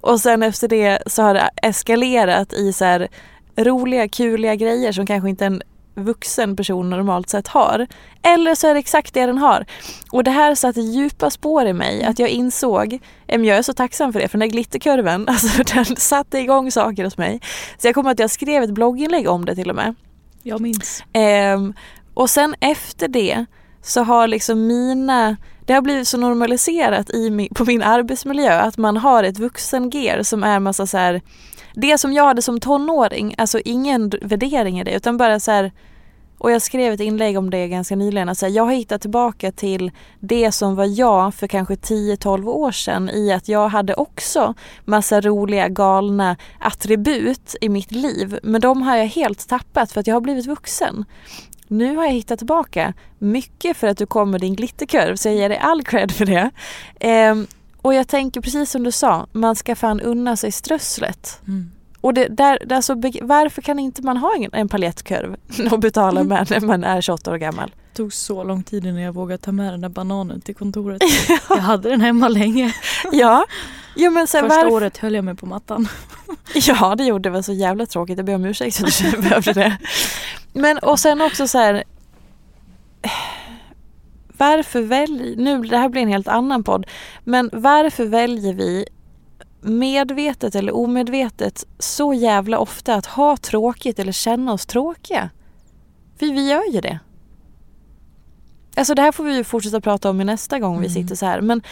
och 0.00 0.20
sen 0.20 0.42
efter 0.42 0.68
det 0.68 1.02
så 1.06 1.22
har 1.22 1.34
det 1.34 1.50
eskalerat 1.62 2.52
i 2.52 2.72
så 2.72 2.84
här 2.84 3.08
roliga, 3.56 4.08
kuliga 4.08 4.54
grejer 4.54 4.92
som 4.92 5.06
kanske 5.06 5.30
inte 5.30 5.46
en 5.46 5.62
vuxen 5.94 6.56
person 6.56 6.90
normalt 6.90 7.28
sett 7.28 7.48
har. 7.48 7.86
Eller 8.22 8.54
så 8.54 8.66
är 8.66 8.74
det 8.74 8.80
exakt 8.80 9.14
det 9.14 9.26
den 9.26 9.38
har. 9.38 9.66
Och 10.10 10.24
det 10.24 10.30
här 10.30 10.54
satte 10.54 10.80
djupa 10.80 11.30
spår 11.30 11.66
i 11.66 11.72
mig 11.72 12.04
att 12.04 12.18
jag 12.18 12.28
insåg, 12.28 12.98
jag 13.26 13.46
är 13.46 13.62
så 13.62 13.72
tacksam 13.72 14.12
för 14.12 14.20
det, 14.20 14.28
för 14.28 14.38
den 14.38 14.48
där 14.48 14.52
glitterkurven, 14.52 15.28
alltså 15.28 15.62
den 15.62 15.84
satte 15.96 16.38
igång 16.38 16.70
saker 16.70 17.04
hos 17.04 17.18
mig. 17.18 17.40
Så 17.78 17.88
jag 17.88 17.94
kommer 17.94 18.10
att 18.10 18.18
jag 18.18 18.30
skrev 18.30 18.62
ett 18.62 18.74
blogginlägg 18.74 19.28
om 19.28 19.44
det 19.44 19.54
till 19.54 19.70
och 19.70 19.76
med. 19.76 19.94
Jag 20.42 20.60
minns. 20.60 21.04
Um, 21.54 21.74
och 22.14 22.30
sen 22.30 22.54
efter 22.60 23.08
det 23.08 23.44
så 23.82 24.02
har 24.02 24.28
liksom 24.28 24.66
mina 24.66 25.36
det 25.66 25.72
har 25.72 25.82
blivit 25.82 26.08
så 26.08 26.18
normaliserat 26.18 27.10
i 27.10 27.48
på 27.54 27.64
min 27.64 27.82
arbetsmiljö 27.82 28.60
att 28.60 28.76
man 28.76 28.96
har 28.96 29.24
ett 29.24 29.38
vuxengear 29.38 30.22
som 30.22 30.44
är 30.44 30.60
massa 30.60 30.86
så 30.86 30.98
här, 30.98 31.22
det 31.74 31.98
som 31.98 32.12
jag 32.12 32.24
hade 32.24 32.42
som 32.42 32.60
tonåring, 32.60 33.34
alltså 33.38 33.60
ingen 33.64 34.12
värdering 34.22 34.80
i 34.80 34.84
det 34.84 34.96
utan 34.96 35.16
bara 35.16 35.40
så 35.40 35.50
här, 35.50 35.72
och 36.38 36.50
jag 36.50 36.62
skrev 36.62 36.92
ett 36.92 37.00
inlägg 37.00 37.38
om 37.38 37.50
det 37.50 37.68
ganska 37.68 37.96
nyligen. 37.96 38.28
Alltså 38.28 38.46
jag 38.46 38.64
har 38.64 38.72
hittat 38.72 39.00
tillbaka 39.00 39.52
till 39.52 39.90
det 40.20 40.52
som 40.52 40.74
var 40.76 40.98
jag 40.98 41.34
för 41.34 41.46
kanske 41.46 41.74
10-12 41.74 42.46
år 42.46 42.72
sedan 42.72 43.10
i 43.10 43.32
att 43.32 43.48
jag 43.48 43.68
hade 43.68 43.94
också 43.94 44.54
massa 44.84 45.20
roliga 45.20 45.68
galna 45.68 46.36
attribut 46.60 47.56
i 47.60 47.68
mitt 47.68 47.92
liv. 47.92 48.38
Men 48.42 48.60
de 48.60 48.82
har 48.82 48.96
jag 48.96 49.06
helt 49.06 49.48
tappat 49.48 49.92
för 49.92 50.00
att 50.00 50.06
jag 50.06 50.14
har 50.14 50.20
blivit 50.20 50.46
vuxen. 50.46 51.04
Nu 51.68 51.96
har 51.96 52.04
jag 52.04 52.12
hittat 52.12 52.38
tillbaka. 52.38 52.94
Mycket 53.18 53.76
för 53.76 53.86
att 53.86 53.98
du 53.98 54.06
kom 54.06 54.30
med 54.30 54.40
din 54.40 54.54
glitterkurv 54.54 55.16
så 55.16 55.28
jag 55.28 55.36
ger 55.36 55.48
dig 55.48 55.58
all 55.58 55.84
cred 55.84 56.12
för 56.12 56.26
det. 56.26 56.50
Ehm, 57.00 57.46
och 57.84 57.94
jag 57.94 58.08
tänker 58.08 58.40
precis 58.40 58.70
som 58.70 58.82
du 58.82 58.92
sa, 58.92 59.26
man 59.32 59.56
ska 59.56 59.76
fan 59.76 60.00
unna 60.00 60.36
sig 60.36 60.52
strösslet. 60.52 61.40
Mm. 61.46 61.70
Och 62.00 62.14
det, 62.14 62.28
där, 62.28 62.72
alltså, 62.72 62.94
varför 63.22 63.62
kan 63.62 63.78
inte 63.78 64.02
man 64.02 64.16
ha 64.16 64.34
en, 64.36 64.50
en 64.52 64.68
paljettkurv 64.68 65.36
att 65.72 65.80
betala 65.80 66.20
mm. 66.20 66.28
med 66.28 66.50
när 66.50 66.60
man 66.66 66.84
är 66.84 67.00
28 67.00 67.30
år 67.30 67.36
gammal? 67.36 67.74
Det 67.90 67.96
tog 67.96 68.12
så 68.12 68.44
lång 68.44 68.62
tid 68.62 68.86
innan 68.86 69.00
jag 69.00 69.12
vågade 69.12 69.38
ta 69.38 69.52
med 69.52 69.72
den 69.72 69.80
där 69.80 69.88
bananen 69.88 70.40
till 70.40 70.54
kontoret. 70.54 71.02
jag 71.48 71.56
hade 71.56 71.88
den 71.88 72.00
hemma 72.00 72.28
länge. 72.28 72.74
ja. 73.12 73.44
Jo, 73.96 74.10
men 74.10 74.26
så 74.26 74.38
Första 74.38 74.56
varför... 74.56 74.72
året 74.72 74.98
höll 74.98 75.14
jag 75.14 75.24
mig 75.24 75.34
på 75.34 75.46
mattan. 75.46 75.88
ja 76.54 76.94
det 76.94 77.04
gjorde 77.04 77.28
det 77.28 77.32
var 77.32 77.42
så 77.42 77.52
jävla 77.52 77.86
tråkigt. 77.86 78.16
Jag 78.16 78.26
ber 78.26 78.34
om 78.34 78.44
ursäkt 78.44 78.76
för 78.76 78.86
att 78.86 79.12
du 79.12 79.22
behövde 79.22 79.52
det. 79.52 79.78
Men 80.52 80.78
och 80.78 81.00
sen 81.00 81.20
också 81.20 81.48
så 81.48 81.58
här. 81.58 81.84
Varför 84.44 84.82
väljer, 84.82 85.36
nu 85.36 85.62
det 85.62 85.76
här 85.76 85.88
blir 85.88 86.02
en 86.02 86.08
helt 86.08 86.28
annan 86.28 86.64
podd, 86.64 86.86
men 87.24 87.50
varför 87.52 88.04
väljer 88.04 88.54
vi 88.54 88.86
medvetet 89.60 90.54
eller 90.54 90.74
omedvetet 90.74 91.64
så 91.78 92.14
jävla 92.14 92.58
ofta 92.58 92.94
att 92.94 93.06
ha 93.06 93.36
tråkigt 93.36 93.98
eller 93.98 94.12
känna 94.12 94.52
oss 94.52 94.66
tråkiga. 94.66 95.30
För 96.18 96.26
vi 96.26 96.48
gör 96.50 96.72
ju 96.72 96.80
det. 96.80 96.98
Alltså 98.76 98.94
det 98.94 99.02
här 99.02 99.12
får 99.12 99.24
vi 99.24 99.36
ju 99.36 99.44
fortsätta 99.44 99.80
prata 99.80 100.10
om 100.10 100.20
i 100.20 100.24
nästa 100.24 100.58
gång 100.58 100.72
mm. 100.72 100.82
vi 100.82 100.90
sitter 100.90 101.14
så 101.14 101.26
här. 101.26 101.40
Men 101.40 101.62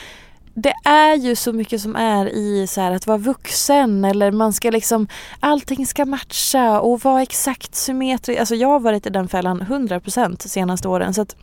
det 0.55 0.75
är 0.85 1.15
ju 1.15 1.37
så 1.37 1.53
mycket 1.53 1.81
som 1.81 1.97
är 1.97 2.27
i 2.27 2.67
så 2.67 2.81
att 2.81 3.07
vara 3.07 3.19
vuxen 3.19 4.05
eller 4.05 4.31
man 4.31 4.53
ska 4.53 4.71
liksom 4.71 5.09
allting 5.41 5.87
ska 5.87 6.05
matcha 6.05 6.81
och 6.81 7.01
vara 7.01 7.23
exakt 7.23 7.75
symmetriskt. 7.75 8.41
Alltså 8.41 8.55
jag 8.55 8.69
har 8.69 8.81
varit 8.81 9.07
i 9.07 9.11
den 9.11 9.29
fällan 9.29 9.63
100% 9.63 10.49
senaste 10.49 10.89
åren 10.89 11.15
så 11.15 11.23
att 11.23 11.37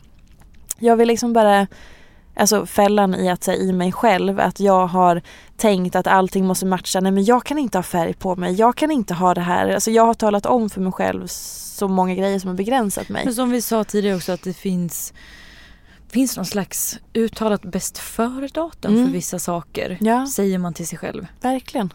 jag 0.80 0.96
vill 0.96 1.08
liksom 1.08 1.32
bara 1.32 1.66
alltså 2.36 2.66
fällan 2.66 3.14
i 3.14 3.28
att 3.28 3.44
säga 3.44 3.58
i 3.58 3.72
mig 3.72 3.92
själv 3.92 4.40
att 4.40 4.60
jag 4.60 4.86
har 4.86 5.22
tänkt 5.56 5.96
att 5.96 6.06
allting 6.06 6.46
måste 6.46 6.66
matcha. 6.66 7.00
Nej 7.00 7.12
men 7.12 7.24
jag 7.24 7.44
kan 7.44 7.58
inte 7.58 7.78
ha 7.78 7.82
färg 7.82 8.14
på 8.14 8.36
mig. 8.36 8.54
Jag 8.54 8.76
kan 8.76 8.90
inte 8.90 9.14
ha 9.14 9.34
det 9.34 9.40
här. 9.40 9.68
Alltså 9.68 9.90
jag 9.90 10.06
har 10.06 10.14
talat 10.14 10.46
om 10.46 10.70
för 10.70 10.80
mig 10.80 10.92
själv 10.92 11.26
så 11.26 11.88
många 11.88 12.14
grejer 12.14 12.38
som 12.38 12.48
har 12.48 12.56
begränsat 12.56 13.08
mig. 13.08 13.24
Men 13.24 13.34
som 13.34 13.50
vi 13.50 13.62
sa 13.62 13.84
tidigare 13.84 14.16
också 14.16 14.32
att 14.32 14.42
det 14.42 14.52
finns 14.52 15.12
finns 16.08 16.36
någon 16.36 16.46
slags 16.46 16.98
uttalat 17.14 17.62
bäst 17.62 17.98
före-datum 17.98 18.94
mm. 18.94 19.06
för 19.06 19.12
vissa 19.12 19.38
saker. 19.38 19.98
Ja. 20.00 20.26
Säger 20.26 20.58
man 20.58 20.74
till 20.74 20.86
sig 20.86 20.98
själv. 20.98 21.26
Verkligen. 21.40 21.92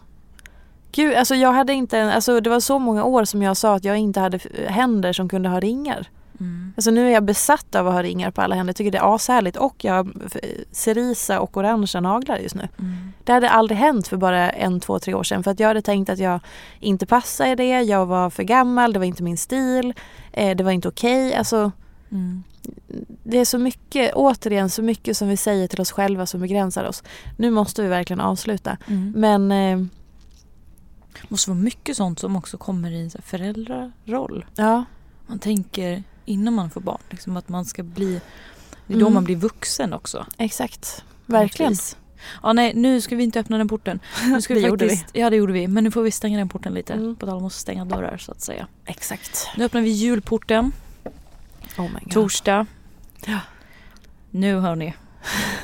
Gud, 0.91 1.15
alltså 1.15 1.35
jag 1.35 1.53
hade 1.53 1.73
inte, 1.73 2.13
alltså 2.13 2.39
det 2.39 2.49
var 2.49 2.59
så 2.59 2.79
många 2.79 3.03
år 3.03 3.25
som 3.25 3.41
jag 3.41 3.57
sa 3.57 3.75
att 3.75 3.83
jag 3.83 3.97
inte 3.97 4.19
hade 4.19 4.39
händer 4.67 5.13
som 5.13 5.29
kunde 5.29 5.49
ha 5.49 5.59
ringar. 5.59 6.09
Mm. 6.39 6.73
Alltså 6.77 6.91
nu 6.91 7.07
är 7.07 7.11
jag 7.11 7.23
besatt 7.23 7.75
av 7.75 7.87
att 7.87 7.93
ha 7.93 8.03
ringar 8.03 8.31
på 8.31 8.41
alla 8.41 8.55
händer. 8.55 8.69
Jag 8.69 8.75
tycker 8.75 8.91
det 8.91 8.97
är 8.97 9.15
ashärligt 9.15 9.57
och 9.57 9.83
jag 9.83 9.93
har 9.93 10.07
cerisa 10.71 11.39
och 11.39 11.57
orangea 11.57 12.01
naglar 12.01 12.37
just 12.37 12.55
nu. 12.55 12.67
Mm. 12.79 13.13
Det 13.23 13.31
hade 13.31 13.49
aldrig 13.49 13.77
hänt 13.77 14.07
för 14.07 14.17
bara 14.17 14.49
en, 14.49 14.79
två, 14.79 14.99
tre 14.99 15.13
år 15.13 15.23
sedan 15.23 15.43
för 15.43 15.51
att 15.51 15.59
jag 15.59 15.67
hade 15.67 15.81
tänkt 15.81 16.09
att 16.09 16.19
jag 16.19 16.39
inte 16.79 17.05
passade 17.05 17.49
i 17.49 17.55
det. 17.55 17.81
Jag 17.81 18.05
var 18.05 18.29
för 18.29 18.43
gammal, 18.43 18.93
det 18.93 18.99
var 18.99 19.05
inte 19.05 19.23
min 19.23 19.37
stil, 19.37 19.93
eh, 20.31 20.55
det 20.55 20.63
var 20.63 20.71
inte 20.71 20.87
okej. 20.87 21.27
Okay. 21.27 21.37
Alltså, 21.37 21.71
mm. 22.11 22.43
Det 23.23 23.37
är 23.37 23.45
så 23.45 23.57
mycket, 23.57 24.13
återigen 24.15 24.69
så 24.69 24.81
mycket 24.81 25.17
som 25.17 25.27
vi 25.27 25.37
säger 25.37 25.67
till 25.67 25.81
oss 25.81 25.91
själva 25.91 26.25
som 26.25 26.41
begränsar 26.41 26.83
oss. 26.83 27.03
Nu 27.37 27.49
måste 27.49 27.81
vi 27.81 27.87
verkligen 27.87 28.21
avsluta. 28.21 28.77
Mm. 28.87 29.13
Men 29.15 29.51
eh, 29.51 29.87
det 31.21 31.29
måste 31.29 31.49
vara 31.49 31.59
mycket 31.59 31.97
sånt 31.97 32.19
som 32.19 32.35
också 32.35 32.57
kommer 32.57 32.91
i 32.91 33.11
föräldraroll. 33.23 34.45
Ja. 34.55 34.83
Man 35.27 35.39
tänker 35.39 36.03
innan 36.25 36.53
man 36.53 36.69
får 36.69 36.81
barn. 36.81 37.01
Liksom 37.09 37.37
att 37.37 37.49
man 37.49 37.65
ska 37.65 37.83
bli, 37.83 38.21
det 38.87 38.93
är 38.93 38.99
då 38.99 39.05
mm. 39.05 39.13
man 39.13 39.23
blir 39.23 39.35
vuxen 39.35 39.93
också. 39.93 40.25
Exakt, 40.37 41.03
verkligen. 41.25 41.75
Ja 42.43 42.53
nej 42.53 42.73
nu 42.75 43.01
ska 43.01 43.15
vi 43.15 43.23
inte 43.23 43.39
öppna 43.39 43.57
den 43.57 43.67
porten. 43.67 43.99
Nu 44.25 44.41
ska 44.41 44.53
vi 44.53 44.61
det 44.61 44.69
faktiskt, 44.69 44.91
gjorde 44.91 45.11
vi. 45.13 45.19
Ja 45.19 45.29
det 45.29 45.35
gjorde 45.35 45.53
vi. 45.53 45.67
Men 45.67 45.83
nu 45.83 45.91
får 45.91 46.01
vi 46.01 46.11
stänga 46.11 46.37
den 46.37 46.49
porten 46.49 46.73
lite. 46.73 46.93
Mm. 46.93 47.15
På 47.15 47.25
tal 47.25 47.37
om 47.37 47.45
att 47.45 47.53
stänga 47.53 47.85
dörrar 47.85 48.17
så 48.17 48.31
att 48.31 48.41
säga. 48.41 48.67
Exakt. 48.85 49.47
Nu 49.57 49.65
öppnar 49.65 49.81
vi 49.81 49.89
julporten. 49.89 50.71
Oh 51.77 51.83
my 51.93 51.99
God. 52.03 52.11
Torsdag. 52.11 52.65
Ja. 53.25 53.39
Nu 54.31 54.55
hörni. 54.55 54.93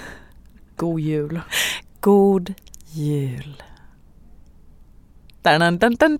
God 0.76 0.99
jul. 0.99 1.41
God 1.99 2.53
jul. 2.91 3.64
Dun, 5.41 5.59
dun, 5.59 5.78
dun, 5.78 5.95
dun, 5.95 6.20